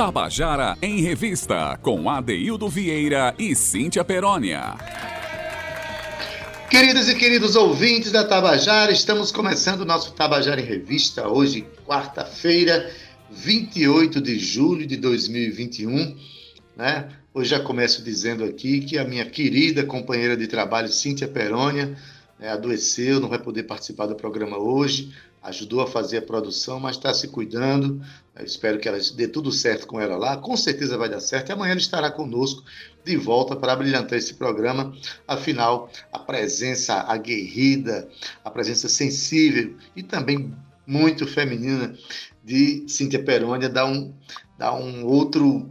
Tabajara 0.00 0.78
em 0.80 1.02
Revista, 1.02 1.78
com 1.82 2.08
Adeildo 2.08 2.70
Vieira 2.70 3.34
e 3.38 3.54
Cíntia 3.54 4.02
Perónia. 4.02 4.74
Queridas 6.70 7.06
e 7.06 7.14
queridos 7.14 7.54
ouvintes 7.54 8.10
da 8.10 8.24
Tabajara, 8.24 8.90
estamos 8.92 9.30
começando 9.30 9.82
o 9.82 9.84
nosso 9.84 10.12
Tabajara 10.12 10.58
em 10.58 10.64
Revista, 10.64 11.28
hoje, 11.28 11.66
quarta-feira, 11.86 12.90
28 13.30 14.22
de 14.22 14.38
julho 14.38 14.86
de 14.86 14.96
2021. 14.96 16.16
Né? 16.74 17.06
Hoje 17.34 17.50
já 17.50 17.60
começo 17.60 18.02
dizendo 18.02 18.42
aqui 18.42 18.80
que 18.80 18.96
a 18.96 19.04
minha 19.04 19.26
querida 19.26 19.84
companheira 19.84 20.34
de 20.34 20.46
trabalho, 20.46 20.88
Cíntia 20.88 21.28
Perônia, 21.28 21.94
né, 22.38 22.48
adoeceu, 22.48 23.20
não 23.20 23.28
vai 23.28 23.38
poder 23.38 23.64
participar 23.64 24.06
do 24.06 24.14
programa 24.14 24.56
hoje, 24.56 25.12
ajudou 25.42 25.80
a 25.80 25.86
fazer 25.86 26.18
a 26.18 26.22
produção, 26.22 26.78
mas 26.78 26.96
está 26.96 27.12
se 27.14 27.28
cuidando. 27.28 28.00
Eu 28.36 28.44
espero 28.44 28.78
que 28.78 28.88
ela 28.88 28.98
dê 29.14 29.26
tudo 29.26 29.50
certo 29.50 29.86
com 29.86 30.00
ela 30.00 30.16
lá. 30.16 30.36
Com 30.36 30.56
certeza 30.56 30.98
vai 30.98 31.08
dar 31.08 31.20
certo. 31.20 31.48
E 31.48 31.52
amanhã 31.52 31.72
ela 31.72 31.80
estará 31.80 32.10
conosco 32.10 32.62
de 33.04 33.16
volta 33.16 33.56
para 33.56 33.76
brilhantar 33.76 34.18
esse 34.18 34.34
programa. 34.34 34.94
Afinal, 35.26 35.90
a 36.12 36.18
presença 36.18 36.94
aguerrida, 36.94 38.08
a 38.44 38.50
presença 38.50 38.88
sensível 38.88 39.76
e 39.96 40.02
também 40.02 40.54
muito 40.86 41.26
feminina 41.26 41.94
de 42.44 42.84
Cíntia 42.88 43.22
Perônia 43.22 43.68
dá 43.68 43.86
um, 43.86 44.12
dá 44.58 44.74
um 44.74 45.06
outro 45.06 45.70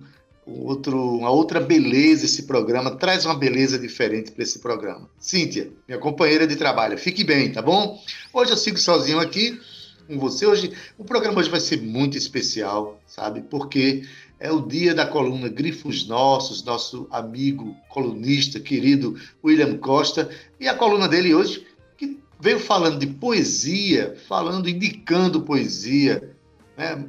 outro, 0.57 1.17
uma 1.17 1.29
outra 1.29 1.59
beleza 1.59 2.25
esse 2.25 2.43
programa, 2.43 2.91
traz 2.91 3.25
uma 3.25 3.35
beleza 3.35 3.77
diferente 3.77 4.31
para 4.31 4.43
esse 4.43 4.59
programa. 4.59 5.09
Cíntia, 5.19 5.71
minha 5.87 5.99
companheira 5.99 6.47
de 6.47 6.55
trabalho, 6.55 6.97
fique 6.97 7.23
bem, 7.23 7.51
tá 7.51 7.61
bom? 7.61 8.01
Hoje 8.33 8.51
eu 8.51 8.57
sigo 8.57 8.77
sozinho 8.77 9.19
aqui 9.19 9.59
com 10.07 10.17
você. 10.17 10.45
Hoje, 10.45 10.73
o 10.97 11.03
programa 11.03 11.39
hoje 11.39 11.49
vai 11.49 11.59
ser 11.59 11.81
muito 11.81 12.17
especial, 12.17 12.99
sabe? 13.05 13.41
Porque 13.41 14.03
é 14.39 14.51
o 14.51 14.61
dia 14.61 14.95
da 14.95 15.05
coluna 15.05 15.49
Grifos 15.49 16.07
Nossos, 16.07 16.63
nosso 16.63 17.07
amigo 17.11 17.75
colunista 17.89 18.59
querido 18.59 19.15
William 19.43 19.77
Costa, 19.77 20.29
e 20.59 20.67
a 20.67 20.73
coluna 20.73 21.07
dele 21.07 21.35
hoje 21.35 21.65
que 21.97 22.17
veio 22.39 22.59
falando 22.59 22.97
de 22.97 23.07
poesia, 23.07 24.15
falando, 24.27 24.69
indicando 24.69 25.41
poesia, 25.41 26.35
né? 26.77 27.05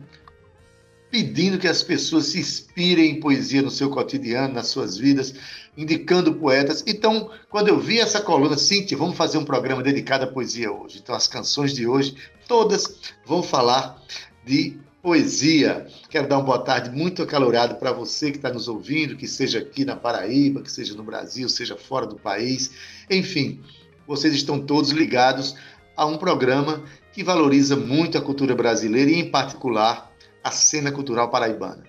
Pedindo 1.11 1.59
que 1.59 1.67
as 1.67 1.83
pessoas 1.83 2.27
se 2.27 2.39
inspirem 2.39 3.11
em 3.11 3.21
poesia 3.21 3.63
no 3.63 3.71
seu 3.71 3.91
cotidiano, 3.91 4.55
nas 4.55 4.69
suas 4.69 4.97
vidas, 4.97 5.35
indicando 5.77 6.35
poetas. 6.35 6.85
Então, 6.87 7.31
quando 7.49 7.69
eu 7.69 7.79
vi 7.79 7.99
essa 7.99 8.21
coluna, 8.21 8.57
Cintia, 8.57 8.97
vamos 8.97 9.17
fazer 9.17 9.39
um 9.39 9.45
programa 9.45 9.83
dedicado 9.83 10.25
à 10.25 10.27
poesia 10.27 10.71
hoje. 10.71 11.01
Então, 11.03 11.15
as 11.15 11.27
canções 11.27 11.75
de 11.75 11.87
hoje, 11.87 12.15
todas 12.47 13.01
vão 13.27 13.43
falar 13.43 14.01
de 14.45 14.79
poesia. 15.03 15.87
Quero 16.09 16.29
dar 16.29 16.37
uma 16.37 16.45
boa 16.45 16.59
tarde 16.59 16.91
muito 16.91 17.23
acalorada 17.23 17.75
para 17.75 17.93
você 17.93 18.31
que 18.31 18.37
está 18.37 18.53
nos 18.53 18.69
ouvindo, 18.69 19.17
que 19.17 19.27
seja 19.27 19.59
aqui 19.59 19.85
na 19.85 19.97
Paraíba, 19.97 20.63
que 20.63 20.71
seja 20.71 20.95
no 20.95 21.03
Brasil, 21.03 21.49
seja 21.49 21.77
fora 21.77 22.07
do 22.07 22.17
país. 22.17 22.71
Enfim, 23.11 23.61
vocês 24.07 24.35
estão 24.35 24.61
todos 24.61 24.91
ligados 24.91 25.57
a 25.97 26.07
um 26.07 26.19
programa 26.19 26.83
que 27.13 27.25
valoriza 27.25 27.77
muito 27.77 28.17
a 28.17 28.21
cultura 28.21 28.55
brasileira 28.55 29.11
e, 29.11 29.19
em 29.19 29.31
particular, 29.31 30.10
a 30.43 30.51
cena 30.51 30.91
cultural 30.91 31.31
paraibana. 31.31 31.85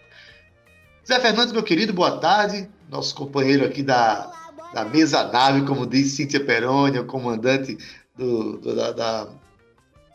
Zé 1.07 1.19
Fernandes, 1.19 1.52
meu 1.52 1.63
querido, 1.63 1.94
boa 1.94 2.19
tarde. 2.19 2.69
Nosso 2.89 3.16
companheiro 3.16 3.66
aqui 3.66 3.81
da, 3.81 4.31
da 4.73 4.85
mesa 4.85 5.23
nave, 5.23 5.66
como 5.66 5.85
diz 5.85 6.11
Cíntia 6.11 6.43
Peroni, 6.43 6.99
o 6.99 7.05
comandante 7.05 7.77
do, 8.16 8.58
do, 8.58 8.75
da, 8.75 8.91
da, 8.91 9.27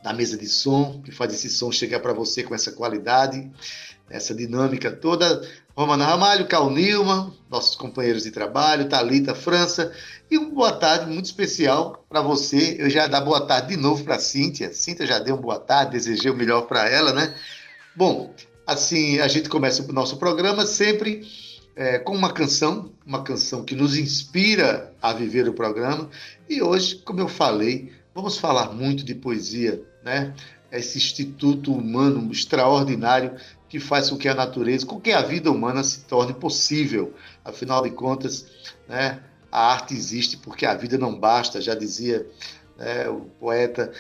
da, 0.02 0.12
mesa 0.12 0.36
de 0.36 0.46
som, 0.46 1.00
que 1.04 1.10
faz 1.10 1.34
esse 1.34 1.48
som 1.48 1.72
chegar 1.72 2.00
para 2.00 2.12
você 2.12 2.42
com 2.42 2.54
essa 2.54 2.70
qualidade, 2.70 3.50
essa 4.08 4.34
dinâmica 4.34 4.90
toda. 4.90 5.42
Romana 5.76 6.06
Ramalho, 6.06 6.46
Cal 6.46 6.70
Nilman, 6.70 7.34
nossos 7.50 7.76
companheiros 7.76 8.22
de 8.22 8.30
trabalho, 8.30 8.88
Talita 8.88 9.34
França, 9.34 9.92
e 10.30 10.38
uma 10.38 10.50
boa 10.50 10.72
tarde 10.72 11.10
muito 11.10 11.26
especial 11.26 12.04
para 12.08 12.22
você. 12.22 12.76
Eu 12.78 12.88
já 12.88 13.06
dar 13.06 13.20
boa 13.20 13.46
tarde 13.46 13.68
de 13.68 13.76
novo 13.76 14.02
para 14.04 14.18
Cíntia. 14.18 14.72
Cíntia 14.72 15.06
já 15.06 15.18
deu 15.18 15.34
uma 15.34 15.42
boa 15.42 15.58
tarde, 15.58 15.92
desejei 15.92 16.30
o 16.30 16.36
melhor 16.36 16.62
para 16.62 16.88
ela, 16.88 17.12
né? 17.12 17.34
Bom, 17.96 18.34
assim, 18.66 19.20
a 19.20 19.26
gente 19.26 19.48
começa 19.48 19.82
o 19.82 19.90
nosso 19.90 20.18
programa 20.18 20.66
sempre 20.66 21.26
é, 21.74 21.98
com 21.98 22.14
uma 22.14 22.30
canção, 22.30 22.92
uma 23.06 23.22
canção 23.22 23.64
que 23.64 23.74
nos 23.74 23.96
inspira 23.96 24.92
a 25.00 25.14
viver 25.14 25.48
o 25.48 25.54
programa. 25.54 26.10
E 26.46 26.60
hoje, 26.60 26.96
como 26.96 27.20
eu 27.20 27.28
falei, 27.28 27.90
vamos 28.14 28.36
falar 28.36 28.70
muito 28.70 29.02
de 29.02 29.14
poesia, 29.14 29.82
né? 30.04 30.34
Esse 30.70 30.98
instituto 30.98 31.72
humano 31.72 32.30
extraordinário 32.30 33.34
que 33.66 33.80
faz 33.80 34.10
com 34.10 34.18
que 34.18 34.28
a 34.28 34.34
natureza, 34.34 34.84
com 34.84 35.00
que 35.00 35.12
a 35.12 35.22
vida 35.22 35.50
humana 35.50 35.82
se 35.82 36.00
torne 36.04 36.34
possível. 36.34 37.14
Afinal 37.42 37.82
de 37.82 37.92
contas, 37.92 38.44
né, 38.86 39.22
a 39.50 39.72
arte 39.72 39.94
existe 39.94 40.36
porque 40.36 40.66
a 40.66 40.74
vida 40.74 40.98
não 40.98 41.18
basta, 41.18 41.62
já 41.62 41.74
dizia 41.74 42.26
né, 42.76 43.08
o 43.08 43.22
poeta, 43.40 43.90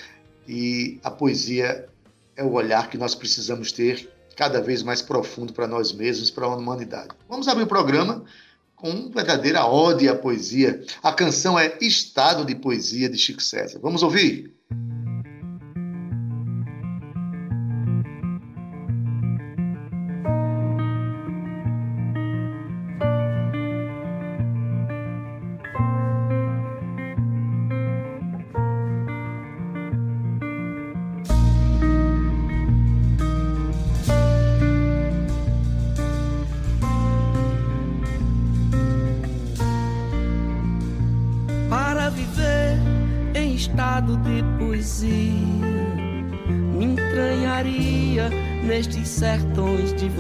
e 0.46 1.00
a 1.02 1.10
poesia 1.10 1.88
é 2.36 2.44
o 2.44 2.52
olhar 2.52 2.90
que 2.90 2.98
nós 2.98 3.14
precisamos 3.14 3.72
ter 3.72 4.08
cada 4.36 4.60
vez 4.60 4.82
mais 4.82 5.00
profundo 5.00 5.52
para 5.52 5.66
nós 5.66 5.92
mesmos, 5.92 6.30
para 6.30 6.44
a 6.44 6.54
humanidade. 6.54 7.08
Vamos 7.28 7.48
abrir 7.48 7.64
o 7.64 7.66
programa 7.66 8.24
com 8.76 8.90
uma 8.90 9.10
verdadeira 9.10 9.66
ode 9.66 10.08
à 10.08 10.14
poesia. 10.14 10.84
A 11.02 11.12
canção 11.12 11.58
é 11.58 11.78
Estado 11.80 12.44
de 12.44 12.54
Poesia 12.54 13.08
de 13.08 13.16
Chico 13.16 13.42
César. 13.42 13.80
Vamos 13.80 14.02
ouvir? 14.02 14.55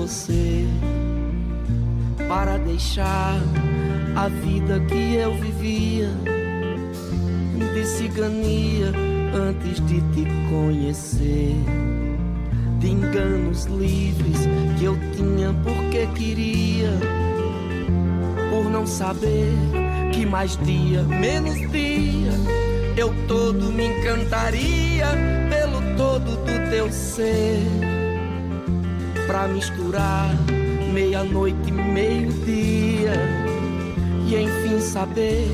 Você 0.06 0.66
para 2.28 2.58
deixar 2.58 3.40
a 4.14 4.28
vida 4.28 4.78
que 4.80 5.14
eu 5.14 5.34
vivia 5.34 6.10
de 7.74 7.84
cigania 7.86 8.92
antes 9.34 9.80
de 9.86 10.00
te 10.12 10.26
conhecer. 10.48 11.56
De 12.78 12.90
enganos 12.90 13.64
livres 13.64 14.46
que 14.78 14.84
eu 14.84 14.96
tinha 15.16 15.52
porque 15.64 16.06
queria, 16.14 16.90
por 18.50 18.70
não 18.70 18.86
saber 18.86 19.50
que 20.12 20.26
mais 20.26 20.56
dia, 20.58 21.02
menos 21.02 21.56
dia, 21.70 22.32
eu 22.96 23.14
todo 23.28 23.72
me 23.72 23.86
encantaria 23.86 25.06
pelo 25.50 25.82
todo 25.96 26.36
do 26.36 26.70
teu 26.70 26.90
ser 26.90 27.62
pra 29.26 29.46
misturar 29.48 30.34
meia-noite 30.92 31.68
e 31.68 31.72
meio-dia. 31.72 33.12
E 34.26 34.34
enfim 34.34 34.80
saber 34.80 35.46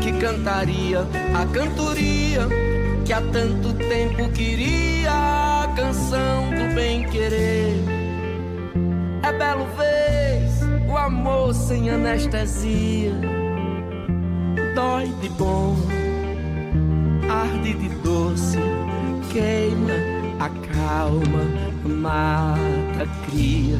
que 0.00 0.12
cantaria 0.12 1.00
a 1.34 1.46
cantoria 1.52 2.46
que 3.04 3.12
há 3.12 3.20
tanto 3.20 3.74
tempo 3.74 4.30
queria 4.30 5.10
a 5.10 5.74
canção 5.76 6.50
do 6.50 6.74
bem-querer. 6.74 7.74
É 9.22 9.32
belo 9.32 9.66
vez 9.76 10.62
o 10.88 10.96
amor 10.96 11.52
sem 11.54 11.90
anestesia. 11.90 13.12
Dói 14.74 15.06
de 15.20 15.28
bom, 15.30 15.76
arde 17.64 17.72
de 17.74 17.88
doce, 18.02 18.58
queima, 19.32 19.94
acalma 20.38 21.44
mata, 21.82 23.08
cria. 23.26 23.78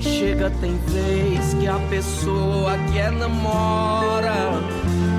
Chega, 0.00 0.50
tem 0.60 0.76
vez 0.88 1.54
que 1.54 1.68
a 1.68 1.78
pessoa 1.88 2.76
que 2.90 2.98
é 2.98 3.10
namora 3.10 4.32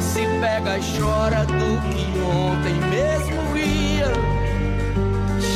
se 0.01 0.21
pega 0.41 0.77
e 0.77 0.81
chora 0.97 1.45
do 1.45 1.79
que 1.89 2.19
ontem 2.19 2.73
mesmo 2.89 3.53
ria. 3.53 4.11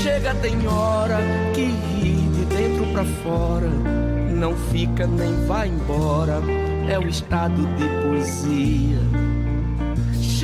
Chega, 0.01 0.33
tem 0.35 0.65
hora 0.67 1.17
que 1.53 1.65
ri 1.65 2.29
de 2.29 2.45
dentro 2.45 2.85
pra 2.93 3.03
fora, 3.03 3.67
não 3.67 4.55
fica 4.71 5.05
nem 5.07 5.45
vai 5.45 5.67
embora. 5.67 6.41
É 6.87 6.99
o 6.99 7.07
estado 7.07 7.65
de 7.75 7.87
poesia. 8.03 9.34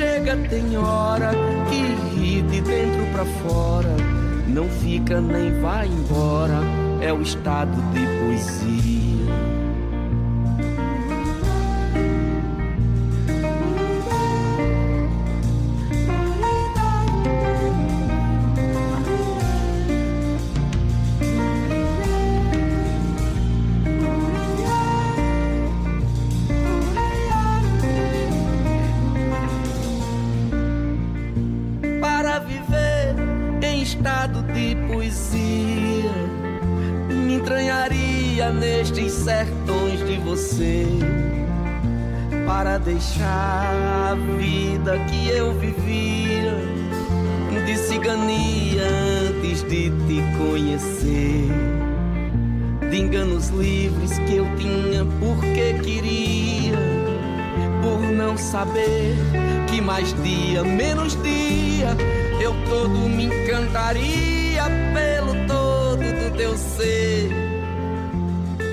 Chega, 0.02 0.36
tem 0.50 0.76
hora 0.76 1.30
que 1.70 2.16
ri 2.16 2.42
de 2.42 2.60
dentro 2.60 3.06
pra 3.12 3.24
fora 3.24 3.94
não 4.48 4.68
fica 4.68 5.20
nem 5.20 5.60
vai 5.60 5.86
embora. 5.86 6.58
é 7.00 7.12
o 7.12 7.22
estado 7.22 7.70
de 7.92 8.04
poesia. 8.18 9.11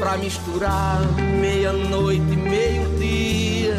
Pra 0.10 0.18
misturar 0.18 1.02
meia-noite 1.40 2.34
e 2.34 2.36
meio-dia 2.36 3.76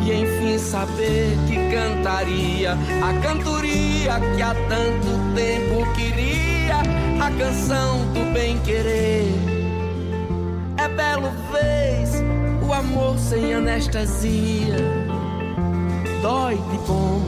e 0.00 0.12
enfim 0.12 0.56
saber 0.56 1.36
que 1.48 1.56
cantaria 1.68 2.74
a 2.74 3.12
cantoria 3.20 4.20
que 4.36 4.40
há 4.40 4.54
tanto 4.54 5.34
tempo 5.34 5.92
queria, 5.96 6.76
a 7.20 7.30
canção 7.32 8.06
do 8.12 8.32
bem-querer. 8.32 9.26
É 10.76 10.88
belo 10.90 11.32
vez 11.50 12.22
o 12.64 12.72
amor 12.72 13.18
sem 13.18 13.52
anestesia, 13.52 14.76
dói 16.22 16.54
de 16.54 16.78
bom, 16.86 17.20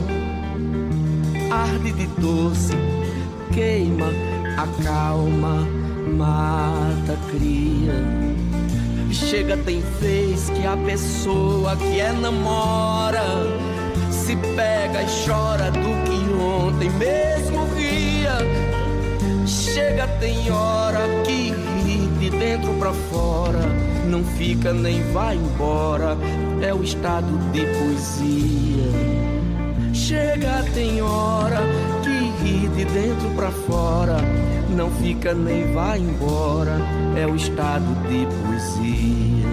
arde 1.51 1.91
de 1.91 2.07
doce, 2.21 2.71
queima, 3.51 4.07
acalma, 4.55 5.78
mata, 6.09 7.17
cria 7.31 8.29
chega 9.29 9.57
tem 9.57 9.81
vez 9.99 10.49
que 10.49 10.65
a 10.65 10.77
pessoa 10.77 11.75
que 11.75 11.99
é 11.99 12.11
namora 12.11 13.23
se 14.09 14.35
pega 14.35 15.03
e 15.03 15.25
chora 15.25 15.71
do 15.71 16.03
que 16.03 16.33
ontem 16.33 16.89
mesmo 16.91 17.67
ria. 17.75 18.37
Chega 19.45 20.07
tem 20.19 20.51
hora 20.51 21.01
que 21.25 21.51
ri 21.83 22.07
de 22.19 22.29
dentro 22.31 22.73
pra 22.75 22.91
fora, 22.91 23.61
não 24.07 24.23
fica 24.23 24.73
nem 24.73 25.03
vai 25.11 25.35
embora, 25.35 26.17
é 26.61 26.73
o 26.73 26.83
estado 26.83 27.37
de 27.51 27.65
poesia. 27.65 28.89
Chega 29.93 30.63
tem 30.73 31.01
hora 31.01 31.61
que 32.03 32.43
ri 32.43 32.67
de 32.69 32.85
dentro 32.85 33.29
pra 33.35 33.51
fora 33.51 34.17
não 34.79 34.89
fica 34.91 35.33
nem 35.33 35.73
vai 35.73 35.99
embora, 35.99 36.77
é 37.17 37.27
o 37.27 37.35
estado 37.35 37.83
de 38.07 38.25
poesia. 38.25 39.48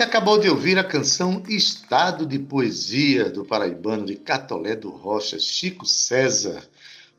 Você 0.00 0.04
acabou 0.04 0.38
de 0.38 0.48
ouvir 0.48 0.78
a 0.78 0.82
canção 0.82 1.42
Estado 1.46 2.24
de 2.24 2.38
Poesia 2.38 3.28
do 3.28 3.44
paraibano 3.44 4.06
de 4.06 4.16
Catolé 4.16 4.74
do 4.74 4.88
Rocha, 4.88 5.38
Chico 5.38 5.84
César. 5.84 6.62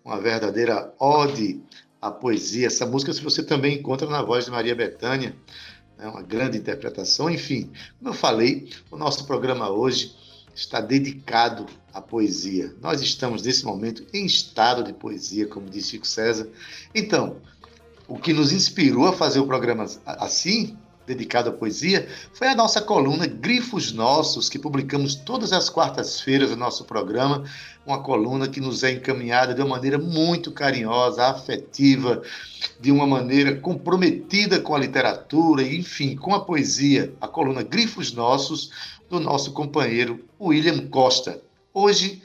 Uma 0.03 0.19
verdadeira 0.19 0.91
ode 0.97 1.61
à 2.01 2.09
poesia. 2.09 2.65
Essa 2.65 2.83
música 2.83 3.13
você 3.13 3.43
também 3.43 3.77
encontra 3.77 4.09
na 4.09 4.23
voz 4.23 4.45
de 4.45 4.51
Maria 4.51 4.73
Bethânia. 4.73 5.35
É 5.99 6.07
uma 6.07 6.23
grande 6.23 6.57
interpretação. 6.57 7.29
Enfim, 7.29 7.71
como 7.99 8.09
eu 8.09 8.15
falei, 8.15 8.71
o 8.89 8.97
nosso 8.97 9.27
programa 9.27 9.69
hoje 9.69 10.15
está 10.55 10.81
dedicado 10.81 11.67
à 11.93 12.01
poesia. 12.01 12.73
Nós 12.81 12.99
estamos, 12.99 13.43
nesse 13.43 13.63
momento, 13.63 14.03
em 14.11 14.25
estado 14.25 14.83
de 14.83 14.91
poesia, 14.91 15.45
como 15.45 15.69
disse 15.69 15.91
Chico 15.91 16.07
César. 16.07 16.49
Então, 16.95 17.37
o 18.07 18.17
que 18.17 18.33
nos 18.33 18.51
inspirou 18.51 19.05
a 19.05 19.13
fazer 19.13 19.39
o 19.39 19.45
programa 19.45 19.85
assim 20.03 20.75
dedicado 21.13 21.49
à 21.49 21.53
poesia 21.53 22.07
foi 22.33 22.47
a 22.47 22.55
nossa 22.55 22.81
coluna 22.81 23.27
Grifos 23.27 23.91
Nossos, 23.91 24.47
que 24.47 24.57
publicamos 24.57 25.15
todas 25.15 25.51
as 25.51 25.69
quartas-feiras 25.69 26.49
no 26.51 26.55
nosso 26.55 26.85
programa. 26.85 27.43
Uma 27.85 28.01
coluna 28.01 28.47
que 28.47 28.61
nos 28.61 28.83
é 28.83 28.91
encaminhada 28.91 29.53
de 29.53 29.61
uma 29.61 29.75
maneira 29.75 29.97
muito 29.97 30.51
carinhosa, 30.51 31.25
afetiva, 31.27 32.21
de 32.79 32.91
uma 32.91 33.05
maneira 33.05 33.55
comprometida 33.55 34.59
com 34.59 34.75
a 34.75 34.79
literatura 34.79 35.63
enfim, 35.63 36.15
com 36.15 36.33
a 36.33 36.45
poesia. 36.45 37.13
A 37.19 37.27
coluna 37.27 37.63
Grifos 37.63 38.13
Nossos, 38.13 38.71
do 39.09 39.19
nosso 39.19 39.51
companheiro 39.51 40.23
William 40.39 40.87
Costa. 40.87 41.41
Hoje, 41.73 42.21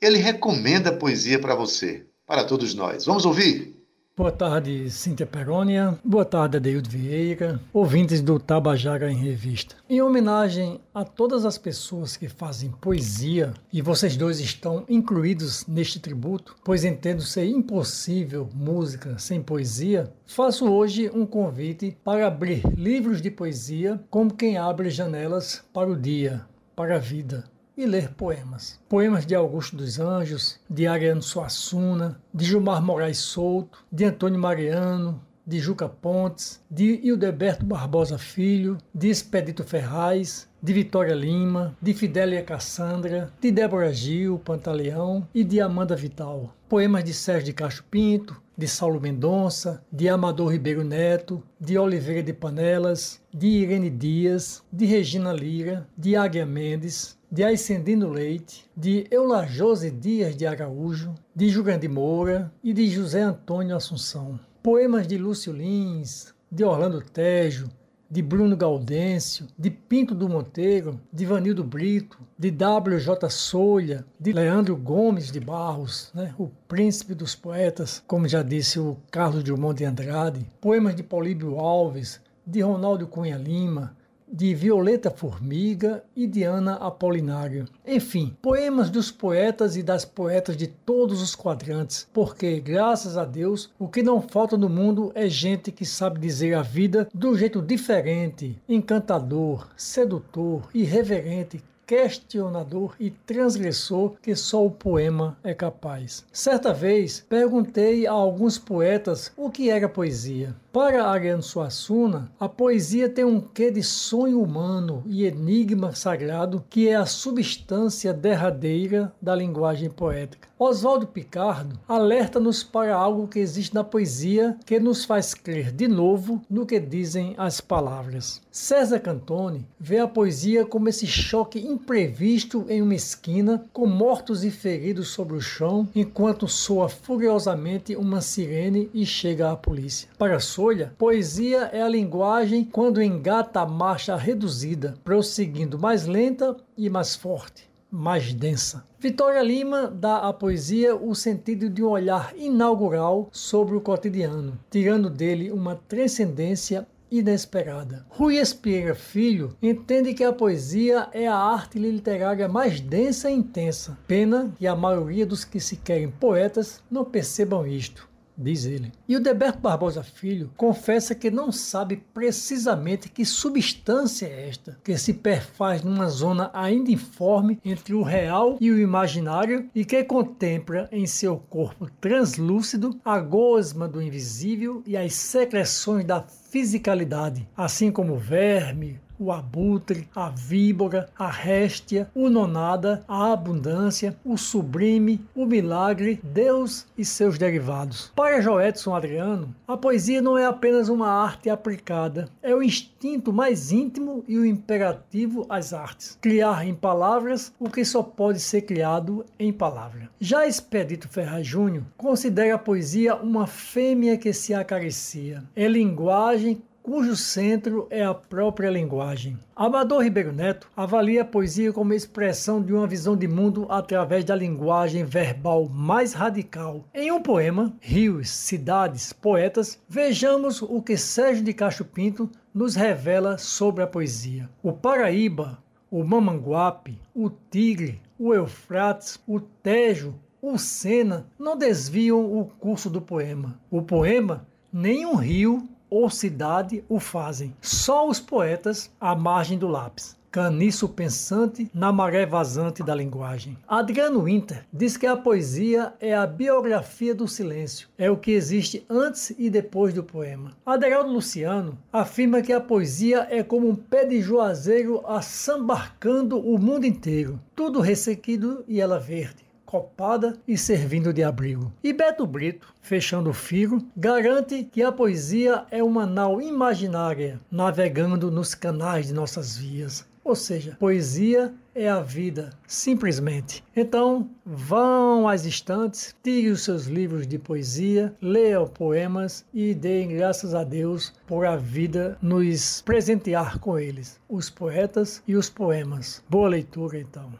ele 0.00 0.18
recomenda 0.18 0.90
a 0.90 0.96
poesia 0.96 1.38
para 1.38 1.54
você, 1.54 2.04
para 2.26 2.44
todos 2.44 2.74
nós. 2.74 3.04
Vamos 3.04 3.24
ouvir? 3.24 3.73
Boa 4.16 4.30
tarde, 4.30 4.88
Cíntia 4.92 5.26
Perônia. 5.26 5.98
Boa 6.04 6.24
tarde, 6.24 6.58
Adeildo 6.58 6.88
Vieira, 6.88 7.60
ouvintes 7.72 8.20
do 8.20 8.38
Tabajara 8.38 9.10
em 9.10 9.16
Revista. 9.16 9.74
Em 9.90 10.00
homenagem 10.00 10.80
a 10.94 11.02
todas 11.02 11.44
as 11.44 11.58
pessoas 11.58 12.16
que 12.16 12.28
fazem 12.28 12.70
poesia, 12.70 13.52
e 13.72 13.82
vocês 13.82 14.16
dois 14.16 14.38
estão 14.38 14.84
incluídos 14.88 15.66
neste 15.66 15.98
tributo, 15.98 16.54
pois 16.62 16.84
entendo 16.84 17.22
ser 17.22 17.46
impossível 17.46 18.48
música 18.54 19.18
sem 19.18 19.42
poesia, 19.42 20.12
faço 20.24 20.70
hoje 20.70 21.10
um 21.12 21.26
convite 21.26 21.98
para 22.04 22.28
abrir 22.28 22.62
livros 22.76 23.20
de 23.20 23.32
poesia 23.32 24.00
como 24.08 24.32
quem 24.32 24.56
abre 24.56 24.90
janelas 24.90 25.64
para 25.72 25.90
o 25.90 25.96
dia, 25.96 26.46
para 26.76 26.94
a 26.94 27.00
vida 27.00 27.52
e 27.76 27.86
ler 27.86 28.10
poemas. 28.14 28.80
Poemas 28.88 29.26
de 29.26 29.34
Augusto 29.34 29.76
dos 29.76 29.98
Anjos, 29.98 30.60
de 30.68 30.86
Ariano 30.86 31.22
Suassuna, 31.22 32.20
de 32.32 32.44
Gilmar 32.44 32.82
Moraes 32.82 33.18
Souto, 33.18 33.78
de 33.90 34.04
Antônio 34.04 34.38
Mariano, 34.38 35.20
de 35.46 35.58
Juca 35.58 35.88
Pontes, 35.88 36.62
de 36.70 37.00
Hildeberto 37.02 37.66
Barbosa 37.66 38.16
Filho, 38.16 38.78
de 38.94 39.08
Expedito 39.08 39.62
Ferraz, 39.62 40.48
de 40.62 40.72
Vitória 40.72 41.14
Lima, 41.14 41.76
de 41.82 41.92
Fidélia 41.92 42.42
Cassandra, 42.42 43.30
de 43.40 43.50
Débora 43.50 43.92
Gil, 43.92 44.38
Pantaleão 44.38 45.28
e 45.34 45.44
de 45.44 45.60
Amanda 45.60 45.94
Vital. 45.94 46.54
Poemas 46.68 47.04
de 47.04 47.12
Sérgio 47.12 47.46
de 47.46 47.52
Castro 47.52 47.84
Pinto, 47.90 48.40
de 48.56 48.66
Saulo 48.66 49.00
Mendonça, 49.00 49.84
de 49.92 50.08
Amador 50.08 50.52
Ribeiro 50.52 50.82
Neto, 50.82 51.42
de 51.60 51.76
Oliveira 51.76 52.22
de 52.22 52.32
Panelas, 52.32 53.20
de 53.32 53.46
Irene 53.46 53.90
Dias, 53.90 54.62
de 54.72 54.86
Regina 54.86 55.32
Lira, 55.32 55.86
de 55.98 56.16
Águia 56.16 56.46
Mendes, 56.46 57.18
de 57.34 57.42
Ascendino 57.42 58.10
Leite, 58.10 58.64
de 58.76 59.08
Eulajose 59.10 59.90
Dias 59.90 60.36
de 60.36 60.46
Araújo, 60.46 61.16
de 61.34 61.48
Jurandir 61.48 61.90
Moura 61.90 62.52
e 62.62 62.72
de 62.72 62.88
José 62.88 63.22
Antônio 63.22 63.74
Assunção. 63.74 64.38
Poemas 64.62 65.04
de 65.04 65.18
Lúcio 65.18 65.52
Lins, 65.52 66.32
de 66.48 66.62
Orlando 66.62 67.02
Tejo, 67.02 67.68
de 68.08 68.22
Bruno 68.22 68.56
Gaudêncio, 68.56 69.48
de 69.58 69.68
Pinto 69.68 70.14
do 70.14 70.28
Monteiro, 70.28 71.00
de 71.12 71.26
Vanildo 71.26 71.64
Brito, 71.64 72.18
de 72.38 72.52
W.J. 72.52 73.28
Solha, 73.28 74.06
de 74.20 74.32
Leandro 74.32 74.76
Gomes 74.76 75.32
de 75.32 75.40
Barros, 75.40 76.12
né, 76.14 76.32
o 76.38 76.46
príncipe 76.68 77.16
dos 77.16 77.34
poetas, 77.34 78.00
como 78.06 78.28
já 78.28 78.44
disse 78.44 78.78
o 78.78 78.96
Carlos 79.10 79.42
Drummond 79.42 79.78
de 79.78 79.84
Andrade, 79.84 80.46
poemas 80.60 80.94
de 80.94 81.02
Políbio 81.02 81.58
Alves, 81.58 82.20
de 82.46 82.60
Ronaldo 82.60 83.08
Cunha 83.08 83.36
Lima, 83.36 83.96
de 84.30 84.54
Violeta 84.54 85.10
Formiga 85.10 86.02
e 86.16 86.26
Diana 86.26 86.74
Apolinário. 86.74 87.66
Enfim, 87.86 88.36
poemas 88.40 88.90
dos 88.90 89.10
poetas 89.10 89.76
e 89.76 89.82
das 89.82 90.04
poetas 90.04 90.56
de 90.56 90.66
todos 90.66 91.22
os 91.22 91.34
quadrantes, 91.34 92.08
porque, 92.12 92.58
graças 92.60 93.16
a 93.16 93.24
Deus, 93.24 93.70
o 93.78 93.88
que 93.88 94.02
não 94.02 94.20
falta 94.20 94.56
no 94.56 94.68
mundo 94.68 95.12
é 95.14 95.28
gente 95.28 95.70
que 95.70 95.84
sabe 95.84 96.18
dizer 96.18 96.54
a 96.54 96.62
vida 96.62 97.08
de 97.14 97.26
um 97.26 97.34
jeito 97.34 97.60
diferente, 97.60 98.60
encantador, 98.68 99.68
sedutor, 99.76 100.68
irreverente, 100.74 101.62
questionador 101.86 102.94
e 102.98 103.10
transgressor 103.10 104.14
que 104.22 104.34
só 104.34 104.64
o 104.64 104.70
poema 104.70 105.36
é 105.42 105.54
capaz. 105.54 106.24
Certa 106.32 106.72
vez, 106.72 107.24
perguntei 107.28 108.06
a 108.06 108.12
alguns 108.12 108.58
poetas 108.58 109.32
o 109.36 109.50
que 109.50 109.70
era 109.70 109.88
poesia. 109.88 110.54
Para 110.72 111.06
Ariano 111.06 111.42
Suassuna, 111.42 112.32
a 112.38 112.48
poesia 112.48 113.08
tem 113.08 113.24
um 113.24 113.40
quê 113.40 113.70
de 113.70 113.82
sonho 113.82 114.42
humano 114.42 115.04
e 115.06 115.24
enigma 115.24 115.94
sagrado 115.94 116.64
que 116.68 116.88
é 116.88 116.96
a 116.96 117.06
substância 117.06 118.12
derradeira 118.12 119.12
da 119.22 119.36
linguagem 119.36 119.88
poética. 119.88 120.48
Oswaldo 120.58 121.06
Picardo 121.06 121.78
alerta-nos 121.86 122.64
para 122.64 122.96
algo 122.96 123.28
que 123.28 123.38
existe 123.38 123.74
na 123.74 123.84
poesia 123.84 124.56
que 124.66 124.80
nos 124.80 125.04
faz 125.04 125.32
crer 125.32 125.70
de 125.70 125.86
novo 125.86 126.42
no 126.50 126.66
que 126.66 126.80
dizem 126.80 127.34
as 127.38 127.60
palavras. 127.60 128.43
César 128.56 129.00
Cantone 129.00 129.66
vê 129.80 129.98
a 129.98 130.06
poesia 130.06 130.64
como 130.64 130.88
esse 130.88 131.08
choque 131.08 131.58
imprevisto 131.58 132.64
em 132.68 132.80
uma 132.80 132.94
esquina, 132.94 133.64
com 133.72 133.84
mortos 133.84 134.44
e 134.44 134.50
feridos 134.52 135.08
sobre 135.08 135.34
o 135.34 135.40
chão, 135.40 135.88
enquanto 135.92 136.46
soa 136.46 136.88
furiosamente 136.88 137.96
uma 137.96 138.20
sirene 138.20 138.88
e 138.94 139.04
chega 139.04 139.50
a 139.50 139.56
polícia. 139.56 140.08
Para 140.16 140.38
Folha, 140.38 140.94
poesia 140.96 141.68
é 141.72 141.82
a 141.82 141.88
linguagem 141.88 142.64
quando 142.64 143.02
engata 143.02 143.58
a 143.58 143.66
marcha 143.66 144.14
reduzida, 144.14 144.94
prosseguindo 145.02 145.76
mais 145.76 146.06
lenta 146.06 146.56
e 146.78 146.88
mais 146.88 147.16
forte 147.16 147.68
mais 147.94 148.34
densa. 148.34 148.84
Vitória 148.98 149.40
Lima 149.40 149.86
dá 149.86 150.18
à 150.18 150.32
poesia 150.32 150.96
o 150.96 151.14
sentido 151.14 151.70
de 151.70 151.80
um 151.80 151.90
olhar 151.90 152.34
inaugural 152.36 153.28
sobre 153.30 153.76
o 153.76 153.80
cotidiano, 153.80 154.58
tirando 154.68 155.08
dele 155.08 155.52
uma 155.52 155.76
transcendência 155.76 156.88
inesperada. 157.10 158.06
Rui 158.08 158.36
Espieira 158.36 158.94
Filho 158.94 159.56
entende 159.62 160.14
que 160.14 160.24
a 160.24 160.32
poesia 160.32 161.08
é 161.12 161.26
a 161.26 161.36
arte 161.36 161.78
literária 161.78 162.48
mais 162.48 162.80
densa 162.80 163.30
e 163.30 163.34
intensa. 163.34 163.98
Pena 164.06 164.54
que 164.58 164.66
a 164.66 164.74
maioria 164.74 165.26
dos 165.26 165.44
que 165.44 165.60
se 165.60 165.76
querem 165.76 166.10
poetas 166.10 166.82
não 166.90 167.04
percebam 167.04 167.66
isto 167.66 168.08
diz 168.36 168.64
ele. 168.64 168.92
E 169.08 169.16
o 169.16 169.20
Deberto 169.20 169.60
Barbosa 169.60 170.02
Filho 170.02 170.50
confessa 170.56 171.14
que 171.14 171.30
não 171.30 171.52
sabe 171.52 172.02
precisamente 172.12 173.08
que 173.08 173.24
substância 173.24 174.26
é 174.26 174.48
esta, 174.48 174.78
que 174.82 174.96
se 174.98 175.14
perfaz 175.14 175.82
numa 175.82 176.08
zona 176.08 176.50
ainda 176.52 176.90
informe 176.90 177.60
entre 177.64 177.94
o 177.94 178.02
real 178.02 178.56
e 178.60 178.70
o 178.70 178.78
imaginário 178.78 179.68
e 179.74 179.84
que 179.84 180.02
contempla 180.04 180.88
em 180.90 181.06
seu 181.06 181.36
corpo 181.36 181.88
translúcido 182.00 182.98
a 183.04 183.20
gosma 183.20 183.86
do 183.86 184.02
invisível 184.02 184.82
e 184.86 184.96
as 184.96 185.14
secreções 185.14 186.04
da 186.04 186.20
fisicalidade, 186.54 187.48
assim 187.56 187.90
como 187.90 188.16
verme, 188.16 189.00
o 189.18 189.32
abutre, 189.32 190.08
a 190.14 190.28
víbora, 190.28 191.08
a 191.18 191.30
réstia, 191.30 192.10
o 192.14 192.28
nonada, 192.28 193.04
a 193.06 193.32
abundância, 193.32 194.16
o 194.24 194.36
sublime, 194.36 195.20
o 195.34 195.46
milagre, 195.46 196.20
Deus 196.22 196.86
e 196.96 197.04
seus 197.04 197.38
derivados. 197.38 198.12
Para 198.14 198.40
Joedson 198.40 198.94
Adriano, 198.94 199.54
a 199.66 199.76
poesia 199.76 200.20
não 200.20 200.36
é 200.36 200.46
apenas 200.46 200.88
uma 200.88 201.08
arte 201.08 201.48
aplicada, 201.48 202.28
é 202.42 202.54
o 202.54 202.62
instinto 202.62 203.32
mais 203.32 203.72
íntimo 203.72 204.24
e 204.26 204.38
o 204.38 204.46
imperativo 204.46 205.46
às 205.48 205.72
artes. 205.72 206.18
Criar 206.20 206.66
em 206.66 206.74
palavras 206.74 207.52
o 207.58 207.70
que 207.70 207.84
só 207.84 208.02
pode 208.02 208.40
ser 208.40 208.62
criado 208.62 209.24
em 209.38 209.52
palavra. 209.52 210.10
Já 210.20 210.46
Expedito 210.46 211.08
Ferraz 211.08 211.46
Júnior 211.46 211.84
considera 211.96 212.54
a 212.54 212.58
poesia 212.58 213.14
uma 213.16 213.46
fêmea 213.46 214.16
que 214.16 214.32
se 214.32 214.54
acaricia. 214.54 215.42
É 215.54 215.68
linguagem 215.68 216.62
cujo 216.84 217.16
centro 217.16 217.86
é 217.88 218.04
a 218.04 218.12
própria 218.12 218.68
linguagem. 218.68 219.38
Amador 219.56 220.02
Ribeiro 220.02 220.34
Neto 220.34 220.68
avalia 220.76 221.22
a 221.22 221.24
poesia 221.24 221.72
como 221.72 221.94
expressão 221.94 222.60
de 222.60 222.74
uma 222.74 222.86
visão 222.86 223.16
de 223.16 223.26
mundo 223.26 223.66
através 223.70 224.22
da 224.22 224.36
linguagem 224.36 225.02
verbal 225.02 225.66
mais 225.66 226.12
radical. 226.12 226.84
Em 226.92 227.10
um 227.10 227.22
poema, 227.22 227.74
Rios, 227.80 228.28
Cidades, 228.28 229.14
Poetas, 229.14 229.80
vejamos 229.88 230.60
o 230.60 230.82
que 230.82 230.98
Sérgio 230.98 231.42
de 231.42 231.54
Cacho 231.54 231.86
Pinto 231.86 232.30
nos 232.52 232.74
revela 232.74 233.38
sobre 233.38 233.82
a 233.82 233.86
poesia. 233.86 234.50
O 234.62 234.70
Paraíba, 234.70 235.58
o 235.90 236.04
Mamanguape, 236.04 237.00
o 237.14 237.30
Tigre, 237.30 238.02
o 238.18 238.34
Eufrates, 238.34 239.18
o 239.26 239.40
Tejo, 239.40 240.14
o 240.42 240.58
Sena 240.58 241.26
não 241.38 241.56
desviam 241.56 242.38
o 242.38 242.44
curso 242.44 242.90
do 242.90 243.00
poema. 243.00 243.58
O 243.70 243.80
poema, 243.80 244.46
nem 244.70 245.06
um 245.06 245.14
rio 245.14 245.66
ou 245.88 246.08
cidade 246.10 246.84
o 246.88 246.98
fazem. 246.98 247.54
Só 247.60 248.08
os 248.08 248.20
poetas 248.20 248.90
à 249.00 249.14
margem 249.14 249.58
do 249.58 249.68
lápis 249.68 250.16
caniço 250.34 250.88
pensante 250.88 251.70
na 251.72 251.92
maré 251.92 252.26
vazante 252.26 252.82
da 252.82 252.92
linguagem. 252.92 253.56
Adriano 253.68 254.24
Winter 254.24 254.66
diz 254.72 254.96
que 254.96 255.06
a 255.06 255.16
poesia 255.16 255.94
é 256.00 256.12
a 256.12 256.26
biografia 256.26 257.14
do 257.14 257.28
silêncio, 257.28 257.88
é 257.96 258.10
o 258.10 258.16
que 258.16 258.32
existe 258.32 258.84
antes 258.90 259.32
e 259.38 259.48
depois 259.48 259.94
do 259.94 260.02
poema. 260.02 260.50
Aderaldo 260.66 261.12
Luciano 261.12 261.78
afirma 261.92 262.42
que 262.42 262.52
a 262.52 262.60
poesia 262.60 263.28
é 263.30 263.44
como 263.44 263.68
um 263.68 263.76
pé 263.76 264.04
de 264.04 264.20
juazeiro 264.20 265.06
assambarcando 265.06 266.36
o 266.40 266.58
mundo 266.58 266.84
inteiro, 266.84 267.38
tudo 267.54 267.80
ressequido 267.80 268.64
e 268.66 268.80
ela 268.80 268.98
verde 268.98 269.43
copada 269.74 270.38
e 270.46 270.56
servindo 270.56 271.12
de 271.12 271.24
abrigo. 271.24 271.72
E 271.82 271.92
Beto 271.92 272.24
Brito, 272.24 272.72
fechando 272.80 273.30
o 273.30 273.34
firo, 273.34 273.84
garante 273.96 274.62
que 274.62 274.80
a 274.80 274.92
poesia 274.92 275.64
é 275.68 275.82
uma 275.82 276.06
nau 276.06 276.40
imaginária 276.40 277.40
navegando 277.50 278.30
nos 278.30 278.54
canais 278.54 279.08
de 279.08 279.12
nossas 279.12 279.56
vias. 279.56 280.06
Ou 280.22 280.36
seja, 280.36 280.76
poesia 280.78 281.52
é 281.74 281.88
a 281.88 281.98
vida, 281.98 282.50
simplesmente. 282.68 283.64
Então, 283.74 284.30
vão 284.46 285.28
às 285.28 285.44
estantes, 285.44 286.14
tirem 286.22 286.52
os 286.52 286.62
seus 286.62 286.84
livros 286.84 287.26
de 287.26 287.36
poesia, 287.36 288.14
leiam 288.22 288.68
poemas 288.68 289.44
e 289.52 289.74
deem 289.74 290.16
graças 290.16 290.54
a 290.54 290.62
Deus 290.62 291.12
por 291.26 291.44
a 291.44 291.56
vida 291.56 292.16
nos 292.22 292.80
presentear 292.82 293.58
com 293.58 293.76
eles, 293.76 294.20
os 294.28 294.48
poetas 294.48 295.20
e 295.26 295.34
os 295.34 295.50
poemas. 295.50 296.22
Boa 296.30 296.48
leitura, 296.48 296.96
então. 296.96 297.32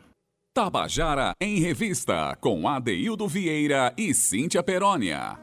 Tabajara 0.54 1.34
em 1.40 1.58
Revista, 1.58 2.38
com 2.40 2.68
Adeildo 2.68 3.26
Vieira 3.26 3.92
e 3.98 4.14
Cíntia 4.14 4.62
Perónia. 4.62 5.36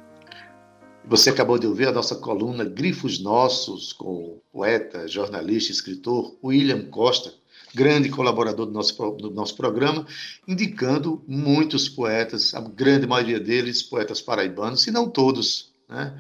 Você 1.03 1.30
acabou 1.30 1.60
de 1.60 1.68
ouvir 1.68 1.89
a 1.89 1.91
nossa 1.91 2.15
coluna 2.15 2.63
Grifos 2.63 3.20
Nossos, 3.20 3.91
com 3.91 4.08
o 4.10 4.41
poeta, 4.53 5.10
jornalista, 5.10 5.70
escritor 5.70 6.38
William 6.41 6.86
Costa, 6.86 7.34
grande 7.75 8.08
colaborador 8.08 8.68
do 8.68 8.72
nosso, 8.72 9.12
do 9.18 9.30
nosso 9.32 9.58
programa, 9.58 10.08
indicando 10.48 11.22
muitos 11.27 11.89
poetas, 11.89 12.53
a 12.53 12.62
grande 12.62 13.06
maioria 13.06 13.38
deles 13.38 13.84
poetas 13.84 14.22
paraibanos, 14.22 14.82
se 14.82 14.91
não 14.91 15.10
todos. 15.10 15.74
Né? 15.89 16.18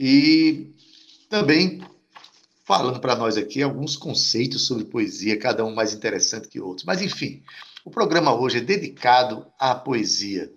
E 0.00 0.72
também 1.28 1.82
falando 2.64 3.00
para 3.00 3.16
nós 3.16 3.36
aqui 3.36 3.62
alguns 3.62 3.98
conceitos 3.98 4.66
sobre 4.66 4.86
poesia, 4.86 5.38
cada 5.38 5.62
um 5.62 5.74
mais 5.74 5.92
interessante 5.92 6.48
que 6.48 6.58
outros. 6.58 6.86
Mas, 6.86 7.02
enfim, 7.02 7.42
o 7.84 7.90
programa 7.90 8.34
hoje 8.34 8.58
é 8.58 8.60
dedicado 8.60 9.46
à 9.58 9.74
poesia. 9.74 10.50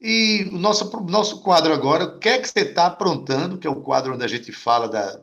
E 0.00 0.48
o 0.52 0.58
nosso, 0.58 0.90
nosso 1.02 1.40
quadro 1.40 1.72
agora, 1.72 2.04
o 2.04 2.18
que 2.18 2.28
é 2.28 2.38
que 2.38 2.48
você 2.48 2.60
está 2.60 2.86
aprontando, 2.86 3.56
que 3.56 3.66
é 3.66 3.70
o 3.70 3.80
quadro 3.80 4.14
onde 4.14 4.24
a 4.24 4.28
gente 4.28 4.52
fala 4.52 4.88
da, 4.88 5.20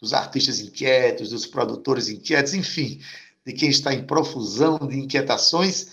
dos 0.00 0.12
artistas 0.12 0.60
inquietos, 0.60 1.30
dos 1.30 1.46
produtores 1.46 2.08
inquietos, 2.08 2.54
enfim, 2.54 3.00
de 3.46 3.52
quem 3.52 3.68
está 3.68 3.94
em 3.94 4.04
profusão 4.04 4.78
de 4.78 4.98
inquietações. 4.98 5.92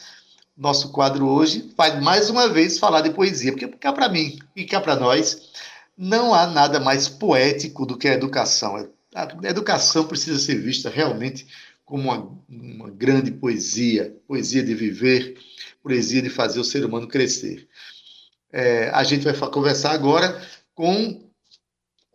Nosso 0.57 0.91
quadro 0.91 1.27
hoje 1.27 1.71
vai 1.77 2.01
mais 2.01 2.29
uma 2.29 2.47
vez 2.47 2.79
falar 2.79 3.01
de 3.01 3.11
poesia, 3.11 3.51
porque 3.51 3.67
cá 3.67 3.93
para 3.93 4.09
mim 4.09 4.39
e 4.55 4.65
cá 4.65 4.81
para 4.81 4.95
nós 4.95 5.51
não 5.97 6.33
há 6.33 6.47
nada 6.47 6.79
mais 6.79 7.07
poético 7.07 7.85
do 7.85 7.97
que 7.97 8.07
a 8.07 8.13
educação. 8.13 8.89
A 9.13 9.27
educação 9.47 10.05
precisa 10.07 10.39
ser 10.39 10.55
vista 10.55 10.89
realmente 10.89 11.45
como 11.89 12.03
uma, 12.03 12.39
uma 12.47 12.89
grande 12.91 13.31
poesia, 13.31 14.15
poesia 14.27 14.63
de 14.63 14.75
viver, 14.75 15.35
poesia 15.81 16.21
de 16.21 16.29
fazer 16.29 16.59
o 16.59 16.63
ser 16.63 16.85
humano 16.85 17.07
crescer. 17.07 17.67
É, 18.53 18.89
a 18.89 19.03
gente 19.03 19.23
vai 19.23 19.33
conversar 19.49 19.91
agora 19.91 20.39
com 20.75 21.27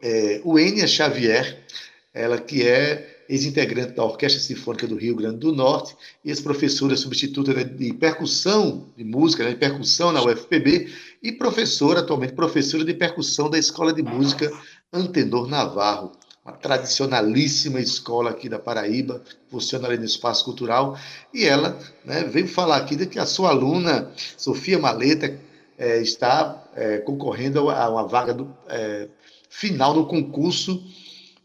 é, 0.01 0.41
o 0.45 0.59
Enia 0.59 0.87
Xavier, 0.87 1.67
ela 2.13 2.41
que 2.41 2.63
é 2.63 3.25
ex-integrante 3.29 3.95
da 3.95 4.05
Orquestra 4.05 4.41
Sinfônica 4.41 4.87
do 4.87 4.97
Rio 4.97 5.17
Grande 5.17 5.39
do 5.39 5.53
Norte, 5.53 5.97
ex-professora 6.25 6.97
substituta 6.97 7.53
de 7.65 7.93
percussão, 7.95 8.93
de 8.97 9.03
música, 9.03 9.43
né, 9.43 9.51
de 9.51 9.57
percussão 9.57 10.13
na 10.13 10.23
UFPB, 10.23 10.89
e 11.21 11.33
professora, 11.33 12.01
atualmente 12.01 12.35
professora 12.35 12.85
de 12.85 12.95
percussão 12.95 13.51
da 13.51 13.59
Escola 13.59 13.93
de 13.93 14.03
Música 14.03 14.53
Antenor 14.93 15.49
Navarro. 15.49 16.13
Uma 16.45 16.53
tradicionalíssima 16.53 17.81
escola 17.81 18.31
aqui 18.31 18.49
da 18.49 18.59
Paraíba, 18.59 19.23
funciona 19.51 19.89
ali 19.89 19.97
no 19.97 20.05
Espaço 20.05 20.45
Cultural, 20.45 20.99
e 21.33 21.45
ela 21.45 21.79
né, 22.05 22.25
veio 22.25 22.47
falar 22.47 22.77
aqui 22.77 22.95
de 22.97 23.07
que 23.07 23.19
a 23.19 23.25
sua 23.25 23.49
aluna, 23.49 24.11
Sofia 24.37 24.79
Maleta, 24.79 25.39
é, 25.79 26.01
está 26.01 26.63
é, 26.77 26.99
concorrendo 26.99 27.71
a 27.71 27.89
uma 27.89 28.07
vaga 28.07 28.35
do, 28.35 28.55
é, 28.69 29.09
final 29.49 29.95
no 29.95 30.07
concurso 30.07 30.83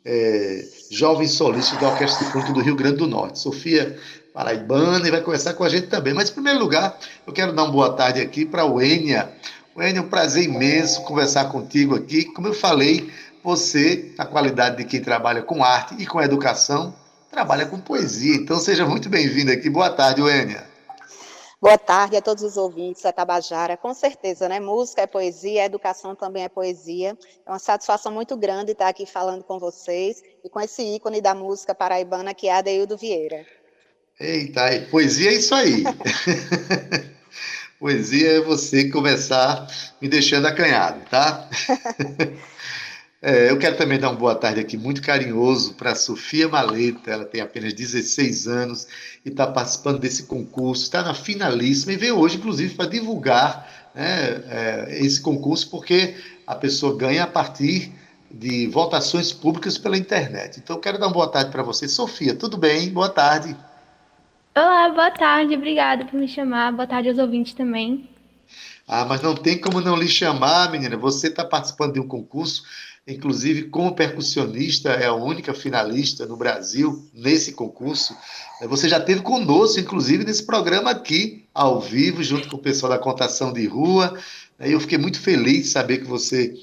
é, 0.03 0.67
Jovem 0.91 1.27
Solista 1.27 1.75
da 1.77 1.89
Orquestra 1.89 2.27
Fruto 2.27 2.53
do 2.53 2.61
Rio 2.61 2.75
Grande 2.75 2.97
do 2.97 3.07
Norte. 3.07 3.39
Sofia 3.39 3.97
Paraibana 4.33 5.07
e 5.07 5.11
vai 5.11 5.21
conversar 5.21 5.53
com 5.53 5.63
a 5.63 5.69
gente 5.69 5.87
também. 5.87 6.13
Mas, 6.13 6.29
em 6.29 6.33
primeiro 6.33 6.59
lugar, 6.59 6.97
eu 7.25 7.33
quero 7.33 7.53
dar 7.53 7.63
uma 7.63 7.71
boa 7.71 7.93
tarde 7.93 8.19
aqui 8.21 8.45
para 8.45 8.65
o 8.65 8.81
Enia. 8.81 9.31
O 9.75 9.81
Enia, 9.81 9.99
é 9.99 10.01
um 10.01 10.09
prazer 10.09 10.43
imenso 10.43 11.03
conversar 11.03 11.45
contigo 11.45 11.95
aqui. 11.95 12.25
Como 12.25 12.47
eu 12.47 12.53
falei, 12.53 13.09
você, 13.43 14.13
na 14.17 14.25
qualidade 14.25 14.77
de 14.77 14.85
quem 14.85 15.01
trabalha 15.01 15.41
com 15.41 15.63
arte 15.63 15.95
e 15.97 16.05
com 16.05 16.21
educação, 16.21 16.93
trabalha 17.29 17.65
com 17.65 17.79
poesia. 17.79 18.35
Então, 18.35 18.59
seja 18.59 18.85
muito 18.85 19.09
bem-vindo 19.09 19.51
aqui. 19.51 19.69
Boa 19.69 19.89
tarde, 19.89 20.21
Wênia. 20.21 20.67
Boa 21.61 21.77
tarde 21.77 22.15
a 22.15 22.21
todos 22.21 22.41
os 22.41 22.55
ouvintes 22.55 23.01
da 23.01 23.11
Tabajara. 23.11 23.75
Com 23.75 23.93
certeza, 23.93 24.47
né? 24.47 24.61
Música 24.61 25.01
é 25.01 25.07
poesia, 25.07 25.65
educação 25.65 26.15
também 26.15 26.43
é 26.43 26.49
poesia. 26.49 27.17
É 27.45 27.51
uma 27.51 27.59
satisfação 27.59 28.13
muito 28.13 28.37
grande 28.37 28.71
estar 28.71 28.87
aqui 28.87 29.05
falando 29.05 29.43
com 29.43 29.59
vocês 29.59 30.23
e 30.41 30.49
com 30.49 30.61
esse 30.61 30.81
ícone 30.81 31.19
da 31.21 31.35
música 31.35 31.75
paraibana 31.75 32.33
que 32.33 32.47
é 32.47 32.53
Adeildo 32.53 32.95
Vieira. 32.95 33.45
Eita, 34.17 34.61
poesia 34.89 35.31
é 35.31 35.33
isso 35.33 35.53
aí. 35.53 35.83
poesia 37.77 38.37
é 38.37 38.41
você 38.41 38.89
começar 38.89 39.67
me 40.01 40.07
deixando 40.07 40.45
acanhado, 40.45 41.01
tá? 41.09 41.49
É, 43.21 43.51
eu 43.51 43.59
quero 43.59 43.75
também 43.75 43.99
dar 43.99 44.09
uma 44.09 44.17
boa 44.17 44.33
tarde 44.33 44.61
aqui, 44.61 44.77
muito 44.77 45.01
carinhoso, 45.01 45.73
para 45.73 45.91
a 45.91 45.95
Sofia 45.95 46.47
Maleta. 46.47 47.11
Ela 47.11 47.25
tem 47.25 47.41
apenas 47.41 47.73
16 47.73 48.47
anos 48.47 48.87
e 49.25 49.29
está 49.29 49.45
participando 49.45 49.99
desse 49.99 50.23
concurso, 50.23 50.83
está 50.83 51.03
na 51.03 51.13
finalíssima 51.13 51.91
e 51.91 51.97
veio 51.97 52.17
hoje, 52.17 52.37
inclusive, 52.37 52.75
para 52.75 52.89
divulgar 52.89 53.67
né, 53.93 54.41
é, 54.47 54.97
esse 55.05 55.19
concurso, 55.19 55.69
porque 55.69 56.15
a 56.47 56.55
pessoa 56.55 56.95
ganha 56.97 57.23
a 57.23 57.27
partir 57.27 57.91
de 58.31 58.67
votações 58.67 59.33
públicas 59.33 59.77
pela 59.77 59.97
internet. 59.97 60.59
Então, 60.59 60.77
eu 60.77 60.79
quero 60.79 60.97
dar 60.97 61.07
uma 61.07 61.13
boa 61.13 61.27
tarde 61.27 61.51
para 61.51 61.63
você. 61.63 61.89
Sofia, 61.89 62.33
tudo 62.33 62.57
bem? 62.57 62.89
Boa 62.89 63.09
tarde. 63.09 63.55
Olá, 64.55 64.89
boa 64.89 65.11
tarde, 65.11 65.55
obrigada 65.55 66.05
por 66.05 66.17
me 66.17 66.27
chamar. 66.27 66.71
Boa 66.71 66.87
tarde 66.87 67.09
aos 67.09 67.17
ouvintes 67.17 67.53
também. 67.53 68.09
Ah, 68.87 69.05
mas 69.05 69.21
não 69.21 69.35
tem 69.35 69.59
como 69.59 69.81
não 69.81 69.95
lhe 69.95 70.07
chamar, 70.07 70.71
menina. 70.71 70.95
Você 70.97 71.27
está 71.27 71.43
participando 71.43 71.93
de 71.93 71.99
um 71.99 72.07
concurso 72.07 72.63
inclusive 73.13 73.63
como 73.63 73.95
percussionista, 73.95 74.89
é 74.89 75.05
a 75.05 75.13
única 75.13 75.53
finalista 75.53 76.25
no 76.25 76.37
Brasil 76.37 77.07
nesse 77.13 77.53
concurso. 77.53 78.15
Você 78.67 78.87
já 78.87 78.99
teve 78.99 79.21
conosco, 79.21 79.79
inclusive, 79.79 80.23
nesse 80.23 80.45
programa 80.45 80.91
aqui, 80.91 81.45
ao 81.53 81.79
vivo, 81.81 82.23
junto 82.23 82.49
com 82.49 82.57
o 82.57 82.61
pessoal 82.61 82.91
da 82.91 82.99
Contação 82.99 83.51
de 83.51 83.65
Rua. 83.65 84.17
Eu 84.59 84.79
fiquei 84.79 84.97
muito 84.97 85.19
feliz 85.19 85.63
de 85.63 85.69
saber 85.69 85.99
que 85.99 86.05
você. 86.05 86.53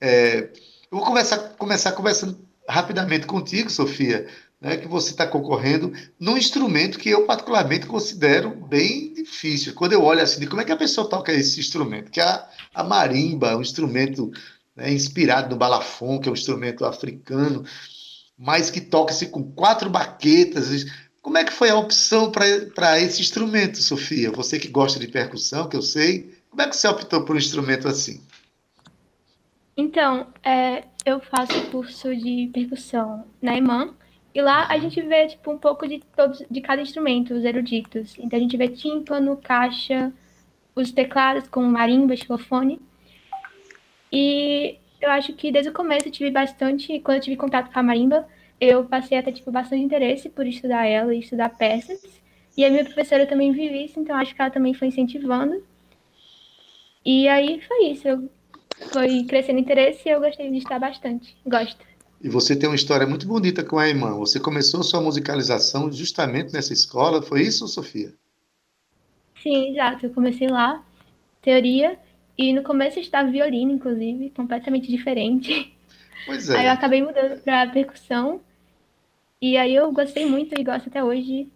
É... 0.00 0.50
Eu 0.90 0.98
vou 0.98 1.06
começar, 1.06 1.38
começar 1.58 1.92
conversando 1.92 2.38
rapidamente 2.68 3.26
contigo, 3.26 3.70
Sofia, 3.70 4.26
né, 4.60 4.76
que 4.76 4.88
você 4.88 5.10
está 5.10 5.26
concorrendo 5.26 5.92
num 6.18 6.36
instrumento 6.36 6.98
que 6.98 7.08
eu 7.08 7.24
particularmente 7.24 7.86
considero 7.86 8.50
bem 8.50 9.12
difícil. 9.14 9.74
Quando 9.74 9.92
eu 9.92 10.02
olho 10.02 10.22
assim, 10.22 10.46
como 10.46 10.60
é 10.60 10.64
que 10.64 10.72
a 10.72 10.76
pessoa 10.76 11.08
toca 11.08 11.32
esse 11.32 11.60
instrumento? 11.60 12.10
Que 12.10 12.20
é 12.20 12.24
a, 12.24 12.48
a 12.74 12.84
marimba, 12.84 13.56
um 13.56 13.62
instrumento 13.62 14.30
né, 14.78 14.92
inspirado 14.92 15.50
no 15.50 15.56
balafon, 15.56 16.20
que 16.20 16.28
é 16.28 16.32
um 16.32 16.34
instrumento 16.34 16.84
africano, 16.84 17.64
mas 18.38 18.70
que 18.70 18.80
toca-se 18.80 19.26
com 19.26 19.42
quatro 19.52 19.90
baquetas. 19.90 20.86
Como 21.20 21.36
é 21.36 21.42
que 21.42 21.52
foi 21.52 21.68
a 21.68 21.76
opção 21.76 22.30
para 22.30 23.00
esse 23.00 23.20
instrumento, 23.20 23.82
Sofia? 23.82 24.30
Você 24.30 24.56
que 24.56 24.68
gosta 24.68 25.00
de 25.00 25.08
percussão, 25.08 25.68
que 25.68 25.76
eu 25.76 25.82
sei, 25.82 26.32
como 26.48 26.62
é 26.62 26.68
que 26.68 26.76
você 26.76 26.86
optou 26.86 27.24
por 27.24 27.34
um 27.34 27.38
instrumento 27.38 27.88
assim? 27.88 28.22
Então, 29.76 30.28
é, 30.44 30.84
eu 31.04 31.20
faço 31.20 31.60
curso 31.72 32.14
de 32.14 32.48
percussão 32.52 33.24
na 33.42 33.56
EMAN, 33.56 33.94
e 34.32 34.40
lá 34.40 34.68
a 34.68 34.78
gente 34.78 35.02
vê 35.02 35.26
tipo, 35.26 35.50
um 35.50 35.58
pouco 35.58 35.88
de 35.88 36.00
todos 36.16 36.44
de 36.48 36.60
cada 36.60 36.80
instrumento, 36.80 37.34
os 37.34 37.44
eruditos. 37.44 38.14
Então 38.18 38.38
a 38.38 38.42
gente 38.42 38.56
vê 38.56 38.68
tímpano, 38.68 39.36
caixa, 39.36 40.12
os 40.76 40.92
teclados 40.92 41.48
como 41.48 41.68
marimba, 41.68 42.14
xilofone. 42.14 42.80
E 44.12 44.78
eu 45.00 45.10
acho 45.10 45.32
que 45.34 45.52
desde 45.52 45.70
o 45.70 45.74
começo 45.74 46.08
eu 46.08 46.12
tive 46.12 46.30
bastante, 46.30 46.98
quando 47.00 47.16
eu 47.16 47.22
tive 47.22 47.36
contato 47.36 47.72
com 47.72 47.78
a 47.78 47.82
marimba, 47.82 48.26
eu 48.60 48.84
passei 48.84 49.18
a 49.18 49.22
ter 49.22 49.32
tipo, 49.32 49.50
bastante 49.50 49.82
interesse 49.82 50.28
por 50.28 50.46
estudar 50.46 50.86
ela 50.86 51.14
e 51.14 51.20
estudar 51.20 51.50
peças. 51.50 52.00
E 52.56 52.64
a 52.64 52.70
minha 52.70 52.84
professora 52.84 53.26
também 53.26 53.52
viu 53.52 53.72
isso, 53.72 54.00
então 54.00 54.16
acho 54.16 54.34
que 54.34 54.40
ela 54.40 54.50
também 54.50 54.74
foi 54.74 54.88
incentivando. 54.88 55.62
E 57.04 57.28
aí 57.28 57.60
foi 57.60 57.86
isso, 57.86 58.08
eu 58.08 58.28
foi 58.92 59.24
crescendo 59.24 59.60
interesse 59.60 60.08
e 60.08 60.12
eu 60.12 60.20
gostei 60.20 60.50
de 60.50 60.58
estudar 60.58 60.78
bastante. 60.78 61.36
Gosto. 61.46 61.86
E 62.20 62.28
você 62.28 62.56
tem 62.56 62.68
uma 62.68 62.74
história 62.74 63.06
muito 63.06 63.26
bonita 63.26 63.62
com 63.62 63.78
a 63.78 63.88
irmã. 63.88 64.12
Você 64.16 64.40
começou 64.40 64.82
sua 64.82 65.00
musicalização 65.00 65.90
justamente 65.92 66.52
nessa 66.52 66.72
escola, 66.72 67.22
foi 67.22 67.42
isso, 67.42 67.66
Sofia? 67.68 68.12
Sim, 69.40 69.70
exato. 69.70 70.06
Eu 70.06 70.10
comecei 70.10 70.48
lá, 70.48 70.84
teoria, 71.40 71.96
e 72.38 72.52
no 72.52 72.62
começo 72.62 73.00
estava 73.00 73.28
violino, 73.28 73.72
inclusive, 73.72 74.30
completamente 74.30 74.88
diferente. 74.88 75.74
Pois 76.24 76.48
é. 76.48 76.58
Aí 76.58 76.66
eu 76.66 76.72
acabei 76.72 77.02
mudando 77.02 77.40
para 77.42 77.68
percussão. 77.72 78.40
E 79.42 79.56
aí 79.56 79.74
eu 79.74 79.90
gostei 79.90 80.24
muito 80.24 80.58
e 80.58 80.62
gosto 80.62 80.88
até 80.88 81.02
hoje. 81.02 81.48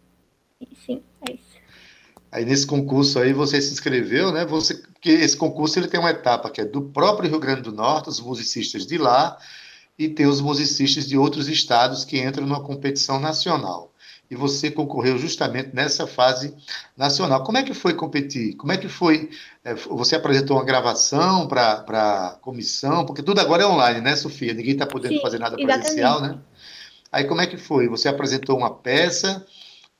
E 0.60 0.68
sim, 0.84 1.00
é 1.28 1.34
isso. 1.34 1.52
Aí 2.32 2.44
nesse 2.44 2.66
concurso 2.66 3.20
aí 3.20 3.32
você 3.32 3.60
se 3.60 3.72
inscreveu, 3.72 4.32
né? 4.32 4.44
Você, 4.46 4.74
porque 4.74 5.10
esse 5.10 5.36
concurso 5.36 5.78
ele 5.78 5.86
tem 5.86 6.00
uma 6.00 6.10
etapa 6.10 6.50
que 6.50 6.60
é 6.60 6.64
do 6.64 6.82
próprio 6.82 7.30
Rio 7.30 7.38
Grande 7.38 7.62
do 7.62 7.72
Norte, 7.72 8.08
os 8.08 8.20
musicistas 8.20 8.84
de 8.84 8.98
lá, 8.98 9.38
e 9.96 10.08
tem 10.08 10.26
os 10.26 10.40
musicistas 10.40 11.06
de 11.06 11.16
outros 11.16 11.48
estados 11.48 12.04
que 12.04 12.18
entram 12.18 12.46
numa 12.46 12.62
competição 12.62 13.20
nacional 13.20 13.91
e 14.32 14.34
você 14.34 14.70
concorreu 14.70 15.18
justamente 15.18 15.74
nessa 15.74 16.06
fase 16.06 16.56
nacional. 16.96 17.44
Como 17.44 17.58
é 17.58 17.62
que 17.62 17.74
foi 17.74 17.92
competir? 17.92 18.56
Como 18.56 18.72
é 18.72 18.78
que 18.78 18.88
foi? 18.88 19.28
É, 19.62 19.74
você 19.74 20.16
apresentou 20.16 20.56
uma 20.56 20.64
gravação 20.64 21.46
para 21.46 21.84
a 21.84 22.38
comissão? 22.40 23.04
Porque 23.04 23.22
tudo 23.22 23.42
agora 23.42 23.64
é 23.64 23.66
online, 23.66 24.00
né, 24.00 24.16
Sofia? 24.16 24.54
Ninguém 24.54 24.72
está 24.72 24.86
podendo 24.86 25.16
Sim, 25.16 25.20
fazer 25.20 25.38
nada 25.38 25.54
presencial, 25.54 26.16
exatamente. 26.16 26.36
né? 26.38 26.42
Aí 27.12 27.24
como 27.24 27.42
é 27.42 27.46
que 27.46 27.58
foi? 27.58 27.86
Você 27.88 28.08
apresentou 28.08 28.56
uma 28.56 28.74
peça 28.74 29.44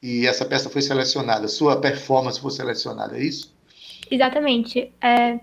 e 0.02 0.26
essa 0.26 0.46
peça 0.46 0.70
foi 0.70 0.80
selecionada. 0.80 1.46
Sua 1.46 1.78
performance 1.78 2.40
foi 2.40 2.52
selecionada, 2.52 3.18
é 3.18 3.22
isso? 3.22 3.54
Exatamente. 4.10 4.90
É, 4.98 5.38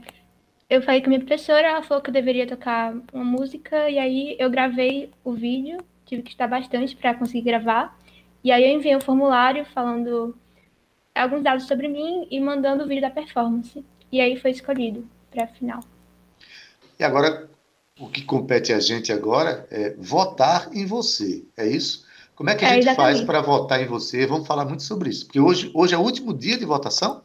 eu 0.68 0.82
falei 0.82 1.00
com 1.02 1.06
a 1.06 1.10
minha 1.10 1.20
professora, 1.20 1.68
ela 1.68 1.84
falou 1.84 2.02
que 2.02 2.10
eu 2.10 2.14
deveria 2.14 2.48
tocar 2.48 2.96
uma 3.14 3.24
música, 3.24 3.88
e 3.88 4.00
aí 4.00 4.36
eu 4.40 4.50
gravei 4.50 5.12
o 5.24 5.34
vídeo, 5.34 5.78
tive 6.08 6.24
que 6.24 6.30
estudar 6.30 6.48
bastante 6.48 6.96
para 6.96 7.14
conseguir 7.14 7.44
gravar. 7.44 7.99
E 8.44 8.52
aí 8.52 8.64
eu 8.64 8.78
enviei 8.78 8.96
um 8.96 9.02
formulário 9.02 9.66
falando 9.66 10.36
alguns 11.14 11.44
dados 11.44 11.68
sobre 11.68 11.88
mim 11.88 12.28
e 12.32 12.40
mandando 12.40 12.84
o 12.84 12.88
vídeo 12.88 13.02
da 13.02 13.10
performance. 13.10 13.84
E 14.12 14.22
aí 14.22 14.38
foi 14.38 14.52
escolhido 14.52 15.08
para 15.30 15.44
a 15.44 15.48
final. 15.48 15.82
E 16.98 17.04
agora, 17.04 17.50
o 18.00 18.08
que 18.08 18.24
compete 18.24 18.74
a 18.74 18.80
gente 18.80 19.12
agora 19.12 19.68
é 19.70 19.94
votar 19.98 20.70
em 20.74 20.86
você, 20.86 21.44
é 21.58 21.68
isso? 21.68 22.08
Como 22.36 22.50
é 22.50 22.56
que 22.56 22.64
a 22.64 22.70
é, 22.70 22.82
gente 22.82 22.96
faz 22.96 23.22
para 23.22 23.42
votar 23.42 23.82
em 23.82 23.86
você? 23.86 24.26
Vamos 24.26 24.48
falar 24.48 24.66
muito 24.66 24.84
sobre 24.84 25.10
isso, 25.10 25.26
porque 25.26 25.40
hoje, 25.40 25.70
hoje 25.74 25.94
é 25.94 25.98
o 25.98 26.02
último 26.02 26.34
dia 26.34 26.58
de 26.58 26.66
votação? 26.66 27.22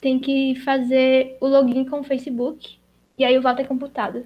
tem 0.02 0.20
que 0.20 0.56
fazer 0.56 1.38
o 1.40 1.48
login 1.48 1.86
com 1.86 2.02
o 2.02 2.04
Facebook, 2.04 2.78
e 3.18 3.24
aí 3.24 3.38
o 3.38 3.42
voto 3.42 3.62
é 3.62 3.66
computado. 3.66 4.26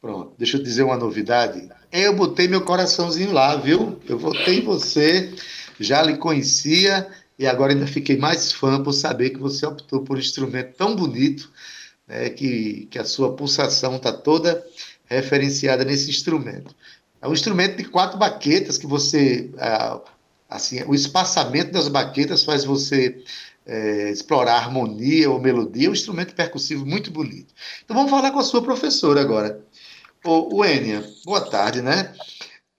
Pronto, 0.00 0.32
deixa 0.36 0.56
eu 0.56 0.62
dizer 0.62 0.82
uma 0.82 0.96
novidade. 0.96 1.68
Eu 1.92 2.16
botei 2.16 2.48
meu 2.48 2.64
coraçãozinho 2.64 3.30
lá, 3.32 3.54
viu? 3.56 4.00
Eu 4.08 4.18
votei 4.18 4.58
em 4.58 4.64
você 4.64 5.32
já 5.80 6.02
lhe 6.02 6.16
conhecia 6.16 7.08
e 7.38 7.46
agora 7.46 7.72
ainda 7.72 7.86
fiquei 7.86 8.16
mais 8.16 8.52
fã 8.52 8.82
por 8.82 8.92
saber 8.92 9.30
que 9.30 9.38
você 9.38 9.64
optou 9.64 10.02
por 10.02 10.16
um 10.16 10.20
instrumento 10.20 10.74
tão 10.76 10.96
bonito, 10.96 11.50
né, 12.06 12.30
que, 12.30 12.88
que 12.90 12.98
a 12.98 13.04
sua 13.04 13.34
pulsação 13.34 13.96
está 13.96 14.12
toda 14.12 14.64
referenciada 15.06 15.84
nesse 15.84 16.10
instrumento. 16.10 16.74
É 17.20 17.28
um 17.28 17.32
instrumento 17.32 17.76
de 17.76 17.84
quatro 17.84 18.18
baquetas 18.18 18.78
que 18.78 18.86
você. 18.86 19.50
Assim, 20.48 20.82
o 20.86 20.94
espaçamento 20.94 21.72
das 21.72 21.88
baquetas 21.88 22.42
faz 22.42 22.64
você 22.64 23.22
é, 23.66 24.10
explorar 24.10 24.56
harmonia 24.56 25.30
ou 25.30 25.40
melodia. 25.40 25.88
É 25.88 25.90
um 25.90 25.92
instrumento 25.92 26.34
percussivo 26.34 26.86
muito 26.86 27.10
bonito. 27.10 27.52
Então 27.84 27.94
vamos 27.96 28.10
falar 28.10 28.30
com 28.30 28.38
a 28.38 28.44
sua 28.44 28.62
professora 28.62 29.20
agora. 29.20 29.62
O 30.24 30.64
Enia, 30.64 31.04
boa 31.24 31.40
tarde, 31.40 31.82
né? 31.82 32.14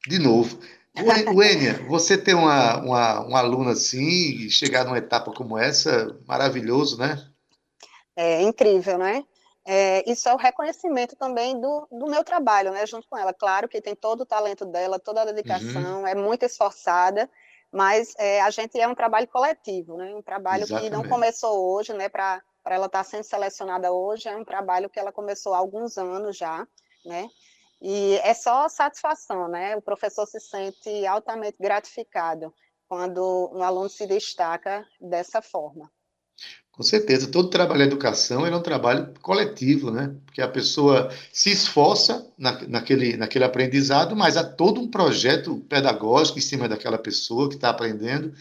De 0.07 0.19
novo. 0.19 0.59
O 1.33 1.43
Enia, 1.43 1.85
você 1.87 2.17
ter 2.17 2.33
uma, 2.33 2.77
uma, 2.77 3.19
uma 3.21 3.39
aluna 3.39 3.71
assim 3.71 4.01
e 4.01 4.49
chegar 4.49 4.85
numa 4.85 4.97
etapa 4.97 5.31
como 5.31 5.57
essa, 5.57 6.17
maravilhoso, 6.27 6.97
né? 6.97 7.25
É 8.15 8.41
incrível, 8.41 8.97
né? 8.97 9.23
É, 9.65 10.03
isso 10.09 10.27
é 10.27 10.33
o 10.33 10.37
reconhecimento 10.37 11.15
também 11.15 11.59
do, 11.59 11.87
do 11.91 12.07
meu 12.07 12.23
trabalho, 12.23 12.71
né, 12.71 12.87
junto 12.87 13.07
com 13.07 13.17
ela. 13.17 13.31
Claro 13.33 13.67
que 13.67 13.79
tem 13.79 13.95
todo 13.95 14.21
o 14.21 14.25
talento 14.25 14.65
dela, 14.65 14.99
toda 14.99 15.21
a 15.21 15.25
dedicação, 15.25 16.01
uhum. 16.01 16.07
é 16.07 16.15
muito 16.15 16.43
esforçada, 16.43 17.29
mas 17.71 18.15
é, 18.17 18.41
a 18.41 18.49
gente 18.49 18.79
é 18.79 18.87
um 18.87 18.95
trabalho 18.95 19.27
coletivo, 19.27 19.95
né? 19.95 20.13
Um 20.15 20.23
trabalho 20.23 20.63
Exatamente. 20.63 20.89
que 20.89 20.95
não 20.95 21.07
começou 21.07 21.71
hoje, 21.71 21.93
né? 21.93 22.09
Para 22.09 22.41
ela 22.65 22.87
estar 22.87 23.03
tá 23.03 23.03
sendo 23.03 23.23
selecionada 23.23 23.91
hoje, 23.91 24.27
é 24.27 24.35
um 24.35 24.43
trabalho 24.43 24.89
que 24.89 24.99
ela 24.99 25.11
começou 25.11 25.53
há 25.53 25.59
alguns 25.59 25.97
anos 25.97 26.35
já, 26.35 26.67
né? 27.05 27.29
E 27.81 28.15
é 28.23 28.33
só 28.33 28.67
satisfação, 28.67 29.47
né? 29.47 29.75
O 29.75 29.81
professor 29.81 30.25
se 30.25 30.39
sente 30.39 31.05
altamente 31.05 31.57
gratificado 31.59 32.53
quando 32.87 33.51
um 33.53 33.63
aluno 33.63 33.89
se 33.89 34.05
destaca 34.05 34.85
dessa 34.99 35.41
forma. 35.41 35.89
Com 36.71 36.83
certeza, 36.83 37.29
todo 37.29 37.49
trabalho 37.49 37.81
de 37.81 37.87
educação 37.87 38.45
é 38.45 38.55
um 38.55 38.61
trabalho 38.61 39.13
coletivo, 39.21 39.91
né? 39.91 40.15
Porque 40.25 40.41
a 40.41 40.47
pessoa 40.47 41.13
se 41.31 41.51
esforça 41.51 42.25
na, 42.37 42.61
naquele, 42.67 43.17
naquele 43.17 43.43
aprendizado, 43.43 44.15
mas 44.15 44.37
há 44.37 44.43
todo 44.45 44.79
um 44.79 44.89
projeto 44.89 45.57
pedagógico 45.67 46.39
em 46.39 46.41
cima 46.41 46.69
daquela 46.69 46.97
pessoa 46.97 47.49
que 47.49 47.55
está 47.55 47.69
aprendendo 47.69 48.33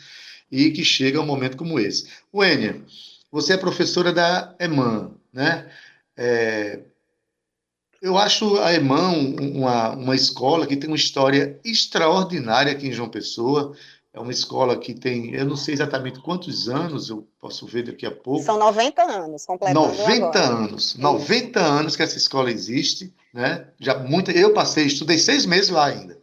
e 0.53 0.71
que 0.71 0.85
chega 0.85 1.19
a 1.19 1.23
um 1.23 1.27
momento 1.27 1.57
como 1.57 1.81
esse. 1.81 2.09
Wênia, 2.33 2.81
você 3.31 3.55
é 3.55 3.57
professora 3.57 4.13
da 4.13 4.55
EMAN, 4.61 5.17
né? 5.33 5.69
É, 6.17 6.81
eu 8.01 8.17
acho 8.17 8.59
a 8.61 8.73
EMAN 8.75 9.37
uma, 9.41 9.91
uma 9.91 10.15
escola 10.15 10.67
que 10.67 10.77
tem 10.77 10.89
uma 10.89 10.97
história 10.97 11.59
extraordinária 11.65 12.73
aqui 12.73 12.89
em 12.89 12.93
João 12.93 13.09
Pessoa. 13.09 13.75
É 14.13 14.21
uma 14.21 14.33
escola 14.33 14.77
que 14.77 14.95
tem, 14.95 15.35
eu 15.35 15.45
não 15.45 15.57
sei 15.57 15.75
exatamente 15.75 16.21
quantos 16.21 16.69
anos, 16.69 17.11
eu 17.11 17.29
posso 17.41 17.67
ver 17.67 17.85
daqui 17.85 18.07
a 18.07 18.11
pouco. 18.11 18.43
São 18.43 18.59
90 18.59 19.03
anos, 19.03 19.45
completamente. 19.45 19.99
90 19.99 20.39
agora. 20.39 20.65
anos, 20.65 20.97
90 20.97 21.61
anos 21.61 21.95
que 21.95 22.03
essa 22.03 22.17
escola 22.17 22.51
existe, 22.51 23.15
né? 23.33 23.69
Já 23.79 23.99
muito, 23.99 24.31
eu 24.31 24.53
passei, 24.55 24.87
estudei 24.87 25.19
seis 25.19 25.45
meses 25.45 25.69
lá 25.69 25.87
ainda. 25.87 26.19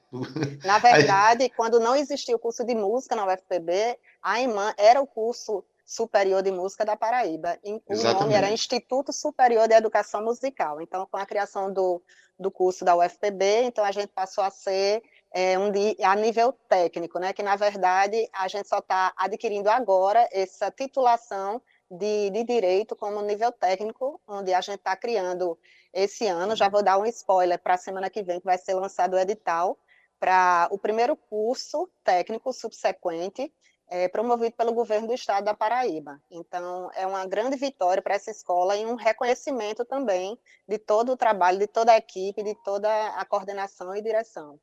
Na 0.63 0.79
verdade, 0.79 1.43
Aí... 1.43 1.51
quando 1.55 1.79
não 1.79 1.95
existia 1.95 2.35
o 2.35 2.39
curso 2.39 2.63
de 2.65 2.73
música 2.73 3.15
na 3.15 3.25
UFPB, 3.25 3.97
a 4.21 4.41
IMAN 4.41 4.73
era 4.77 5.01
o 5.01 5.07
curso 5.07 5.63
superior 5.85 6.41
de 6.41 6.51
música 6.51 6.83
da 6.83 6.95
Paraíba. 6.95 7.59
O 7.63 7.93
Exatamente. 7.93 8.21
nome 8.21 8.33
era 8.33 8.51
Instituto 8.51 9.13
Superior 9.13 9.67
de 9.67 9.75
Educação 9.75 10.23
Musical. 10.23 10.81
Então, 10.81 11.05
com 11.05 11.17
a 11.17 11.25
criação 11.25 11.71
do, 11.71 12.01
do 12.39 12.49
curso 12.49 12.83
da 12.83 12.95
UFPB, 12.95 13.63
então 13.63 13.85
a 13.85 13.91
gente 13.91 14.07
passou 14.07 14.43
a 14.43 14.49
ser 14.49 15.03
é, 15.31 15.59
um 15.59 15.71
de, 15.71 15.95
a 16.01 16.15
nível 16.15 16.51
técnico, 16.67 17.19
né? 17.19 17.33
Que 17.33 17.43
na 17.43 17.55
verdade 17.55 18.27
a 18.33 18.47
gente 18.47 18.67
só 18.67 18.79
está 18.79 19.13
adquirindo 19.15 19.69
agora 19.69 20.27
essa 20.31 20.71
titulação 20.71 21.61
de, 21.91 22.31
de 22.31 22.43
direito 22.43 22.95
como 22.95 23.21
nível 23.21 23.51
técnico, 23.51 24.19
onde 24.27 24.53
a 24.53 24.61
gente 24.61 24.77
está 24.77 24.95
criando 24.95 25.57
esse 25.93 26.25
ano. 26.25 26.55
Já 26.55 26.67
vou 26.67 26.81
dar 26.81 26.97
um 26.97 27.05
spoiler 27.05 27.59
para 27.59 27.75
a 27.75 27.77
semana 27.77 28.09
que 28.09 28.23
vem, 28.23 28.39
que 28.39 28.45
vai 28.45 28.57
ser 28.57 28.73
lançado 28.73 29.13
o 29.13 29.19
edital 29.19 29.77
para 30.19 30.67
o 30.71 30.79
primeiro 30.79 31.15
curso 31.15 31.87
técnico 32.03 32.51
subsequente 32.51 33.51
é, 33.89 34.07
promovido 34.07 34.55
pelo 34.55 34.73
governo 34.73 35.07
do 35.07 35.13
estado 35.13 35.45
da 35.45 35.53
Paraíba. 35.53 36.19
Então, 36.29 36.89
é 36.95 37.05
uma 37.05 37.25
grande 37.25 37.55
vitória 37.55 38.01
para 38.01 38.15
essa 38.15 38.31
escola 38.31 38.75
e 38.75 38.85
um 38.85 38.95
reconhecimento 38.95 39.85
também 39.85 40.37
de 40.67 40.77
todo 40.77 41.11
o 41.11 41.17
trabalho, 41.17 41.59
de 41.59 41.67
toda 41.67 41.91
a 41.91 41.97
equipe, 41.97 42.43
de 42.43 42.55
toda 42.63 42.89
a 43.09 43.25
coordenação 43.25 43.95
e 43.95 44.01
direção. 44.01 44.59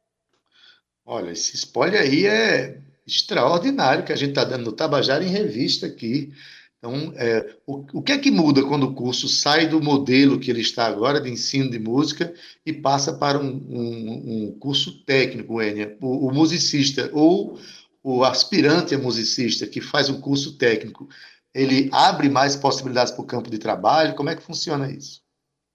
Olha, 1.04 1.30
esse 1.30 1.56
spoiler 1.56 2.00
aí 2.00 2.26
é 2.26 2.80
extraordinário 3.06 4.04
que 4.04 4.12
a 4.12 4.16
gente 4.16 4.30
está 4.30 4.44
dando 4.44 4.64
no 4.64 4.72
Tabajara 4.72 5.24
em 5.24 5.28
revista 5.28 5.86
aqui. 5.86 6.32
Então, 6.78 7.12
é, 7.16 7.54
o, 7.64 7.84
o 7.92 8.02
que 8.02 8.10
é 8.10 8.18
que 8.18 8.30
muda 8.30 8.64
quando 8.64 8.84
o 8.84 8.94
curso 8.94 9.28
sai 9.28 9.68
do 9.68 9.80
modelo 9.80 10.40
que 10.40 10.50
ele 10.50 10.60
está 10.60 10.86
agora 10.86 11.20
de 11.20 11.30
ensino 11.30 11.70
de 11.70 11.78
música 11.78 12.34
e 12.66 12.72
passa 12.72 13.12
para 13.12 13.38
um, 13.38 13.46
um, 13.46 14.46
um 14.48 14.58
curso 14.58 15.04
técnico, 15.04 15.62
Enia? 15.62 15.96
O, 16.00 16.26
o, 16.26 16.34
musicista 16.34 17.08
ou 17.12 17.56
o 18.02 18.24
aspirante 18.24 18.94
a 18.94 18.98
musicista 18.98 19.66
que 19.66 19.80
faz 19.80 20.08
um 20.08 20.20
curso 20.20 20.58
técnico, 20.58 21.08
ele 21.54 21.88
abre 21.92 22.28
mais 22.28 22.56
possibilidades 22.56 23.12
para 23.12 23.22
o 23.22 23.26
campo 23.26 23.50
de 23.50 23.58
trabalho? 23.58 24.14
Como 24.14 24.30
é 24.30 24.36
que 24.36 24.42
funciona 24.42 24.90
isso? 24.90 25.22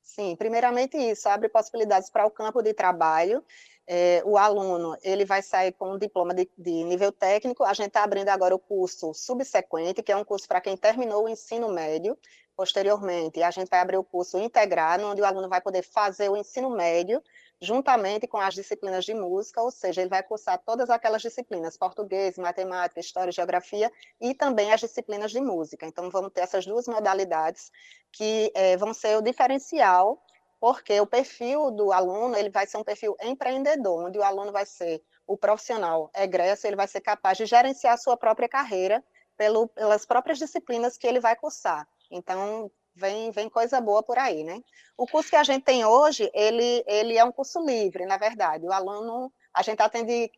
Sim, 0.02 0.36
primeiramente 0.36 0.98
isso, 0.98 1.30
abre 1.30 1.48
possibilidades 1.48 2.10
para 2.10 2.26
o 2.26 2.32
campo 2.32 2.62
de 2.62 2.74
trabalho 2.74 3.44
é, 3.90 4.22
o 4.26 4.38
aluno 4.38 4.98
ele 5.02 5.24
vai 5.24 5.42
sair 5.42 5.72
com 5.72 5.94
um 5.94 5.98
diploma 5.98 6.34
de, 6.34 6.50
de 6.58 6.84
nível 6.84 7.10
técnico. 7.10 7.64
A 7.64 7.74
gente 7.74 7.88
está 7.88 8.04
abrindo 8.04 8.28
agora 8.28 8.54
o 8.54 8.60
curso 8.60 9.14
subsequente, 9.14 10.04
que 10.04 10.12
é 10.12 10.18
um 10.18 10.26
curso 10.26 10.46
para 10.46 10.60
quem 10.60 10.76
terminou 10.76 11.24
o 11.24 11.30
ensino 11.30 11.70
médio. 11.70 12.18
Posteriormente, 12.56 13.42
a 13.42 13.50
gente 13.50 13.70
vai 13.70 13.80
abrir 13.80 13.98
o 13.98 14.04
curso 14.04 14.38
integrado, 14.40 15.06
onde 15.06 15.22
o 15.22 15.26
aluno 15.26 15.48
vai 15.48 15.62
poder 15.62 15.84
fazer 15.84 16.28
o 16.30 16.36
ensino 16.36 16.70
médio 16.70 17.24
juntamente 17.62 18.28
com 18.28 18.38
as 18.38 18.54
disciplinas 18.54 19.04
de 19.04 19.14
música, 19.14 19.62
ou 19.62 19.72
seja, 19.72 20.02
ele 20.02 20.10
vai 20.10 20.22
cursar 20.22 20.62
todas 20.66 20.90
aquelas 20.90 21.22
disciplinas, 21.22 21.78
português, 21.78 22.38
matemática, 22.38 23.00
história, 23.00 23.32
geografia, 23.32 23.92
e 24.22 24.34
também 24.34 24.72
as 24.72 24.80
disciplinas 24.80 25.32
de 25.32 25.42
música. 25.42 25.86
Então, 25.86 26.10
vamos 26.10 26.32
ter 26.32 26.42
essas 26.42 26.66
duas 26.66 26.88
modalidades 26.88 27.72
que 28.12 28.52
é, 28.54 28.78
vão 28.78 28.94
ser 28.94 29.18
o 29.18 29.22
diferencial 29.22 30.22
porque 30.60 31.00
o 31.00 31.06
perfil 31.06 31.72
do 31.72 31.92
aluno 31.92 32.36
ele 32.36 32.50
vai 32.50 32.66
ser 32.66 32.78
um 32.78 32.84
perfil 32.84 33.16
empreendedor, 33.22 34.08
onde 34.08 34.18
o 34.18 34.24
aluno 34.24 34.52
vai 34.52 34.66
ser 34.66 35.04
o 35.26 35.38
profissional 35.38 36.10
egresso, 36.16 36.66
ele 36.66 36.76
vai 36.76 36.88
ser 36.88 37.02
capaz 37.02 37.38
de 37.38 37.46
gerenciar 37.46 37.94
a 37.94 37.98
sua 37.98 38.18
própria 38.18 38.50
carreira 38.50 39.04
pelo, 39.36 39.68
pelas 39.68 40.06
próprias 40.06 40.40
disciplinas 40.40 40.98
que 40.98 41.06
ele 41.06 41.20
vai 41.20 41.36
cursar. 41.36 41.88
Então, 42.10 42.72
vem, 42.98 43.32
vem 43.32 43.50
coisa 43.50 43.80
boa 43.80 44.02
por 44.02 44.18
aí, 44.18 44.44
né? 44.44 44.62
O 44.98 45.06
curso 45.06 45.30
que 45.30 45.36
a 45.36 45.44
gente 45.44 45.64
tem 45.64 45.86
hoje, 45.86 46.30
ele, 46.34 46.84
ele 46.88 47.18
é 47.18 47.24
um 47.24 47.32
curso 47.32 47.64
livre, 47.64 48.06
na 48.06 48.18
verdade. 48.18 48.66
O 48.66 48.74
aluno, 48.74 49.32
a 49.54 49.62
gente 49.62 49.82
atende 49.82 50.32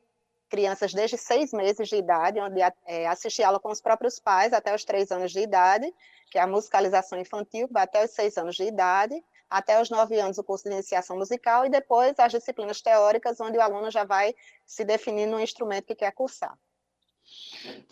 crianças 0.50 0.94
desde 0.94 1.18
seis 1.18 1.54
meses 1.54 1.88
de 1.88 1.96
idade, 1.96 2.40
onde 2.40 2.60
é, 2.86 3.08
assiste 3.08 3.42
aula 3.42 3.60
com 3.60 3.72
os 3.72 3.80
próprios 3.80 4.20
pais 4.20 4.52
até 4.52 4.76
os 4.76 4.84
três 4.84 5.12
anos 5.12 5.32
de 5.32 5.40
idade, 5.40 5.94
que 6.30 6.38
é 6.38 6.42
a 6.42 6.48
musicalização 6.48 7.20
infantil, 7.20 7.68
vai 7.72 7.84
até 7.84 8.04
os 8.04 8.12
seis 8.12 8.38
anos 8.38 8.56
de 8.56 8.64
idade, 8.64 9.24
até 9.50 9.82
os 9.82 9.90
nove 9.90 10.20
anos 10.20 10.38
o 10.38 10.44
curso 10.44 10.66
de 10.66 10.74
iniciação 10.74 11.18
musical 11.18 11.66
e 11.66 11.70
depois 11.70 12.14
as 12.20 12.32
disciplinas 12.32 12.82
teóricas, 12.82 13.40
onde 13.40 13.58
o 13.58 13.62
aluno 13.62 13.90
já 13.90 14.04
vai 14.04 14.36
se 14.66 14.84
definir 14.84 15.28
no 15.28 15.40
instrumento 15.40 15.86
que 15.86 15.96
quer 15.96 16.12
cursar. 16.12 16.58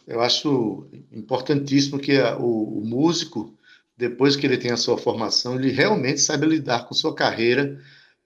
Eu 0.06 0.22
acho 0.22 0.88
importantíssimo 1.12 2.00
que 2.00 2.18
a, 2.18 2.38
o, 2.38 2.80
o, 2.80 2.86
músico, 2.86 3.57
depois 3.98 4.36
que 4.36 4.46
ele 4.46 4.58
tem 4.58 4.72
a 4.72 4.78
sua 4.78 4.98
formação, 4.98 5.56
ele 5.56 5.72
realmente 5.72 6.22
saiba 6.22 6.46
lidar 6.46 6.86
com 6.86 6.94
sua 6.94 7.16
carreira, 7.16 7.82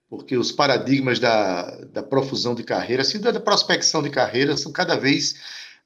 porque 0.10 0.36
os 0.36 0.52
paradigmas 0.52 1.18
da, 1.18 1.72
da 1.86 2.04
profusão 2.04 2.54
de 2.54 2.64
carreira, 2.64 3.02
assim, 3.02 3.20
da 3.20 3.40
prospecção 3.40 4.04
de 4.04 4.10
carreira, 4.10 4.58
são 4.58 4.72
cada 4.72 4.98
vez 4.98 5.36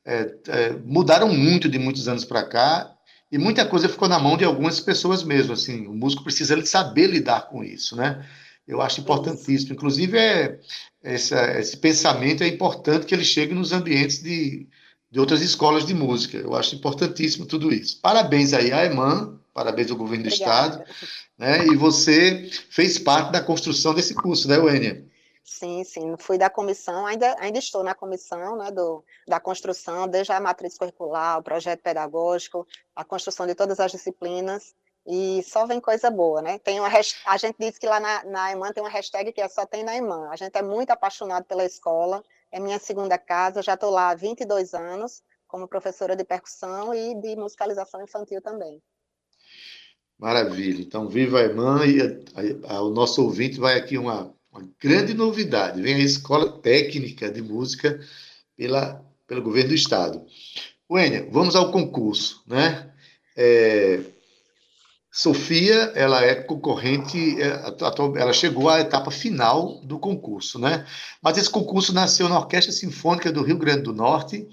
é, 0.03 0.35
é, 0.47 0.69
mudaram 0.83 1.31
muito 1.31 1.69
de 1.69 1.77
muitos 1.77 2.07
anos 2.07 2.25
para 2.25 2.43
cá 2.43 2.91
e 3.31 3.37
muita 3.37 3.65
coisa 3.65 3.87
ficou 3.87 4.07
na 4.07 4.17
mão 4.17 4.35
de 4.35 4.43
algumas 4.43 4.79
pessoas 4.79 5.23
mesmo, 5.23 5.53
assim, 5.53 5.85
o 5.85 5.93
músico 5.93 6.23
precisa 6.23 6.63
saber 6.65 7.07
lidar 7.07 7.49
com 7.49 7.63
isso, 7.63 7.95
né? 7.95 8.25
Eu 8.67 8.81
acho 8.81 9.01
importantíssimo. 9.01 9.73
Inclusive, 9.73 10.17
é, 10.17 10.59
essa, 11.03 11.59
esse 11.59 11.77
pensamento 11.77 12.43
é 12.43 12.47
importante 12.47 13.05
que 13.05 13.13
ele 13.13 13.23
chegue 13.23 13.53
nos 13.53 13.71
ambientes 13.71 14.23
de, 14.23 14.67
de 15.11 15.19
outras 15.19 15.41
escolas 15.41 15.85
de 15.85 15.93
música. 15.93 16.37
Eu 16.37 16.55
acho 16.55 16.75
importantíssimo 16.75 17.45
tudo 17.45 17.71
isso. 17.71 17.99
Parabéns 18.01 18.53
aí 18.53 18.71
à 18.71 18.83
EMAN, 18.85 19.39
parabéns 19.55 19.89
ao 19.89 19.97
governo 19.97 20.27
Obrigada. 20.27 20.77
do 20.77 20.83
Estado. 20.83 21.15
Né? 21.37 21.65
E 21.67 21.75
você 21.77 22.49
fez 22.69 22.99
parte 22.99 23.31
da 23.31 23.41
construção 23.41 23.93
desse 23.93 24.13
curso, 24.13 24.49
né, 24.49 24.57
Wênia? 24.57 25.03
Sim, 25.43 25.83
sim, 25.83 26.15
fui 26.17 26.37
da 26.37 26.49
comissão, 26.49 27.05
ainda, 27.05 27.35
ainda 27.39 27.59
estou 27.59 27.83
na 27.83 27.93
comissão 27.93 28.57
né, 28.57 28.71
do, 28.71 29.03
da 29.27 29.39
construção, 29.39 30.07
desde 30.07 30.33
a 30.33 30.39
matriz 30.39 30.77
curricular, 30.77 31.37
o 31.37 31.43
projeto 31.43 31.81
pedagógico, 31.81 32.67
a 32.95 33.03
construção 33.03 33.45
de 33.47 33.55
todas 33.55 33.79
as 33.79 33.91
disciplinas, 33.91 34.75
e 35.07 35.43
só 35.43 35.67
vem 35.67 35.79
coisa 35.79 36.09
boa, 36.09 36.41
né? 36.41 36.57
Tem 36.57 36.79
uma, 36.79 36.89
a 37.27 37.37
gente 37.37 37.55
diz 37.59 37.77
que 37.77 37.85
lá 37.85 37.99
na, 37.99 38.23
na 38.23 38.51
EMAN 38.51 38.73
tem 38.73 38.81
uma 38.81 38.89
hashtag 38.89 39.31
que 39.31 39.39
é 39.39 39.47
só 39.47 39.63
tem 39.63 39.83
na 39.83 39.95
EMAN. 39.95 40.29
A 40.31 40.35
gente 40.35 40.57
é 40.57 40.63
muito 40.63 40.89
apaixonado 40.89 41.45
pela 41.45 41.63
escola, 41.63 42.23
é 42.51 42.59
minha 42.59 42.79
segunda 42.79 43.15
casa, 43.15 43.61
já 43.61 43.75
estou 43.75 43.91
lá 43.91 44.09
há 44.09 44.15
22 44.15 44.73
anos, 44.73 45.21
como 45.47 45.67
professora 45.67 46.15
de 46.15 46.23
percussão 46.23 46.91
e 46.91 47.13
de 47.21 47.35
musicalização 47.35 48.01
infantil 48.01 48.41
também. 48.41 48.81
Maravilha. 50.17 50.81
Então, 50.81 51.07
viva 51.07 51.39
a 51.39 51.45
EMAN 51.45 51.85
e 51.85 52.01
a, 52.01 52.05
a, 52.71 52.75
a, 52.75 52.81
o 52.81 52.89
nosso 52.89 53.21
ouvinte 53.23 53.59
vai 53.59 53.77
aqui 53.77 53.97
uma 53.97 54.33
uma 54.55 54.69
grande 54.81 55.13
novidade. 55.13 55.81
Vem 55.81 55.95
a 55.95 55.99
Escola 55.99 56.49
Técnica 56.61 57.29
de 57.29 57.41
Música 57.41 57.99
pela, 58.55 59.03
pelo 59.27 59.41
governo 59.41 59.69
do 59.69 59.75
Estado. 59.75 60.25
Wênia, 60.89 61.27
vamos 61.29 61.55
ao 61.55 61.71
concurso, 61.71 62.41
né? 62.47 62.89
É, 63.35 63.99
Sofia, 65.11 65.91
ela 65.95 66.23
é 66.23 66.35
concorrente, 66.35 67.41
é, 67.41 67.75
ela 68.17 68.33
chegou 68.33 68.69
à 68.69 68.79
etapa 68.79 69.11
final 69.11 69.81
do 69.81 69.99
concurso, 69.99 70.59
né? 70.59 70.85
Mas 71.21 71.37
esse 71.37 71.49
concurso 71.49 71.93
nasceu 71.93 72.29
na 72.29 72.37
Orquestra 72.37 72.71
Sinfônica 72.71 73.31
do 73.31 73.43
Rio 73.43 73.57
Grande 73.57 73.83
do 73.83 73.93
Norte. 73.93 74.47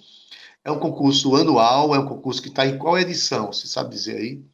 É 0.64 0.70
um 0.70 0.78
concurso 0.78 1.34
anual, 1.36 1.94
é 1.94 1.98
um 1.98 2.06
concurso 2.06 2.40
que 2.40 2.48
está 2.48 2.66
em 2.66 2.78
qual 2.78 2.98
edição? 2.98 3.52
Você 3.52 3.66
sabe 3.66 3.90
dizer 3.90 4.16
aí? 4.16 4.44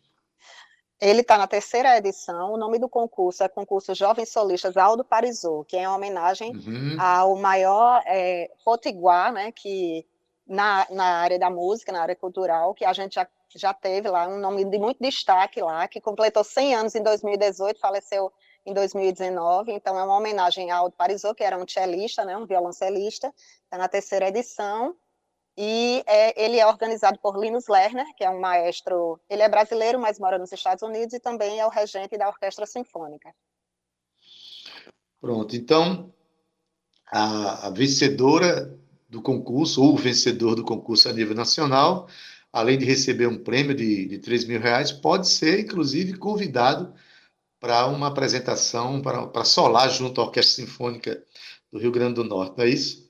Ele 1.01 1.21
está 1.21 1.39
na 1.39 1.47
terceira 1.47 1.97
edição. 1.97 2.53
O 2.53 2.57
nome 2.57 2.79
do 2.79 2.89
concurso 2.89 3.45
é 3.45 3.49
Concurso 3.49 3.95
Jovens 3.95 4.31
Solistas 4.31 4.77
Aldo 4.77 5.05
Parisot, 5.05 5.65
que 5.67 5.77
é 5.77 5.83
em 5.83 5.87
homenagem 5.87 6.53
uhum. 6.53 6.97
ao 6.99 7.37
maior 7.37 8.03
é, 8.05 8.51
potiguar, 8.65 9.33
né, 9.33 9.53
que 9.53 10.05
na, 10.47 10.87
na 10.91 11.05
área 11.05 11.39
da 11.39 11.51
música, 11.51 11.93
na 11.93 12.03
área 12.03 12.17
cultural, 12.17 12.75
que 12.75 12.85
a 12.85 12.93
gente 12.93 13.15
já, 13.15 13.29
já 13.55 13.73
teve 13.73 14.09
lá, 14.09 14.27
um 14.27 14.41
nome 14.41 14.65
de 14.65 14.79
muito 14.79 14.99
destaque 15.01 15.61
lá, 15.61 15.87
que 15.87 16.01
completou 16.01 16.43
100 16.43 16.75
anos 16.75 16.95
em 16.95 17.03
2018, 17.03 17.79
faleceu 17.79 18.33
em 18.67 18.75
2019, 18.75 19.73
então 19.73 19.99
é 19.99 20.03
uma 20.03 20.17
homenagem 20.17 20.71
ao 20.71 20.85
Aldo 20.85 20.97
Parisot, 20.97 21.35
que 21.35 21.45
era 21.45 21.57
um 21.57 21.67
cellista, 21.67 22.25
né, 22.25 22.37
um 22.37 22.45
violoncelista, 22.45 23.33
está 23.65 23.79
na 23.79 23.89
terceira 23.89 24.29
edição, 24.29 24.97
e 25.61 26.05
é, 26.07 26.45
ele 26.45 26.57
é 26.57 26.65
organizado 26.65 27.19
por 27.19 27.37
Linus 27.37 27.67
Lerner, 27.67 28.07
que 28.17 28.23
é 28.23 28.31
um 28.31 28.39
maestro, 28.39 29.21
ele 29.29 29.43
é 29.43 29.49
brasileiro, 29.49 29.99
mas 29.99 30.17
mora 30.17 30.39
nos 30.39 30.53
Estados 30.53 30.85
Unidos 30.85 31.15
e 31.15 31.19
também 31.19 31.59
é 31.59 31.67
o 31.67 31.69
regente 31.69 32.17
da 32.17 32.29
Orquestra 32.29 32.65
Sinfônica. 32.65 33.35
Pronto, 35.21 35.57
então 35.57 36.15
a, 37.11 37.67
a 37.67 37.71
vencedora 37.71 38.79
do 39.09 39.21
concurso, 39.21 39.83
ou 39.83 39.95
o 39.95 39.97
vencedor 39.97 40.55
do 40.55 40.63
concurso 40.63 41.09
a 41.09 41.13
nível 41.13 41.35
nacional, 41.35 42.07
além 42.53 42.79
de 42.79 42.85
receber 42.85 43.27
um 43.27 43.43
prêmio 43.43 43.75
de, 43.75 44.07
de 44.07 44.19
3 44.19 44.45
mil 44.45 44.61
reais, 44.61 44.93
pode 44.93 45.27
ser, 45.27 45.59
inclusive, 45.59 46.17
convidado 46.19 46.95
para 47.59 47.85
uma 47.89 48.07
apresentação, 48.07 49.03
para, 49.03 49.27
para 49.27 49.45
solar 49.45 49.91
junto 49.91 50.21
à 50.21 50.25
Orquestra 50.25 50.65
Sinfônica 50.65 51.21
do 51.73 51.81
Rio 51.81 51.91
Grande 51.91 52.15
do 52.15 52.23
Norte, 52.23 52.57
não 52.57 52.65
é 52.65 52.69
isso? 52.69 53.08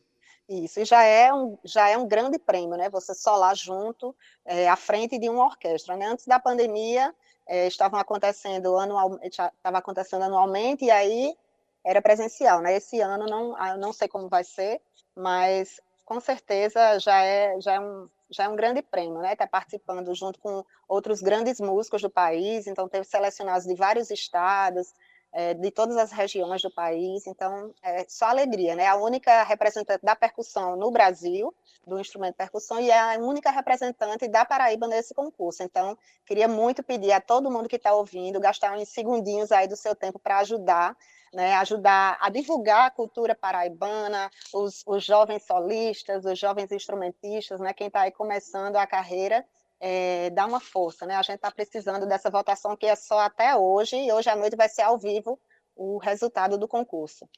Isso, 0.49 0.81
e 0.81 0.85
já 0.87 1.03
é 1.03 1.33
um, 1.33 1.59
já 1.63 1.91
é 1.91 1.99
um 1.99 2.09
grande 2.09 2.39
prêmio, 2.39 2.77
né? 2.79 2.89
Você 2.89 3.15
solar 3.15 3.55
junto, 3.55 4.17
é, 4.47 4.67
à 4.67 4.77
frente 4.77 5.19
de 5.19 5.29
uma 5.29 5.45
orquestra. 5.45 5.95
Né? 5.95 6.07
Antes 6.07 6.27
da 6.27 6.41
pandemia, 6.41 7.15
é, 7.47 7.67
estavam 7.67 8.01
acontecendo 8.01 8.75
estava 9.23 9.79
acontecendo 9.79 10.23
anualmente, 10.23 10.87
e 10.87 10.91
aí 10.91 11.37
era 11.85 12.01
presencial, 12.01 12.63
né? 12.63 12.77
Esse 12.77 12.99
ano 13.01 13.27
não, 13.27 13.55
ah, 13.57 13.77
não 13.77 13.93
sei 13.93 14.09
como 14.09 14.29
vai 14.29 14.43
ser, 14.43 14.81
mas 15.15 15.81
com 16.05 16.19
certeza 16.19 16.99
já 16.99 17.23
é, 17.23 17.61
já 17.61 17.75
é 17.75 17.81
um, 17.81 18.09
já 18.31 18.45
é 18.45 18.49
um 18.49 18.57
grande 18.57 18.81
prêmio, 18.81 19.21
né? 19.21 19.35
Está 19.35 19.47
participando 19.47 20.15
junto 20.15 20.39
com 20.39 20.65
outros 20.89 21.21
grandes 21.21 21.61
músicos 21.61 22.01
do 22.01 22.09
país, 22.09 22.67
então 22.67 22.89
teve 22.89 23.05
selecionados 23.05 23.67
de 23.67 23.75
vários 23.75 24.11
estados, 24.11 24.95
é, 25.33 25.55
de 25.55 25.71
todas 25.71 25.97
as 25.97 26.11
regiões 26.11 26.63
do 26.63 26.71
país, 26.71 27.27
então 27.27 27.73
é 27.83 28.05
só 28.09 28.27
alegria, 28.27 28.75
né? 28.75 28.87
A 28.87 28.97
única 28.97 29.43
representante 29.43 30.05
da 30.05 30.17
percussão 30.17 30.77
no 30.77 30.91
Brasil, 30.91 31.55
do 31.87 31.99
instrumento 31.99 32.37
percussão, 32.37 32.81
e 32.81 32.91
é 32.91 32.99
a 32.99 33.19
única 33.19 33.51
representante 33.51 34.29
da 34.29 34.45
Paraíba 34.45 34.87
nesse 34.87 35.15
concurso. 35.15 35.63
Então, 35.63 35.97
queria 36.27 36.49
muito 36.49 36.83
pedir 36.83 37.13
a 37.13 37.21
todo 37.21 37.51
mundo 37.51 37.69
que 37.69 37.77
está 37.77 37.93
ouvindo, 37.93 38.41
gastar 38.41 38.77
uns 38.77 38.89
segundinhos 38.89 39.53
aí 39.53 39.67
do 39.67 39.77
seu 39.77 39.95
tempo 39.95 40.19
para 40.19 40.39
ajudar, 40.39 40.97
né? 41.33 41.55
Ajudar 41.57 42.17
a 42.21 42.31
divulgar 42.31 42.87
a 42.87 42.91
cultura 42.91 43.35
paraibana, 43.35 44.31
os, 44.53 44.83
os 44.87 45.05
jovens 45.05 45.45
solistas, 45.45 46.25
os 46.25 46.39
jovens 46.39 46.73
instrumentistas, 46.73 47.61
né? 47.61 47.73
Quem 47.73 47.89
está 47.89 48.03
aí 48.03 48.11
começando 48.11 48.77
a 48.77 48.87
carreira, 48.87 49.45
é, 49.81 50.31
dar 50.31 50.47
uma 50.47 50.61
força, 50.61 51.07
né? 51.07 51.15
A 51.15 51.23
gente 51.23 51.37
está 51.37 51.51
precisando 51.51 52.07
dessa 52.07 52.31
votação 52.31 52.77
que 52.77 52.87
é 52.87 52.97
só 52.97 53.21
até 53.21 53.57
hoje, 53.57 53.97
e 53.97 54.13
hoje 54.13 54.29
à 54.29 54.37
noite 54.37 54.57
vai 54.57 54.69
ser 54.69 54.83
ao 54.83 54.99
vivo 54.99 55.39
o 55.77 55.99
resultado 55.99 56.59
do 56.59 56.67
concurso. 56.67 57.29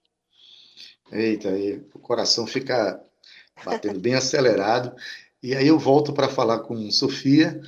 Eita, 1.12 1.50
aí 1.50 1.82
o 1.94 1.98
coração 1.98 2.46
fica 2.46 3.02
batendo 3.64 4.00
bem 4.00 4.14
acelerado. 4.14 4.94
E 5.42 5.54
aí 5.54 5.66
eu 5.66 5.78
volto 5.78 6.12
para 6.12 6.28
falar 6.28 6.60
com 6.60 6.90
Sofia. 6.90 7.60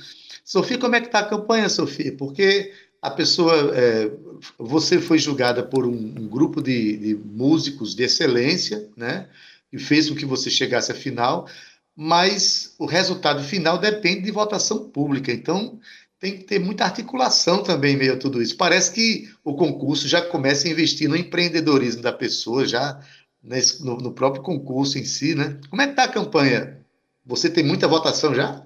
Sofia, 0.43 0.77
como 0.77 0.95
é 0.95 1.01
que 1.01 1.07
está 1.07 1.19
a 1.19 1.29
campanha, 1.29 1.69
Sofia? 1.69 2.15
Porque 2.15 2.73
a 3.01 3.11
pessoa, 3.11 3.53
é, 3.75 4.11
você 4.57 4.99
foi 4.99 5.17
julgada 5.17 5.63
por 5.63 5.85
um, 5.85 5.91
um 5.91 6.27
grupo 6.27 6.61
de, 6.61 6.97
de, 6.97 7.15
músicos 7.15 7.95
de 7.95 8.03
excelência, 8.03 8.89
né? 8.95 9.29
E 9.71 9.79
fez 9.79 10.09
com 10.09 10.15
que 10.15 10.25
você 10.25 10.49
chegasse 10.49 10.91
à 10.91 10.95
final 10.95 11.47
mas 11.95 12.75
o 12.79 12.85
resultado 12.85 13.43
final 13.43 13.77
depende 13.77 14.21
de 14.21 14.31
votação 14.31 14.89
pública. 14.89 15.31
Então, 15.31 15.79
tem 16.19 16.37
que 16.37 16.45
ter 16.45 16.57
muita 16.57 16.85
articulação 16.85 17.63
também 17.63 17.93
em 17.95 17.97
meio 17.97 18.13
a 18.13 18.17
tudo 18.17 18.41
isso. 18.41 18.55
Parece 18.55 18.93
que 18.93 19.29
o 19.43 19.53
concurso 19.55 20.07
já 20.07 20.21
começa 20.21 20.67
a 20.67 20.71
investir 20.71 21.09
no 21.09 21.17
empreendedorismo 21.17 22.01
da 22.01 22.13
pessoa, 22.13 22.65
já 22.65 22.99
nesse, 23.43 23.85
no, 23.85 23.97
no, 23.97 24.13
próprio 24.13 24.41
concurso 24.41 24.97
em 24.97 25.03
si, 25.03 25.35
né? 25.35 25.59
Como 25.69 25.81
é 25.81 25.85
que 25.85 25.91
está 25.91 26.05
a 26.05 26.11
campanha? 26.11 26.79
Você 27.25 27.49
tem 27.49 27.63
muita 27.63 27.87
votação 27.87 28.33
já? 28.33 28.65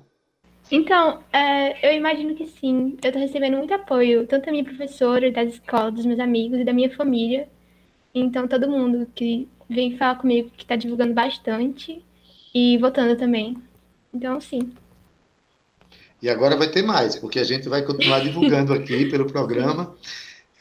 Então, 0.71 1.23
é, 1.33 1.89
eu 1.89 1.97
imagino 1.97 2.35
que 2.35 2.45
sim. 2.45 2.97
Eu 3.01 3.09
estou 3.09 3.21
recebendo 3.21 3.57
muito 3.57 3.73
apoio, 3.73 4.27
tanto 4.27 4.45
da 4.45 4.51
minha 4.51 4.63
professora, 4.63 5.31
das 5.31 5.53
escolas, 5.53 5.93
dos 5.93 6.05
meus 6.05 6.19
amigos 6.19 6.59
e 6.59 6.63
da 6.63 6.73
minha 6.73 6.95
família. 6.95 7.47
Então, 8.13 8.47
todo 8.47 8.69
mundo 8.69 9.07
que 9.15 9.47
vem 9.69 9.97
falar 9.97 10.15
comigo, 10.15 10.51
que 10.55 10.63
está 10.63 10.75
divulgando 10.75 11.13
bastante, 11.13 12.03
e 12.53 12.77
votando 12.77 13.15
também. 13.15 13.57
Então, 14.13 14.39
sim. 14.39 14.71
E 16.21 16.29
agora 16.29 16.55
vai 16.55 16.69
ter 16.69 16.81
mais, 16.81 17.15
porque 17.15 17.39
a 17.39 17.43
gente 17.43 17.69
vai 17.69 17.83
continuar 17.83 18.21
divulgando 18.21 18.73
aqui 18.73 19.05
pelo 19.11 19.27
programa. 19.27 19.95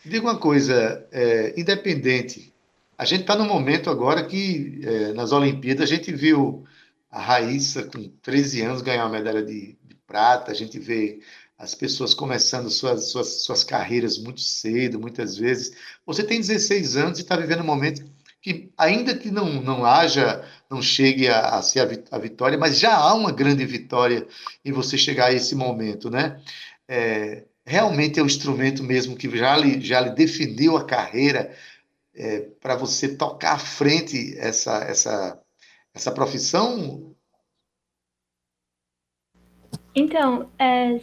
Diga 0.05 0.27
uma 0.27 0.39
coisa, 0.39 1.07
é, 1.11 1.55
independente, 1.57 2.53
a 2.99 3.05
gente 3.05 3.23
está 3.23 3.35
no 3.35 3.45
momento 3.45 3.91
agora 3.91 4.25
que 4.25 4.81
é, 4.83 5.13
nas 5.13 5.33
Olimpíadas 5.33 5.91
a 5.91 5.95
gente 5.95 6.13
viu 6.13 6.65
a 7.11 7.21
Raíssa 7.21 7.85
com 7.85 8.09
13 8.23 8.63
anos 8.63 8.83
ganhar 8.83 9.05
uma 9.05 9.19
medalha 9.19 9.43
de, 9.43 9.77
de 9.85 9.95
prata, 10.07 10.51
a 10.51 10.55
gente 10.55 10.79
vê 10.79 11.21
as 11.59 11.75
pessoas 11.75 12.13
começando 12.13 12.69
suas, 12.69 13.11
suas, 13.11 13.43
suas 13.43 13.65
carreiras 13.65 14.19
muito 14.19 14.41
cedo, 14.41 15.01
muitas 15.01 15.37
vezes. 15.37 15.73
Você 16.05 16.23
tem 16.23 16.41
16 16.41 16.97
anos 16.97 17.19
e 17.19 17.23
está 17.23 17.37
vivendo 17.37 17.61
um 17.61 17.67
momento 17.67 18.05
que 18.43 18.71
ainda 18.77 19.17
que 19.17 19.31
não, 19.31 19.61
não 19.63 19.85
haja, 19.85 20.45
não 20.71 20.83
chegue 20.83 21.29
a, 21.29 21.57
a 21.57 21.63
ser 21.63 21.81
a, 22.11 22.19
vitória, 22.19 22.59
mas 22.59 22.79
já 22.79 22.97
há 22.97 23.15
uma 23.15 23.33
grande 23.33 23.65
vitória 23.65 24.27
em 24.65 24.73
você 24.73 24.99
chegar 24.99 25.27
a 25.27 25.33
esse 25.33 25.55
momento, 25.55 26.11
né? 26.11 26.41
É, 26.89 27.45
realmente 27.65 28.19
é 28.19 28.23
o 28.23 28.27
instrumento 28.27 28.83
mesmo 28.83 29.17
que 29.17 29.29
já 29.37 29.57
lhe, 29.57 29.81
já 29.81 30.01
lhe 30.01 30.11
definiu 30.11 30.77
a 30.77 30.85
carreira 30.85 31.55
é, 32.15 32.41
para 32.61 32.77
você 32.77 33.17
tocar 33.17 33.55
à 33.55 33.59
frente 33.59 34.37
essa, 34.39 34.79
essa, 34.85 35.41
essa 35.95 36.13
profissão? 36.13 37.15
Então, 39.95 40.51
é, 40.59 40.99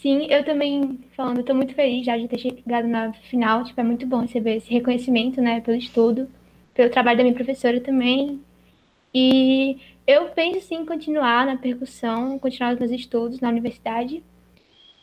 sim, 0.00 0.26
eu 0.30 0.44
também, 0.44 1.00
falando, 1.16 1.40
estou 1.40 1.56
muito 1.56 1.74
feliz 1.74 2.04
já 2.04 2.16
de 2.16 2.28
ter 2.28 2.38
chegado 2.38 2.86
na 2.86 3.12
final, 3.12 3.64
tipo, 3.64 3.80
é 3.80 3.84
muito 3.84 4.06
bom 4.06 4.20
receber 4.20 4.56
esse 4.56 4.70
reconhecimento, 4.70 5.40
né, 5.40 5.60
pelo 5.60 5.76
estudo, 5.76 6.30
pelo 6.74 6.90
trabalho 6.90 7.18
da 7.18 7.24
minha 7.24 7.34
professora 7.34 7.80
também. 7.80 8.42
E 9.14 9.78
eu 10.06 10.30
penso 10.30 10.66
sim 10.66 10.84
continuar 10.84 11.46
na 11.46 11.56
percussão, 11.56 12.38
continuar 12.38 12.74
os 12.74 12.80
meus 12.80 12.90
estudos 12.90 13.40
na 13.40 13.48
universidade. 13.48 14.24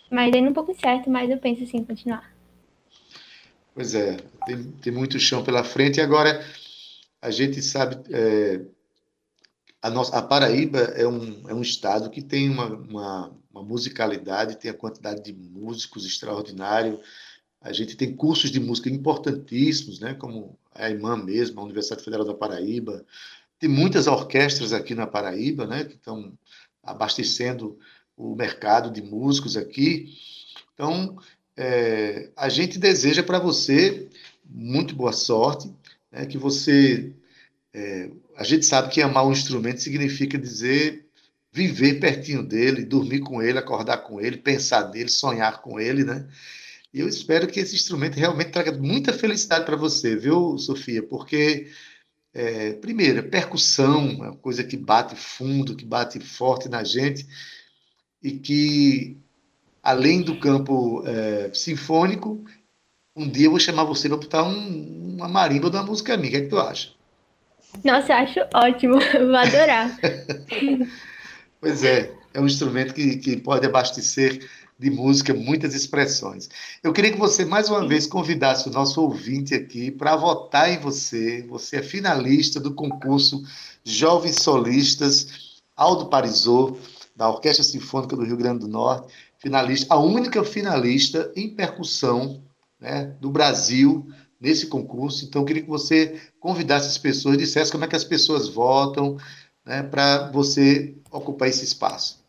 Mas 0.10 0.34
ainda 0.34 0.50
um 0.50 0.54
pouco 0.54 0.72
incerto, 0.72 1.10
mas 1.10 1.30
eu 1.30 1.38
penso 1.38 1.66
sim 1.66 1.84
continuar. 1.86 2.36
Pois 3.74 3.96
é, 3.96 4.18
tem, 4.46 4.64
tem 4.74 4.92
muito 4.92 5.18
chão 5.18 5.44
pela 5.44 5.64
frente. 5.64 5.98
E 5.98 6.02
agora, 6.02 6.46
a 7.22 7.32
gente 7.32 7.62
sabe, 7.62 7.98
é, 8.14 8.62
a, 9.82 9.90
nossa, 9.90 10.18
a 10.18 10.22
Paraíba 10.22 10.80
é 10.80 11.08
um, 11.08 11.50
é 11.50 11.54
um 11.54 11.62
estado 11.62 12.10
que 12.10 12.22
tem 12.22 12.50
uma, 12.50 12.66
uma, 12.66 13.32
uma 13.54 13.64
musicalidade, 13.64 14.58
tem 14.58 14.70
a 14.70 14.76
quantidade 14.76 15.24
de 15.24 15.34
músicos 15.34 16.06
extraordinário. 16.06 17.00
A 17.62 17.72
gente 17.72 17.96
tem 17.96 18.14
cursos 18.14 18.52
de 18.52 18.60
música 18.60 18.90
importantíssimos, 18.90 20.00
né, 20.00 20.14
como 20.16 20.58
a 20.76 20.90
IMAN 20.90 21.24
mesmo, 21.24 21.62
a 21.62 21.64
Universidade 21.64 22.04
Federal 22.04 22.26
da 22.26 22.34
Paraíba. 22.34 23.06
Tem 23.62 23.70
muitas 23.70 24.08
orquestras 24.08 24.74
aqui 24.74 24.96
na 24.96 25.06
Paraíba, 25.06 25.68
né, 25.68 25.86
que 25.86 25.94
estão 25.94 26.34
abastecendo 26.84 27.78
o 28.18 28.36
mercado 28.36 28.90
de 28.90 29.04
músicos 29.04 29.56
aqui. 29.56 30.10
Então, 30.74 31.16
é, 31.56 32.32
a 32.36 32.50
gente 32.50 32.80
deseja 32.80 33.22
para 33.22 33.38
você 33.38 34.10
muito 34.44 34.96
boa 34.96 35.14
sorte, 35.14 35.72
né, 36.12 36.26
que 36.26 36.40
você. 36.40 37.14
É, 37.72 38.10
a 38.36 38.44
gente 38.44 38.66
sabe 38.66 38.90
que 38.90 39.00
amar 39.00 39.28
um 39.28 39.32
instrumento 39.32 39.80
significa 39.80 40.40
dizer 40.40 41.06
viver 41.54 42.00
pertinho 42.00 42.42
dele, 42.42 42.84
dormir 42.84 43.20
com 43.20 43.44
ele, 43.44 43.60
acordar 43.60 43.98
com 43.98 44.20
ele, 44.20 44.38
pensar 44.38 44.90
nele, 44.90 45.10
sonhar 45.10 45.62
com 45.62 45.80
ele, 45.80 46.04
né? 46.04 46.28
E 46.92 47.00
eu 47.00 47.08
espero 47.08 47.48
que 47.48 47.60
esse 47.60 47.76
instrumento 47.76 48.16
realmente 48.16 48.52
traga 48.52 48.72
muita 48.72 49.14
felicidade 49.14 49.66
para 49.66 49.76
você, 49.76 50.16
viu, 50.16 50.58
Sofia? 50.58 51.04
Porque, 51.04 51.70
é, 52.34 52.74
primeiro, 52.74 53.24
percussão 53.24 54.10
é 54.10 54.30
uma 54.30 54.36
coisa 54.36 54.64
que 54.64 54.78
bate 54.78 55.16
fundo, 55.16 55.76
que 55.76 55.86
bate 55.86 56.20
forte 56.20 56.70
na 56.70 56.84
gente 56.84 57.28
e 58.24 58.32
que, 58.32 59.18
além 59.84 60.22
do 60.22 60.40
campo 60.40 61.04
é, 61.06 61.52
sinfônico, 61.54 62.44
um 63.16 63.28
dia 63.28 63.48
eu 63.48 63.52
vou 63.52 63.60
chamar 63.60 63.84
você 63.84 64.08
para 64.08 64.18
botar 64.18 64.44
um, 64.44 65.16
uma 65.18 65.28
marimba 65.28 65.70
de 65.70 65.76
uma 65.76 65.86
música 65.86 66.16
minha. 66.16 66.30
O 66.30 66.32
que, 66.32 66.38
é 66.38 66.42
que 66.42 66.50
tu 66.50 66.60
acha? 66.60 66.90
Nossa, 67.84 68.16
acho 68.16 68.40
ótimo. 68.54 69.00
Vou 69.14 69.36
adorar. 69.36 69.98
pois 71.60 71.84
é, 71.84 72.12
é 72.34 72.40
um 72.40 72.46
instrumento 72.46 72.94
que, 72.94 73.18
que 73.18 73.38
pode 73.38 73.66
abastecer 73.66 74.50
de 74.82 74.90
música, 74.90 75.32
muitas 75.32 75.76
expressões. 75.76 76.50
Eu 76.82 76.92
queria 76.92 77.12
que 77.12 77.20
você, 77.20 77.46
mais 77.46 77.70
uma 77.70 77.88
vez, 77.88 78.08
convidasse 78.08 78.68
o 78.68 78.72
nosso 78.72 79.00
ouvinte 79.00 79.54
aqui 79.54 79.92
para 79.92 80.16
votar 80.16 80.72
em 80.72 80.80
você. 80.80 81.46
Você 81.48 81.78
é 81.78 81.84
finalista 81.84 82.60
do 82.60 82.74
concurso 82.74 83.44
Jovens 83.84 84.38
Solistas 84.42 85.62
Aldo 85.78 86.08
Parisot, 86.08 86.80
da 87.16 87.30
Orquestra 87.30 87.64
Sinfônica 87.64 88.16
do 88.16 88.24
Rio 88.24 88.36
Grande 88.36 88.62
do 88.62 88.68
Norte, 88.68 89.14
finalista, 89.38 89.94
a 89.94 90.00
única 90.00 90.44
finalista 90.44 91.32
em 91.36 91.50
percussão 91.50 92.42
né, 92.80 93.16
do 93.22 93.30
Brasil 93.30 94.08
nesse 94.40 94.66
concurso. 94.66 95.26
Então, 95.26 95.44
eu 95.44 95.46
queria 95.46 95.62
que 95.62 95.70
você 95.70 96.20
convidasse 96.40 96.88
as 96.88 96.98
pessoas, 96.98 97.38
dissesse 97.38 97.72
como 97.72 97.86
é 97.86 97.88
que 97.88 97.96
as 97.96 98.04
pessoas 98.04 98.50
votam 98.50 99.16
né, 99.64 99.84
para 99.84 100.32
você 100.32 100.96
ocupar 101.12 101.50
esse 101.50 101.64
espaço. 101.64 102.20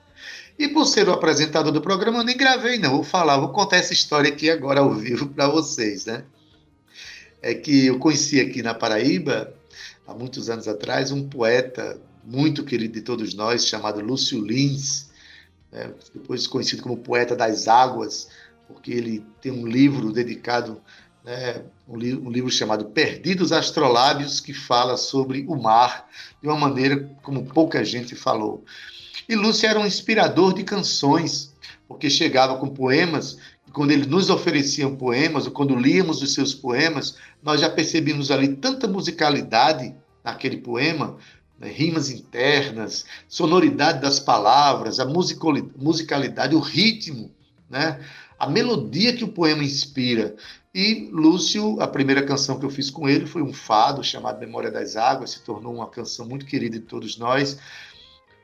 E 0.58 0.68
por 0.68 0.84
ser 0.84 1.08
o 1.08 1.12
apresentador 1.12 1.72
do 1.72 1.80
programa, 1.80 2.18
eu 2.18 2.24
nem 2.24 2.36
gravei, 2.36 2.78
não. 2.78 2.96
Vou 2.96 3.04
falar, 3.04 3.38
vou 3.38 3.48
contar 3.48 3.76
essa 3.76 3.94
história 3.94 4.30
aqui 4.30 4.50
agora 4.50 4.80
ao 4.80 4.92
vivo 4.92 5.26
para 5.28 5.48
vocês, 5.48 6.04
né? 6.04 6.24
É 7.40 7.54
que 7.54 7.86
eu 7.86 7.98
conheci 7.98 8.38
aqui 8.38 8.62
na 8.62 8.74
Paraíba, 8.74 9.52
há 10.12 10.18
muitos 10.18 10.48
anos 10.50 10.68
atrás, 10.68 11.10
um 11.10 11.28
poeta 11.28 12.00
muito 12.24 12.64
querido 12.64 12.94
de 12.94 13.00
todos 13.00 13.34
nós, 13.34 13.66
chamado 13.66 14.00
Lúcio 14.00 14.40
Lins, 14.44 15.10
né? 15.70 15.92
depois 16.14 16.46
conhecido 16.46 16.82
como 16.82 16.98
Poeta 16.98 17.34
das 17.34 17.66
Águas, 17.66 18.28
porque 18.68 18.92
ele 18.92 19.24
tem 19.40 19.50
um 19.50 19.66
livro 19.66 20.12
dedicado 20.12 20.80
né, 21.24 21.62
um, 21.88 21.96
li 21.96 22.14
um, 22.14 22.30
livro 22.30 22.50
chamado 22.50 22.86
Perdidos 22.86 23.52
Astrolábios, 23.52 24.40
que 24.40 24.52
fala 24.52 24.96
sobre 24.96 25.44
o 25.48 25.56
mar 25.56 26.08
de 26.40 26.48
uma 26.48 26.58
maneira 26.58 27.08
como 27.22 27.46
pouca 27.46 27.84
gente 27.84 28.14
falou. 28.14 28.64
E 29.28 29.36
Lúcio 29.36 29.68
era 29.68 29.78
um 29.78 29.86
inspirador 29.86 30.52
de 30.52 30.64
canções, 30.64 31.54
porque 31.86 32.10
chegava 32.10 32.56
com 32.58 32.68
poemas, 32.68 33.38
e 33.68 33.70
quando 33.70 33.92
ele 33.92 34.06
nos 34.06 34.30
oferecia 34.30 34.88
poemas, 34.90 35.46
ou 35.46 35.52
quando 35.52 35.76
líamos 35.76 36.22
os 36.22 36.34
seus 36.34 36.52
poemas, 36.52 37.16
nós 37.42 37.60
já 37.60 37.70
percebíamos 37.70 38.30
ali 38.30 38.56
tanta 38.56 38.88
musicalidade 38.88 39.94
naquele 40.24 40.58
poema, 40.58 41.16
né, 41.58 41.68
rimas 41.68 42.10
internas, 42.10 43.04
sonoridade 43.28 44.00
das 44.00 44.18
palavras, 44.18 44.98
a 44.98 45.04
musicalidade, 45.04 46.54
o 46.54 46.60
ritmo, 46.60 47.30
né? 47.70 48.00
a 48.38 48.48
melodia 48.48 49.14
que 49.14 49.22
o 49.24 49.28
poema 49.28 49.62
inspira. 49.62 50.34
E 50.74 51.08
Lúcio, 51.12 51.80
a 51.80 51.86
primeira 51.86 52.24
canção 52.24 52.58
que 52.58 52.64
eu 52.64 52.70
fiz 52.70 52.90
com 52.90 53.08
ele 53.08 53.26
foi 53.26 53.42
um 53.42 53.52
fado 53.52 54.02
chamado 54.02 54.40
Memória 54.40 54.70
das 54.70 54.96
Águas, 54.96 55.30
se 55.30 55.42
tornou 55.42 55.74
uma 55.74 55.88
canção 55.88 56.26
muito 56.26 56.44
querida 56.44 56.78
de 56.78 56.84
todos 56.84 57.16
nós. 57.16 57.58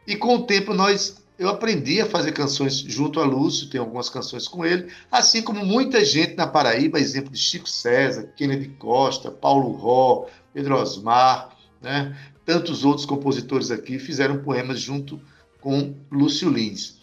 E 0.07 0.14
com 0.14 0.37
o 0.37 0.47
tempo 0.47 0.73
nós 0.73 1.17
eu 1.38 1.49
aprendi 1.49 2.01
a 2.01 2.07
fazer 2.07 2.33
canções 2.33 2.79
junto 2.79 3.21
a 3.21 3.25
Lúcio, 3.25 3.71
tem 3.71 3.81
algumas 3.81 4.09
canções 4.09 4.49
com 4.49 4.64
ele, 4.64 4.93
assim 5.11 5.41
como 5.41 5.64
muita 5.64 6.05
gente 6.05 6.35
na 6.35 6.47
Paraíba, 6.47 6.99
exemplo 6.99 7.31
de 7.31 7.38
Chico 7.38 7.69
César, 7.69 8.33
Kennedy 8.37 8.69
Costa, 8.71 9.31
Paulo 9.31 9.71
Ró, 9.73 10.27
Pedro 10.53 10.77
Osmar, 10.77 11.57
né? 11.81 12.17
tantos 12.45 12.85
outros 12.85 13.07
compositores 13.07 13.71
aqui 13.71 13.99
fizeram 13.99 14.43
poemas 14.43 14.81
junto 14.81 15.21
com 15.61 15.95
Lúcio 16.11 16.49
Lins. 16.49 16.97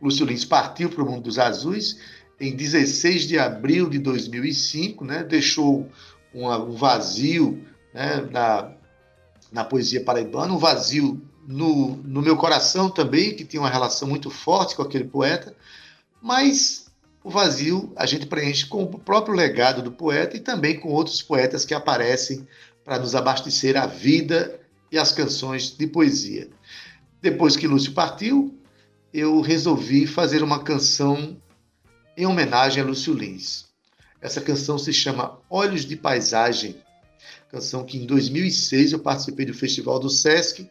Lúcio 0.00 0.26
Lins 0.26 0.44
partiu 0.44 0.88
para 0.88 1.02
o 1.02 1.06
mundo 1.06 1.22
dos 1.22 1.38
azuis 1.38 1.98
em 2.40 2.56
16 2.56 3.24
de 3.24 3.38
abril 3.38 3.88
de 3.88 3.98
2005, 3.98 5.04
né, 5.04 5.22
deixou 5.22 5.88
um 6.34 6.72
vazio 6.72 7.62
né, 7.92 8.26
na, 8.30 8.72
na 9.52 9.64
poesia 9.64 10.02
paraibana, 10.02 10.54
um 10.54 10.58
vazio 10.58 11.20
no, 11.46 11.96
no 11.96 12.22
meu 12.22 12.36
coração 12.36 12.88
também, 12.88 13.34
que 13.34 13.44
tinha 13.44 13.60
uma 13.60 13.68
relação 13.68 14.08
muito 14.08 14.30
forte 14.30 14.74
com 14.74 14.82
aquele 14.82 15.04
poeta, 15.04 15.54
mas 16.22 16.86
o 17.22 17.28
vazio 17.28 17.92
a 17.96 18.06
gente 18.06 18.26
preenche 18.26 18.66
com 18.66 18.84
o 18.84 18.98
próprio 18.98 19.34
legado 19.34 19.82
do 19.82 19.92
poeta 19.92 20.36
e 20.36 20.40
também 20.40 20.78
com 20.78 20.88
outros 20.88 21.20
poetas 21.20 21.66
que 21.66 21.74
aparecem 21.74 22.46
para 22.90 22.98
nos 22.98 23.14
abastecer 23.14 23.76
a 23.76 23.86
vida 23.86 24.58
e 24.90 24.98
as 24.98 25.12
canções 25.12 25.70
de 25.70 25.86
poesia. 25.86 26.50
Depois 27.22 27.56
que 27.56 27.68
Lúcio 27.68 27.92
partiu, 27.92 28.58
eu 29.14 29.40
resolvi 29.40 30.08
fazer 30.08 30.42
uma 30.42 30.64
canção 30.64 31.40
em 32.16 32.26
homenagem 32.26 32.82
a 32.82 32.84
Lúcio 32.84 33.14
Lins. 33.14 33.66
Essa 34.20 34.40
canção 34.40 34.76
se 34.76 34.92
chama 34.92 35.38
Olhos 35.48 35.84
de 35.84 35.94
Paisagem, 35.94 36.82
canção 37.48 37.84
que 37.84 37.96
em 37.96 38.04
2006 38.04 38.90
eu 38.90 38.98
participei 38.98 39.46
do 39.46 39.54
Festival 39.54 40.00
do 40.00 40.10
Sesc. 40.10 40.68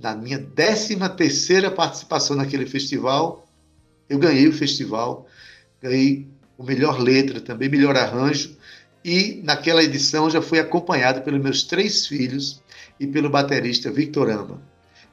Na 0.00 0.16
minha 0.16 0.38
13 0.38 0.96
terceira 1.14 1.70
participação 1.70 2.36
naquele 2.36 2.64
festival, 2.64 3.46
eu 4.08 4.18
ganhei 4.18 4.48
o 4.48 4.52
festival, 4.52 5.28
ganhei 5.78 6.26
o 6.56 6.64
melhor 6.64 6.98
letra, 6.98 7.38
também 7.38 7.68
melhor 7.68 7.98
arranjo, 7.98 8.56
e 9.04 9.42
naquela 9.44 9.82
edição 9.82 10.30
já 10.30 10.40
fui 10.40 10.58
acompanhado 10.58 11.20
pelos 11.20 11.42
meus 11.42 11.62
três 11.62 12.06
filhos 12.06 12.62
e 12.98 13.06
pelo 13.06 13.28
baterista 13.28 13.90
Victor 13.90 14.30
Ama. 14.30 14.62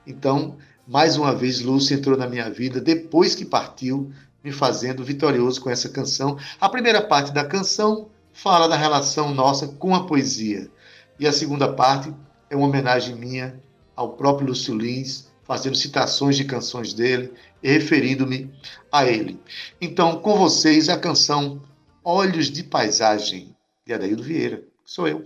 Então, 0.07 0.57
mais 0.87 1.17
uma 1.17 1.35
vez, 1.35 1.59
Lúcio 1.59 1.95
entrou 1.95 2.17
na 2.17 2.27
minha 2.27 2.49
vida 2.49 2.79
depois 2.79 3.35
que 3.35 3.43
partiu, 3.43 4.11
me 4.43 4.51
fazendo 4.51 5.03
vitorioso 5.03 5.59
com 5.59 5.69
essa 5.69 5.89
canção. 5.89 6.37
A 6.59 6.69
primeira 6.69 7.01
parte 7.01 7.31
da 7.31 7.43
canção 7.43 8.07
fala 8.33 8.67
da 8.67 8.77
relação 8.77 9.33
nossa 9.33 9.67
com 9.67 9.93
a 9.93 10.05
poesia. 10.05 10.69
E 11.19 11.27
a 11.27 11.33
segunda 11.33 11.71
parte 11.71 12.13
é 12.49 12.55
uma 12.55 12.67
homenagem 12.67 13.15
minha 13.15 13.61
ao 13.95 14.13
próprio 14.13 14.47
Lúcio 14.47 14.75
Lins, 14.75 15.29
fazendo 15.43 15.75
citações 15.75 16.37
de 16.37 16.45
canções 16.45 16.93
dele 16.93 17.31
e 17.61 17.69
referindo-me 17.69 18.49
a 18.91 19.05
ele. 19.05 19.39
Então, 19.79 20.21
com 20.21 20.37
vocês, 20.37 20.87
a 20.87 20.97
canção 20.97 21.61
Olhos 22.03 22.49
de 22.49 22.63
Paisagem, 22.63 23.50
de 23.91 23.95
Adaildo 23.95 24.23
Vieira. 24.23 24.63
Sou 24.85 25.07
eu. 25.07 25.23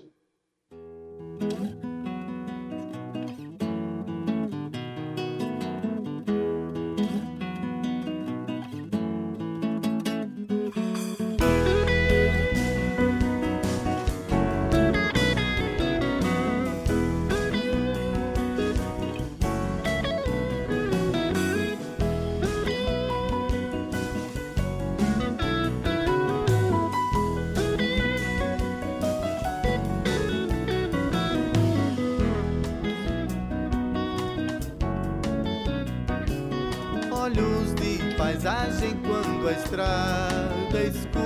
estrada 39.66 40.80
escura. 40.80 41.25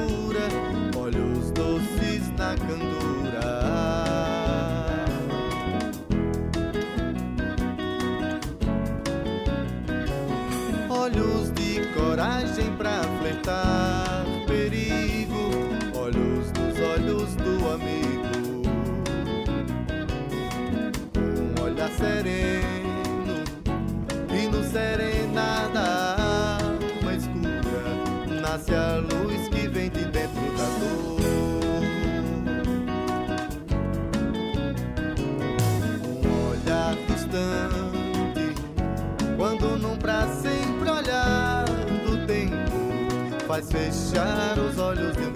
fechar 43.69 44.57
os 44.57 44.77
olhos, 44.77 45.15
meu 45.15 45.31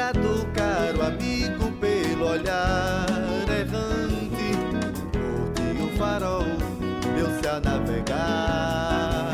lembra 0.00 0.12
do 0.14 0.46
caro 0.52 1.02
amigo 1.02 1.70
pelo 1.72 2.30
olhar 2.30 3.06
errante, 3.48 4.56
curti 5.12 5.82
o 5.82 5.98
farol, 5.98 6.44
deu-se 7.14 7.46
a 7.46 7.60
navegar. 7.60 9.30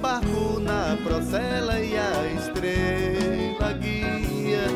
Barco 0.00 0.60
na 0.60 0.96
procela 1.02 1.80
e 1.80 1.96
a 1.96 2.26
estrela 2.38 3.72
guia, 3.80 4.66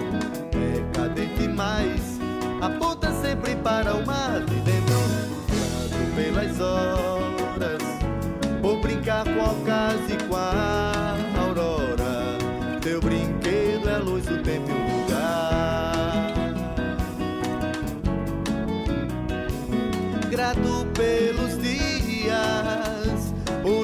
é 0.55 0.97
cadente 0.97 1.49
mais, 1.49 2.19
aponta 2.63 3.13
sempre 3.21 3.55
para 3.57 3.95
o 3.95 4.07
mar 4.07 4.41
de 4.41 4.55
dentro, 4.61 5.03
pelas 6.17 6.61
horas. 6.61 7.83
Vou 8.63 8.81
brincar 8.81 9.25
com 9.25 9.41
alcance 9.41 10.22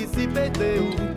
que 0.00 0.06
se 0.06 0.26
perdeu 0.28 1.09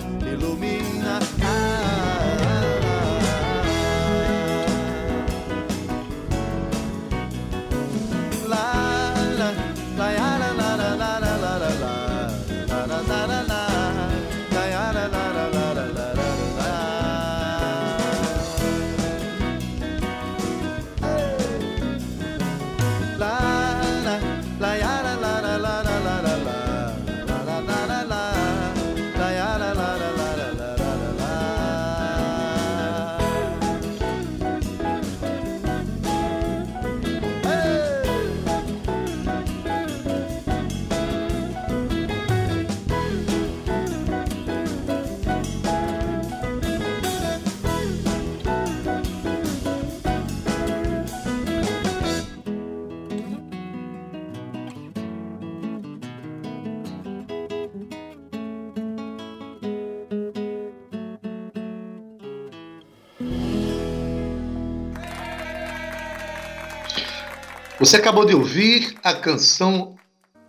Você 67.93 67.97
acabou 67.97 68.25
de 68.25 68.33
ouvir 68.33 68.95
a 69.03 69.13
canção 69.13 69.95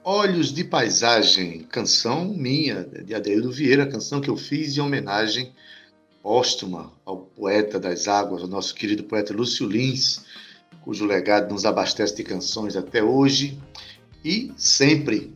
Olhos 0.03 0.51
de 0.51 0.65
Paisagem, 0.65 1.61
canção 1.65 2.25
minha, 2.25 2.85
de 2.85 3.15
Adeildo 3.15 3.53
Vieira, 3.53 3.87
canção 3.87 4.19
que 4.19 4.31
eu 4.31 4.37
fiz 4.39 4.75
em 4.75 4.81
homenagem 4.81 5.53
póstuma 6.23 6.91
ao 7.05 7.19
poeta 7.19 7.79
das 7.79 8.09
águas, 8.09 8.43
o 8.43 8.47
nosso 8.47 8.75
querido 8.75 9.05
poeta 9.05 9.35
Lúcio 9.35 9.69
Lins, 9.69 10.25
cujo 10.81 11.05
legado 11.05 11.53
nos 11.53 11.67
abastece 11.67 12.17
de 12.17 12.25
canções 12.25 12.77
até 12.77 13.05
hoje 13.05 13.61
e 14.25 14.51
sempre. 14.57 15.34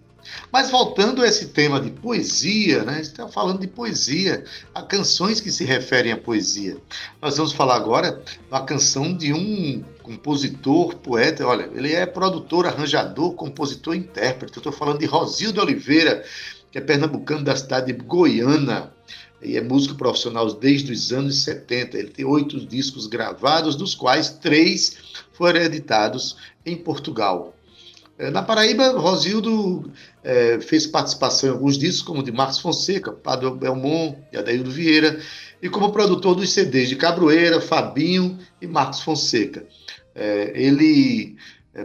Mas 0.53 0.70
voltando 0.70 1.22
a 1.22 1.29
esse 1.29 1.49
tema 1.49 1.81
de 1.81 1.91
poesia, 1.91 2.85
né? 2.85 3.01
está 3.01 3.29
falando 3.29 3.61
de 3.61 3.66
poesia, 3.66 4.45
há 4.74 4.83
canções 4.83 5.41
que 5.41 5.51
se 5.51 5.64
referem 5.64 6.12
à 6.12 6.16
poesia. 6.16 6.76
Nós 7.20 7.37
vamos 7.37 7.53
falar 7.53 7.76
agora 7.76 8.22
uma 8.51 8.64
canção 8.64 9.14
de 9.16 9.33
um 9.33 9.85
compositor, 10.03 10.97
poeta, 10.97 11.47
olha, 11.47 11.68
ele 11.74 11.93
é 11.93 12.07
produtor, 12.07 12.66
arranjador, 12.66 13.35
compositor 13.35 13.95
e 13.95 13.99
intérprete. 13.99 14.57
Eu 14.57 14.61
estou 14.61 14.72
falando 14.72 14.99
de 14.99 15.07
Rosildo 15.07 15.61
Oliveira, 15.61 16.24
que 16.70 16.79
é 16.79 16.81
pernambucano 16.81 17.45
da 17.45 17.55
cidade 17.55 17.93
de 17.93 17.99
Goiânia 17.99 18.91
e 19.43 19.57
é 19.57 19.61
músico 19.61 19.95
profissional 19.95 20.53
desde 20.53 20.93
os 20.93 21.12
anos 21.12 21.43
70. 21.43 21.97
Ele 21.97 22.09
tem 22.09 22.24
oito 22.24 22.59
discos 22.66 23.07
gravados, 23.07 23.76
dos 23.76 23.95
quais 23.95 24.31
três 24.31 24.97
foram 25.33 25.61
editados 25.61 26.37
em 26.64 26.76
Portugal. 26.76 27.55
É, 28.18 28.31
na 28.31 28.43
Paraíba, 28.43 28.99
Rosildo 28.99 29.93
é, 30.29 30.61
fez 30.61 30.87
participação 30.87 31.49
em 31.49 31.53
alguns 31.53 31.79
discos, 31.79 32.03
como 32.03 32.22
de 32.22 32.31
Marcos 32.31 32.59
Fonseca, 32.59 33.11
Padre 33.11 33.51
Belmont 33.53 34.14
e 34.31 34.37
Adaildo 34.37 34.70
Vieira, 34.70 35.18
e 35.62 35.70
como 35.70 35.91
produtor 35.91 36.35
dos 36.35 36.53
CDs 36.53 36.91
de 36.91 36.97
Cabroeira, 36.97 37.62
Fabinho 37.62 38.39
e 38.61 38.66
Marcos 38.66 39.01
Fonseca. 39.01 39.66
É, 40.14 40.53
ele 40.55 41.35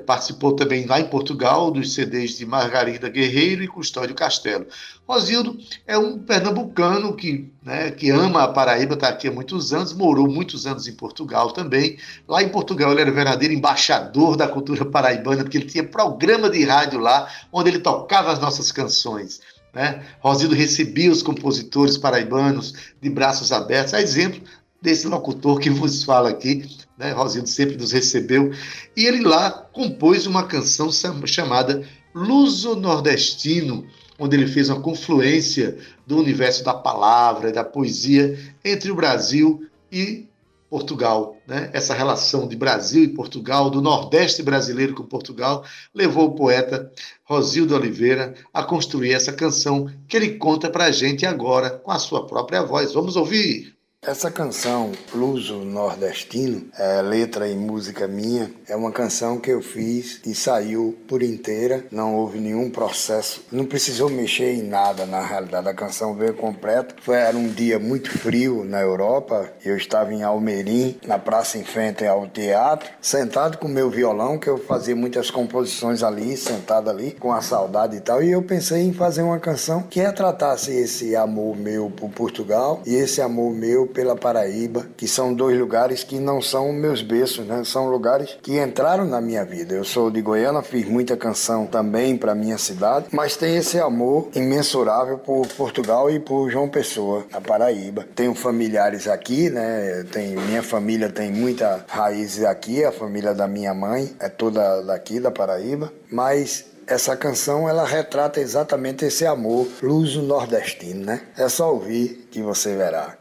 participou 0.05 0.55
também 0.55 0.85
lá 0.85 0.99
em 0.99 1.05
Portugal 1.05 1.69
dos 1.69 1.93
CDs 1.93 2.37
de 2.37 2.45
Margarida 2.45 3.09
Guerreiro 3.09 3.63
e 3.63 3.67
Custódio 3.67 4.15
Castelo. 4.15 4.65
Rosildo 5.07 5.57
é 5.85 5.97
um 5.97 6.17
pernambucano 6.17 7.15
que, 7.15 7.51
né, 7.61 7.91
que 7.91 8.09
ama 8.09 8.43
a 8.43 8.47
Paraíba, 8.47 8.93
está 8.93 9.09
aqui 9.09 9.27
há 9.27 9.31
muitos 9.31 9.73
anos, 9.73 9.93
morou 9.93 10.27
muitos 10.27 10.65
anos 10.65 10.87
em 10.87 10.93
Portugal 10.93 11.51
também. 11.51 11.97
Lá 12.27 12.41
em 12.41 12.49
Portugal 12.49 12.91
ele 12.91 13.01
era 13.01 13.11
verdadeiro 13.11 13.53
embaixador 13.53 14.37
da 14.37 14.47
cultura 14.47 14.85
paraibana, 14.85 15.43
porque 15.43 15.57
ele 15.57 15.67
tinha 15.67 15.83
programa 15.83 16.49
de 16.49 16.63
rádio 16.63 16.99
lá, 16.99 17.29
onde 17.51 17.69
ele 17.69 17.79
tocava 17.79 18.31
as 18.31 18.39
nossas 18.39 18.71
canções. 18.71 19.41
Né? 19.73 20.03
Rosildo 20.19 20.55
recebia 20.55 21.11
os 21.11 21.23
compositores 21.23 21.97
paraibanos 21.97 22.73
de 23.01 23.09
braços 23.09 23.51
abertos, 23.51 23.93
a 23.93 24.01
exemplo 24.01 24.41
desse 24.81 25.07
locutor 25.07 25.59
que 25.59 25.69
vos 25.69 26.03
fala 26.03 26.29
aqui, 26.29 26.69
né? 26.97 27.13
Sempre 27.45 27.77
nos 27.77 27.91
recebeu, 27.91 28.51
e 28.95 29.05
ele 29.05 29.21
lá 29.21 29.51
compôs 29.51 30.25
uma 30.25 30.45
canção 30.45 30.89
chamada 31.25 31.87
Luso 32.13 32.75
Nordestino, 32.75 33.85
onde 34.19 34.35
ele 34.35 34.47
fez 34.47 34.69
uma 34.69 34.81
confluência 34.81 35.77
do 36.05 36.17
universo 36.17 36.63
da 36.63 36.73
palavra 36.73 37.49
e 37.49 37.53
da 37.53 37.63
poesia 37.63 38.37
entre 38.63 38.91
o 38.91 38.95
Brasil 38.95 39.67
e 39.91 40.27
Portugal. 40.69 41.37
Né? 41.47 41.69
Essa 41.73 41.93
relação 41.93 42.47
de 42.47 42.55
Brasil 42.55 43.03
e 43.03 43.07
Portugal, 43.07 43.69
do 43.69 43.81
Nordeste 43.81 44.41
brasileiro 44.41 44.95
com 44.95 45.03
Portugal, 45.03 45.63
levou 45.93 46.29
o 46.29 46.35
poeta 46.35 46.91
Rosildo 47.23 47.75
Oliveira 47.75 48.33
a 48.53 48.63
construir 48.63 49.13
essa 49.13 49.31
canção 49.31 49.87
que 50.07 50.17
ele 50.17 50.35
conta 50.35 50.69
para 50.69 50.85
a 50.85 50.91
gente 50.91 51.25
agora 51.25 51.69
com 51.69 51.91
a 51.91 51.99
sua 51.99 52.25
própria 52.25 52.63
voz. 52.63 52.91
Vamos 52.91 53.15
ouvir! 53.15 53.75
Essa 54.05 54.29
canção, 54.29 54.91
Luso 55.13 55.59
Nordestino, 55.59 56.65
é 56.77 57.01
letra 57.01 57.47
e 57.47 57.55
música 57.55 58.05
minha, 58.05 58.51
é 58.67 58.75
uma 58.75 58.91
canção 58.91 59.39
que 59.39 59.49
eu 59.49 59.61
fiz 59.61 60.19
e 60.25 60.35
saiu 60.35 60.97
por 61.07 61.23
inteira, 61.23 61.85
não 61.89 62.13
houve 62.13 62.37
nenhum 62.37 62.69
processo, 62.69 63.45
não 63.49 63.65
precisou 63.65 64.09
mexer 64.09 64.55
em 64.55 64.61
nada 64.61 65.05
na 65.05 65.25
realidade, 65.25 65.69
a 65.69 65.73
canção 65.73 66.13
veio 66.15 66.33
completa. 66.33 66.93
Foi, 67.01 67.15
era 67.15 67.37
um 67.37 67.47
dia 67.47 67.79
muito 67.79 68.09
frio 68.09 68.65
na 68.65 68.81
Europa, 68.81 69.49
eu 69.63 69.77
estava 69.77 70.13
em 70.13 70.21
Almerim, 70.21 70.97
na 71.07 71.17
praça 71.17 71.57
em 71.57 71.63
frente 71.63 72.05
ao 72.05 72.27
teatro, 72.27 72.89
sentado 73.01 73.57
com 73.57 73.69
meu 73.69 73.89
violão, 73.89 74.37
que 74.37 74.49
eu 74.49 74.57
fazia 74.57 74.97
muitas 74.97 75.31
composições 75.31 76.03
ali, 76.03 76.35
sentado 76.35 76.89
ali, 76.89 77.11
com 77.11 77.31
a 77.31 77.41
saudade 77.41 77.95
e 77.95 78.01
tal, 78.01 78.21
e 78.21 78.31
eu 78.31 78.43
pensei 78.43 78.81
em 78.81 78.91
fazer 78.91 79.21
uma 79.21 79.39
canção 79.39 79.81
que 79.83 80.01
retratasse 80.01 80.73
esse 80.73 81.15
amor 81.15 81.55
meu 81.55 81.89
por 81.89 82.09
Portugal 82.09 82.81
e 82.85 82.95
esse 82.95 83.21
amor 83.21 83.53
meu 83.53 83.92
pela 83.93 84.15
Paraíba, 84.15 84.87
que 84.97 85.07
são 85.07 85.33
dois 85.33 85.57
lugares 85.57 86.03
que 86.03 86.19
não 86.19 86.41
são 86.41 86.73
meus 86.73 87.01
berços, 87.01 87.45
né? 87.45 87.63
São 87.63 87.89
lugares 87.89 88.37
que 88.41 88.59
entraram 88.59 89.05
na 89.05 89.21
minha 89.21 89.45
vida. 89.45 89.73
Eu 89.73 89.83
sou 89.83 90.11
de 90.11 90.21
Goiânia, 90.21 90.61
fiz 90.61 90.87
muita 90.87 91.15
canção 91.15 91.65
também 91.65 92.17
para 92.17 92.35
minha 92.35 92.57
cidade, 92.57 93.07
mas 93.11 93.37
tem 93.37 93.55
esse 93.55 93.79
amor 93.79 94.29
imensurável 94.35 95.17
por 95.17 95.47
Portugal 95.47 96.09
e 96.09 96.19
por 96.19 96.49
João 96.49 96.67
Pessoa, 96.67 97.25
a 97.31 97.39
Paraíba. 97.39 98.05
Tenho 98.15 98.33
familiares 98.33 99.07
aqui, 99.07 99.49
né? 99.49 100.03
Tem 100.11 100.35
minha 100.35 100.63
família 100.63 101.13
tem 101.13 101.31
muita 101.31 101.85
raízes 101.87 102.43
aqui, 102.43 102.83
a 102.83 102.91
família 102.91 103.33
da 103.33 103.47
minha 103.47 103.73
mãe 103.73 104.13
é 104.19 104.27
toda 104.27 104.81
daqui 104.81 105.19
da 105.19 105.29
Paraíba, 105.29 105.91
mas 106.11 106.65
essa 106.87 107.15
canção 107.15 107.69
ela 107.69 107.85
retrata 107.85 108.39
exatamente 108.39 109.05
esse 109.05 109.25
amor 109.25 109.67
luso 109.81 110.21
nordestino, 110.21 111.05
né? 111.05 111.21
É 111.37 111.47
só 111.47 111.71
ouvir 111.71 112.27
que 112.31 112.41
você 112.41 112.75
verá. 112.75 113.17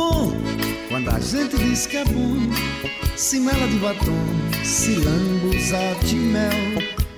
Bom 0.00 0.32
quando 0.88 1.10
a 1.10 1.20
gente 1.20 1.56
diz 1.58 1.86
que 1.86 1.98
é 1.98 2.04
bom. 2.04 2.36
Se 3.16 3.38
mela 3.38 3.66
de 3.68 3.78
batom, 3.78 4.26
se 4.64 4.94
lambuza 4.94 5.94
de 6.06 6.16
mel. 6.16 6.50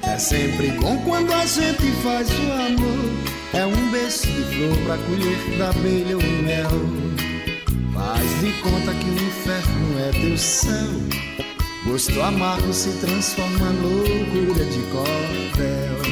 É 0.02 0.18
sempre 0.18 0.72
bom 0.72 0.96
quando 1.04 1.32
a 1.32 1.46
gente 1.46 1.86
faz 2.02 2.28
o 2.28 2.52
amor. 2.52 3.04
É 3.54 3.64
um 3.64 3.90
beijo 3.90 4.26
de 4.26 4.42
flor 4.52 4.76
pra 4.84 4.98
colher 5.06 5.58
da 5.58 5.70
abelha 5.70 6.18
o 6.18 6.42
mel. 6.42 6.70
Faz 7.94 8.40
de 8.40 8.52
conta 8.62 8.92
que 8.94 9.08
o 9.10 9.26
inferno 9.28 9.98
é 10.00 10.10
teu 10.20 10.36
céu. 10.36 10.90
Gosto 11.86 12.20
amargo 12.20 12.72
se 12.72 12.90
transforma 12.98 13.70
em 13.70 13.80
loucura 13.82 14.64
de 14.64 14.80
cordel. 14.90 16.02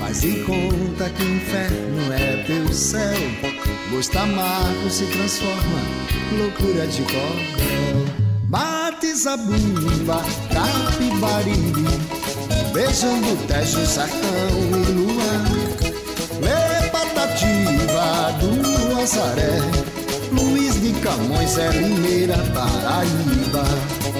Faz 0.00 0.20
de 0.20 0.42
conta 0.42 1.10
que 1.10 1.22
o 1.22 1.36
inferno 1.36 2.12
é 2.12 2.42
teu 2.44 2.72
céu. 2.72 3.61
Gosto 3.92 4.18
amargo 4.18 4.88
se 4.88 5.04
transforma 5.04 5.80
loucura 6.38 6.86
de 6.86 7.02
cordel. 7.02 8.06
Bate 8.44 9.14
zabumba, 9.14 10.22
capibaribe, 10.50 11.84
beijando 12.72 13.34
o 13.34 13.36
tejo, 13.46 13.84
sertão 13.86 14.18
e 14.70 14.92
luar. 14.92 15.44
Lê 16.40 16.88
patativa 16.88 18.32
do 18.40 18.98
Azaré, 18.98 19.60
Luiz 20.32 20.80
de 20.80 20.92
Camões 21.00 21.58
é 21.58 21.68
Limeira, 21.68 22.38
Paraíba. 22.54 23.64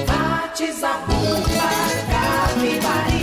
Bate 0.07 0.71
zabumba, 0.71 1.69
capibaribe, 2.13 3.22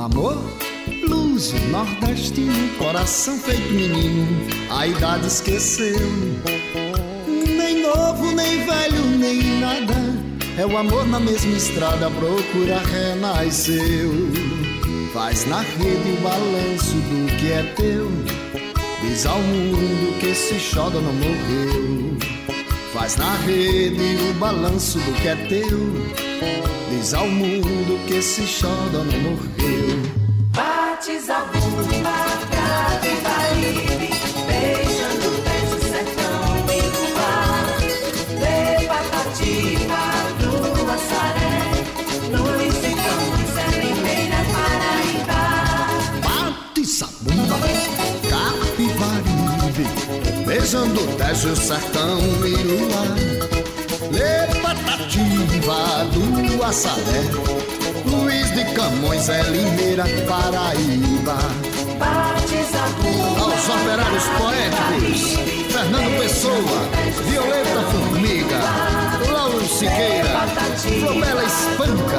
Um 0.00 0.04
amor, 0.04 0.38
luz 1.06 1.52
nordestino, 1.68 2.70
coração 2.78 3.36
feito 3.38 3.70
menino, 3.70 4.26
a 4.70 4.86
idade 4.86 5.26
esqueceu. 5.26 6.00
Nem 7.26 7.82
novo, 7.82 8.34
nem 8.34 8.64
velho, 8.64 9.04
nem 9.18 9.60
nada. 9.60 9.92
É 10.56 10.64
o 10.64 10.74
amor 10.78 11.06
na 11.06 11.20
mesma 11.20 11.54
estrada, 11.54 12.10
procura 12.12 12.78
renasceu. 12.78 14.10
Faz 15.12 15.44
na 15.44 15.60
rede 15.60 16.12
o 16.18 16.22
balanço 16.22 16.94
do 16.94 17.36
que 17.36 17.52
é 17.52 17.62
teu. 17.76 18.10
Diz 19.02 19.26
ao 19.26 19.38
mundo 19.38 20.18
que 20.18 20.28
esse 20.28 20.58
xoda 20.58 20.98
não 20.98 21.12
morreu. 21.12 22.16
Faz 22.94 23.18
na 23.18 23.34
rede 23.36 24.16
o 24.30 24.32
balanço 24.38 24.98
do 24.98 25.12
que 25.20 25.28
é 25.28 25.36
teu 25.46 26.69
diz 27.00 27.14
ao 27.14 27.26
mundo 27.26 27.98
que 28.06 28.20
se 28.20 28.42
chora 28.42 29.02
não 29.04 29.18
morreu. 29.20 29.96
Bate 30.52 31.12
a 31.30 31.40
bunda, 31.46 32.14
grave 32.50 33.12
baile, 33.24 34.10
beijando 34.46 35.26
o 35.28 35.42
pé 35.42 35.58
sertão 35.88 36.42
e 36.68 36.80
o 36.92 37.04
bar. 37.16 37.68
Lê 38.40 38.86
patativa 38.86 40.02
do 40.40 40.52
açaré, 40.90 41.58
no 42.30 42.42
licitão, 42.58 43.22
Zé 43.54 43.68
para 44.02 44.40
Paraíba. 44.52 45.40
Bate 46.22 46.80
essa 46.82 47.08
bunda, 47.22 47.56
capivaribe, 48.28 49.84
beijando 50.44 51.00
o 51.00 51.06
tejo, 51.16 51.56
sertão 51.56 52.20
e 52.46 52.54
o 52.54 52.88
lar. 52.90 53.16
Lê 54.12 54.46
patativa 54.60 56.04
do 56.12 56.19
Assaré. 56.62 57.22
Luiz 58.04 58.50
de 58.54 58.64
Camões 58.74 59.28
é 59.28 59.42
Limeira, 59.42 60.04
Paraíba. 60.28 61.38
Aos 63.40 63.68
operários 63.68 64.24
poéticos 64.38 65.50
Fernando 65.72 66.18
Pessoa, 66.20 66.80
Violeta 67.28 67.82
Formiga, 67.90 68.58
Siqueira, 69.70 70.46
Flobela 71.00 71.44
Espanca, 71.44 72.18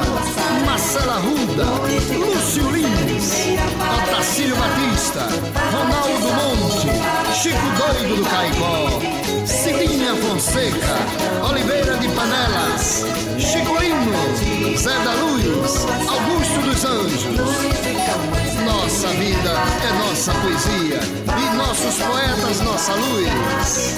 Marcela 0.66 1.18
Ruda, 1.18 1.64
Lúcio 2.18 2.70
Lins, 2.70 3.32
Otacílio 4.08 4.56
Batista, 4.56 5.28
Ronaldo 5.70 6.28
Monte, 6.32 6.88
Chico 7.34 7.68
Doido 7.76 8.16
do 8.16 8.24
Caicó, 8.24 9.46
Cidinha 9.46 10.14
Fonseca, 10.16 10.96
Oliveira 11.48 11.96
de 11.98 12.08
Panelas, 12.08 13.04
Chico 13.38 13.78
Lino, 13.78 14.76
Zé 14.76 14.98
da 15.04 15.12
Luz, 15.12 15.86
Augusto 16.08 16.60
dos 16.62 16.84
Anjos. 16.84 17.24
Nossa 18.64 19.08
vida 19.08 19.50
é 19.50 19.92
nossa 19.98 20.32
poesia 20.32 21.00
e 21.38 21.56
nossos 21.56 21.96
poetas 22.02 22.60
nossa 22.62 22.94
luz. 22.94 23.92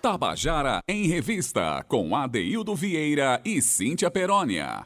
Tabajara 0.00 0.78
em 0.86 1.08
Revista, 1.08 1.84
com 1.88 2.14
Adeildo 2.14 2.74
Vieira 2.74 3.40
e 3.44 3.60
Cíntia 3.60 4.08
Perónia. 4.08 4.84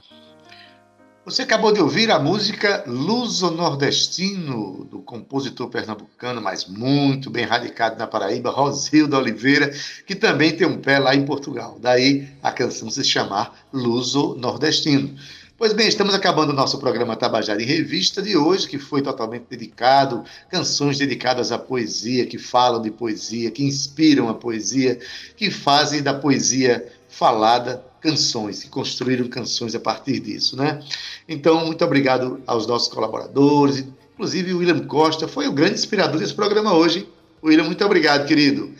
Você 1.24 1.42
acabou 1.42 1.70
de 1.70 1.80
ouvir 1.80 2.10
a 2.10 2.18
música 2.18 2.82
Luso 2.86 3.50
Nordestino, 3.50 4.84
do 4.90 5.00
compositor 5.00 5.68
pernambucano, 5.68 6.40
mas 6.40 6.66
muito 6.66 7.30
bem 7.30 7.44
radicado 7.44 7.98
na 7.98 8.06
Paraíba, 8.06 8.50
Rosildo 8.50 9.16
Oliveira, 9.16 9.70
que 10.06 10.16
também 10.16 10.56
tem 10.56 10.66
um 10.66 10.78
pé 10.78 10.98
lá 10.98 11.14
em 11.14 11.24
Portugal. 11.24 11.78
Daí 11.78 12.26
a 12.42 12.50
canção 12.50 12.90
se 12.90 13.04
chamar 13.04 13.54
Luso 13.72 14.34
Nordestino. 14.36 15.14
Pois 15.62 15.72
bem, 15.72 15.86
estamos 15.86 16.12
acabando 16.12 16.50
o 16.50 16.52
nosso 16.52 16.76
programa 16.76 17.14
Tabajara 17.14 17.62
em 17.62 17.64
Revista 17.64 18.20
de 18.20 18.36
hoje, 18.36 18.66
que 18.66 18.80
foi 18.80 19.00
totalmente 19.00 19.44
dedicado, 19.48 20.24
canções 20.50 20.98
dedicadas 20.98 21.52
à 21.52 21.56
poesia, 21.56 22.26
que 22.26 22.36
falam 22.36 22.82
de 22.82 22.90
poesia, 22.90 23.48
que 23.48 23.62
inspiram 23.62 24.28
a 24.28 24.34
poesia, 24.34 24.98
que 25.36 25.52
fazem 25.52 26.02
da 26.02 26.12
poesia 26.12 26.84
falada 27.08 27.80
canções, 28.00 28.64
que 28.64 28.68
construíram 28.68 29.28
canções 29.28 29.72
a 29.76 29.78
partir 29.78 30.18
disso, 30.18 30.56
né? 30.56 30.82
Então, 31.28 31.64
muito 31.64 31.84
obrigado 31.84 32.42
aos 32.44 32.66
nossos 32.66 32.92
colaboradores, 32.92 33.84
inclusive 34.14 34.54
o 34.54 34.58
William 34.58 34.80
Costa 34.80 35.28
foi 35.28 35.46
o 35.46 35.52
grande 35.52 35.74
inspirador 35.74 36.18
desse 36.18 36.34
programa 36.34 36.74
hoje. 36.74 37.08
William, 37.40 37.66
muito 37.66 37.84
obrigado, 37.84 38.26
querido. 38.26 38.72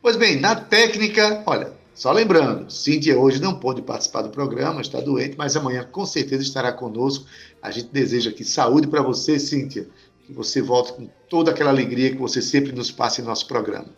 Pois 0.00 0.16
bem, 0.16 0.40
na 0.40 0.54
técnica, 0.54 1.42
olha, 1.44 1.81
só 1.94 2.10
lembrando, 2.10 2.70
Cíntia 2.70 3.18
hoje 3.18 3.40
não 3.40 3.58
pôde 3.58 3.82
participar 3.82 4.22
do 4.22 4.30
programa, 4.30 4.80
está 4.80 5.00
doente, 5.00 5.36
mas 5.36 5.56
amanhã 5.56 5.84
com 5.84 6.06
certeza 6.06 6.42
estará 6.42 6.72
conosco. 6.72 7.26
A 7.60 7.70
gente 7.70 7.88
deseja 7.92 8.30
aqui 8.30 8.44
saúde 8.44 8.86
para 8.86 9.02
você, 9.02 9.38
Cíntia, 9.38 9.86
que 10.26 10.32
você 10.32 10.62
volte 10.62 10.94
com 10.94 11.08
toda 11.28 11.50
aquela 11.50 11.70
alegria 11.70 12.10
que 12.10 12.16
você 12.16 12.40
sempre 12.40 12.72
nos 12.72 12.90
passa 12.90 13.20
em 13.20 13.24
nosso 13.24 13.46
programa. 13.46 13.88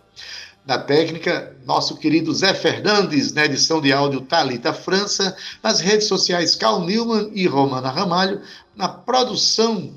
Na 0.67 0.79
técnica, 0.79 1.55
nosso 1.65 1.97
querido 1.97 2.35
Zé 2.35 2.53
Fernandes, 2.55 3.33
na 3.33 3.45
edição 3.45 3.81
de 3.81 3.93
áudio 3.93 4.23
Talita 4.23 4.73
França, 4.73 5.37
nas 5.63 5.79
redes 5.79 6.09
sociais 6.09 6.57
Cal 6.57 6.81
Newman 6.85 7.31
e 7.35 7.47
Romana 7.47 7.91
Ramalho, 7.91 8.41
na 8.75 8.89
produção 8.89 9.93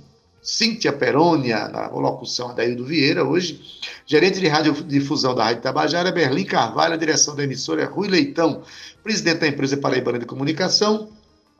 Cíntia 0.48 0.93
Perônia, 0.93 1.68
na 1.68 1.89
locução 1.89 2.52
Adaildo 2.52 2.86
Vieira, 2.86 3.26
hoje, 3.26 3.62
gerente 4.06 4.39
de 4.39 4.48
radiodifusão 4.48 5.36
da 5.36 5.43
Rádio 5.43 5.62
Tabajara, 5.62 6.10
Berlim 6.10 6.45
Carvalho, 6.45 6.93
a 6.93 6.98
direção 6.98 7.36
da 7.36 7.43
emissora 7.43 7.82
é 7.82 7.86
Rui 7.86 8.08
Leitão, 8.08 8.64
presidente 9.04 9.39
da 9.39 9.48
empresa 9.50 9.76
Paraibana 9.76 10.18
de 10.18 10.26
Comunicação, 10.26 11.10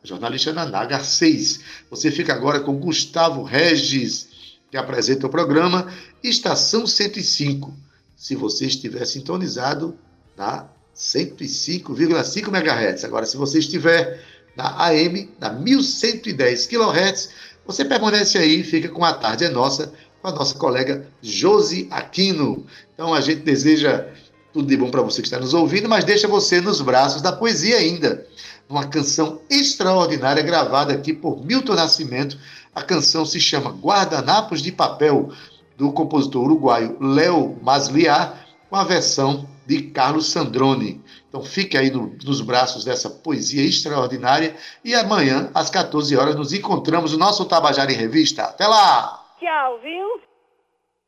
a 0.02 0.06
jornalista 0.06 0.54
Naná 0.54 0.86
Garcês. 0.86 1.60
Você 1.90 2.10
fica 2.10 2.32
agora 2.32 2.60
com 2.60 2.78
Gustavo 2.78 3.42
Regis, 3.42 4.28
que 4.70 4.78
apresenta 4.78 5.26
o 5.26 5.30
programa 5.30 5.92
Estação 6.24 6.86
105 6.86 7.70
se 8.16 8.34
você 8.34 8.64
estiver 8.64 9.04
sintonizado 9.04 9.98
na 10.34 10.66
105,5 10.96 12.48
MHz. 12.48 13.04
Agora, 13.04 13.26
se 13.26 13.36
você 13.36 13.58
estiver 13.58 14.24
na 14.56 14.82
AM, 14.86 15.30
na 15.38 15.52
1110 15.52 16.66
kHz, 16.66 17.28
você 17.68 17.84
permanece 17.84 18.38
aí 18.38 18.60
e 18.60 18.64
fica 18.64 18.88
com 18.88 19.04
a 19.04 19.12
tarde 19.12 19.44
é 19.44 19.50
nossa, 19.50 19.92
com 20.22 20.28
a 20.28 20.32
nossa 20.32 20.54
colega 20.54 21.06
Josi 21.20 21.86
Aquino. 21.90 22.64
Então, 22.94 23.12
a 23.12 23.20
gente 23.20 23.42
deseja 23.42 24.06
tudo 24.54 24.66
de 24.66 24.74
bom 24.74 24.90
para 24.90 25.02
você 25.02 25.20
que 25.20 25.28
está 25.28 25.38
nos 25.38 25.52
ouvindo, 25.52 25.86
mas 25.86 26.02
deixa 26.02 26.26
você 26.26 26.62
nos 26.62 26.80
braços 26.80 27.20
da 27.20 27.30
poesia 27.30 27.76
ainda. 27.76 28.26
Uma 28.70 28.86
canção 28.86 29.42
extraordinária 29.50 30.42
gravada 30.42 30.94
aqui 30.94 31.12
por 31.12 31.44
Milton 31.44 31.74
Nascimento. 31.74 32.38
A 32.74 32.82
canção 32.82 33.26
se 33.26 33.38
chama 33.38 33.70
Guardanapos 33.70 34.62
de 34.62 34.72
Papel 34.72 35.30
do 35.76 35.92
compositor 35.92 36.44
uruguaio 36.44 36.96
Léo 36.98 37.58
Masliar, 37.62 38.46
com 38.70 38.76
a 38.76 38.84
versão 38.84 39.46
de 39.66 39.82
Carlos 39.82 40.30
Sandrone. 40.30 41.02
Então 41.28 41.44
fique 41.44 41.76
aí 41.76 41.90
no, 41.90 42.16
nos 42.24 42.40
braços 42.40 42.84
dessa 42.84 43.10
poesia 43.10 43.62
extraordinária 43.62 44.56
e 44.82 44.94
amanhã, 44.94 45.50
às 45.54 45.68
14 45.68 46.16
horas, 46.16 46.34
nos 46.34 46.52
encontramos 46.52 47.12
no 47.12 47.18
nosso 47.18 47.44
Tabajara 47.44 47.92
em 47.92 47.96
Revista. 47.96 48.44
Até 48.44 48.66
lá! 48.66 49.26
Tchau, 49.38 49.78
viu? 49.82 50.20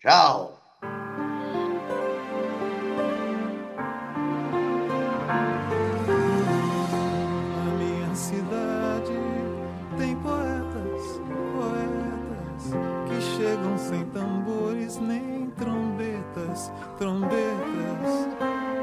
Tchau! 0.03 0.61
Na 7.57 7.73
minha 7.79 8.15
cidade 8.15 9.13
tem 9.97 10.15
poetas, 10.17 11.21
poetas 11.57 12.75
que 13.09 13.21
chegam 13.37 13.79
sem 13.79 14.05
tambores 14.11 14.99
nem 14.99 15.51
trombetas, 15.57 16.71
trombetas 16.99 18.30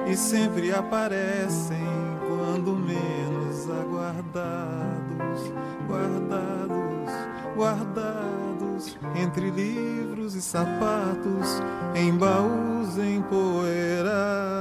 e 0.10 0.16
sempre 0.16 0.74
aparecem 0.74 1.86
quando 2.28 2.72
menos 2.74 3.70
aguardados, 3.70 5.52
guardados, 5.88 7.12
guardados 7.56 8.98
entre 9.16 9.50
livros 9.50 10.36
e 10.36 10.42
sapatos, 10.42 11.62
em 11.96 12.16
baús 12.16 12.98
empoeirados. 12.98 14.58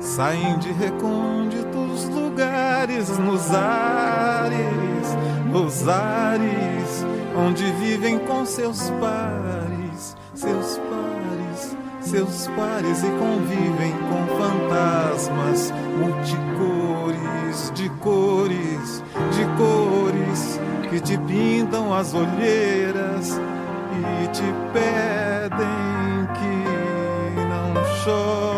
Saem 0.00 0.58
de 0.58 0.70
recônditos 0.70 2.04
lugares 2.08 3.18
nos 3.18 3.50
ares, 3.50 5.08
nos 5.50 5.88
ares, 5.88 7.04
onde 7.36 7.64
vivem 7.72 8.18
com 8.20 8.44
seus 8.46 8.90
pares, 9.00 10.16
seus 10.34 10.78
pares, 10.78 11.76
seus 12.00 12.46
pares 12.48 13.02
e 13.02 13.10
convivem 13.10 13.92
com 14.08 14.26
fantasmas 14.38 15.72
multicores, 15.98 17.72
de 17.74 17.88
cores, 18.00 19.02
de 19.32 19.44
cores 19.56 20.60
que 20.90 21.00
te 21.00 21.18
pintam 21.18 21.92
as 21.92 22.14
olheiras 22.14 23.30
e 23.30 24.28
te 24.28 24.54
pedem 24.72 26.28
que 26.34 27.40
não 27.48 27.84
chores. 28.02 28.53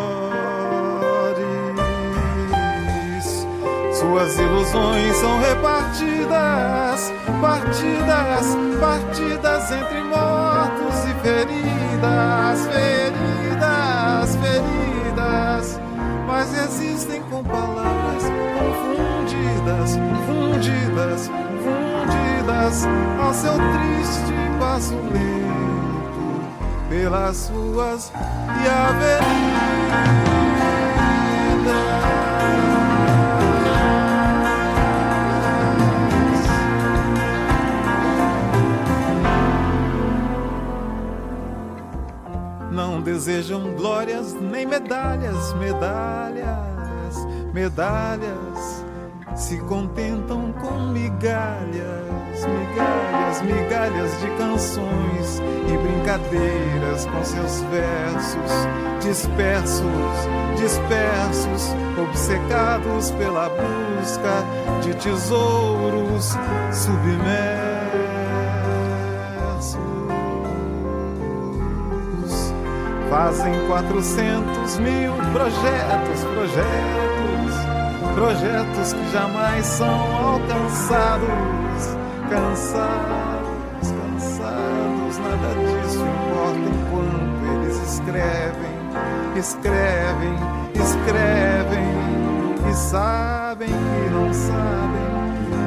Suas 4.16 4.38
ilusões 4.38 5.14
são 5.16 5.38
repartidas, 5.40 7.12
partidas, 7.38 8.56
partidas 8.80 9.70
entre 9.70 10.00
mortos 10.04 11.04
e 11.04 11.12
feridas, 11.22 12.66
feridas, 12.72 14.36
feridas. 14.36 15.78
Mas 16.26 16.50
resistem 16.50 17.20
com 17.24 17.44
palavras 17.44 18.22
confundidas, 18.56 19.98
fundidas, 20.24 21.30
fundidas 21.60 22.88
ao 23.22 23.34
seu 23.34 23.52
triste 23.52 24.32
passo 24.58 24.94
lento 24.94 26.40
pelas 26.88 27.50
ruas 27.50 28.10
e 28.14 28.66
avenidas. 28.66 29.66
Desejam 43.06 43.72
glórias 43.76 44.34
nem 44.34 44.66
medalhas, 44.66 45.54
medalhas, 45.54 47.24
medalhas. 47.54 48.84
Se 49.36 49.58
contentam 49.60 50.52
com 50.52 50.88
migalhas, 50.88 52.44
migalhas, 52.44 53.42
migalhas 53.42 54.20
de 54.20 54.30
canções 54.36 55.40
e 55.68 55.76
brincadeiras 55.76 57.06
com 57.06 57.24
seus 57.24 57.60
versos 57.70 58.86
dispersos, 59.00 59.84
dispersos, 60.58 61.74
obcecados 61.96 63.12
pela 63.12 63.48
busca 63.48 64.42
de 64.82 64.94
tesouros 64.94 66.34
submersos. 66.72 67.75
Fazem 73.16 73.66
400 73.66 74.78
mil 74.78 75.10
projetos, 75.32 76.22
projetos, 76.34 77.54
projetos 78.14 78.92
que 78.92 79.10
jamais 79.10 79.64
são 79.64 80.34
alcançados. 80.34 81.96
Cansados, 82.28 83.90
cansados, 83.90 85.16
nada 85.16 85.54
disso 85.54 86.04
importa 86.04 86.68
enquanto 86.68 87.40
eles 87.54 87.76
escrevem, 87.90 88.76
escrevem, 89.34 90.36
escrevem 90.74 92.70
e 92.70 92.74
sabem 92.74 93.68
que 93.68 94.10
não 94.10 94.34
sabem 94.34 95.08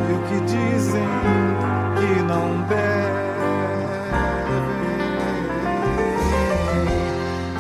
e 0.08 0.14
o 0.14 0.22
que 0.28 0.40
dizem 0.46 1.08
que 1.98 2.22
não 2.22 2.62
devem. 2.68 3.29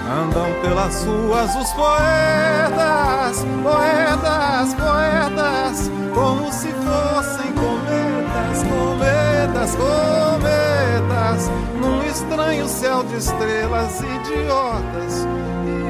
Andam 0.10 0.52
pelas 0.64 1.06
ruas 1.06 1.56
os 1.56 1.72
poetas, 1.74 3.46
poetas, 3.62 4.74
poetas, 4.74 5.92
como 6.16 6.52
se 6.52 6.70
fossem 6.70 7.54
cometas, 7.54 8.64
cometas, 8.64 9.76
cometas, 9.76 11.52
num 11.80 12.04
estranho 12.10 12.68
céu 12.68 13.04
de 13.04 13.18
estrelas 13.18 14.02
idiotas 14.02 15.28
e 15.64 15.84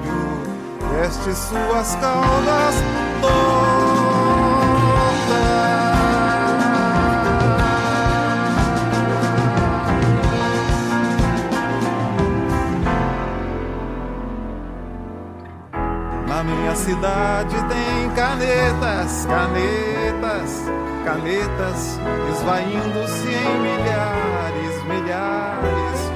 veste 0.91 1.33
suas 1.33 1.95
caudas 1.95 2.75
Minha 16.45 16.75
cidade 16.75 17.55
tem 17.69 18.09
canetas, 18.15 19.25
canetas, 19.25 20.63
canetas, 21.05 21.99
esvaindo-se 22.31 23.29
em 23.29 23.59
milhares, 23.61 24.83
milhares, 24.83 26.11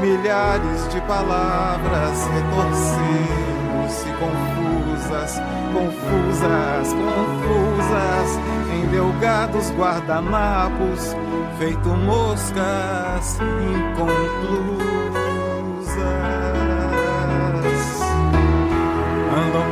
milhares 0.00 0.88
de 0.92 1.00
palavras 1.02 2.28
retorcendo-se 2.34 4.10
confusas, 4.20 5.40
confusas, 5.72 6.92
confusas, 6.92 8.28
em 8.74 8.86
delgados 8.88 9.70
guardanapos, 9.72 11.16
feito 11.58 11.88
moscas 11.88 13.38
inconclusas. 13.40 15.20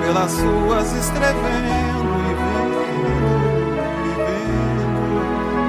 Pelas 0.08 0.32
ruas 0.40 0.90
escrevendo 0.94 2.08
e 2.24 2.34
vendo, 2.40 2.80
e 4.04 4.12
vendo 4.24 5.04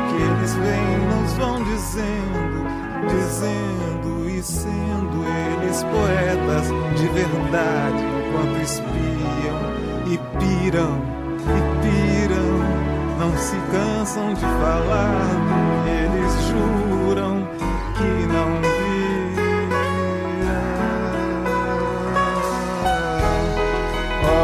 que 0.08 0.18
eles 0.24 0.54
vêm, 0.54 0.98
nos 1.10 1.34
vão 1.34 1.62
dizendo, 1.62 2.64
dizendo 3.10 4.30
e 4.30 4.42
sendo 4.42 5.26
eles 5.28 5.84
poetas 5.84 6.68
de 6.98 7.08
verdade 7.10 8.02
enquanto 8.30 8.62
espiam 8.62 9.60
e 10.08 10.18
piram 10.40 11.02
e 11.44 11.60
piram, 11.82 12.52
não 13.20 13.38
se 13.38 13.58
cansam 13.74 14.34
de 14.34 14.40
falar, 14.40 15.20
eles 15.86 16.34
juram 16.48 17.46
que 17.98 18.26
não 18.26 18.59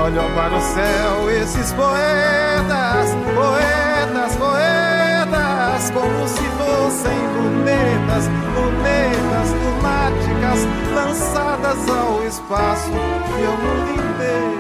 olham 0.05 0.31
para 0.35 0.55
o 0.55 0.61
céu 0.61 1.31
esses 1.31 1.73
poetas, 1.73 3.09
poetas, 3.33 4.35
poetas, 4.35 5.89
como 5.89 6.27
se 6.27 6.43
fossem 6.59 7.17
lunetas, 7.35 8.27
lunetas 8.53 9.49
lunáticas 9.63 10.59
lançadas 10.93 11.89
ao 11.89 12.23
espaço 12.23 12.91
e 12.91 13.45
ao 13.45 13.57
mundo 13.57 13.89
inteiro, 13.93 14.59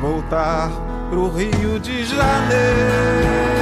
voltar 0.00 0.70
pro 1.10 1.28
Rio 1.28 1.78
de 1.78 2.04
Janeiro. 2.06 3.55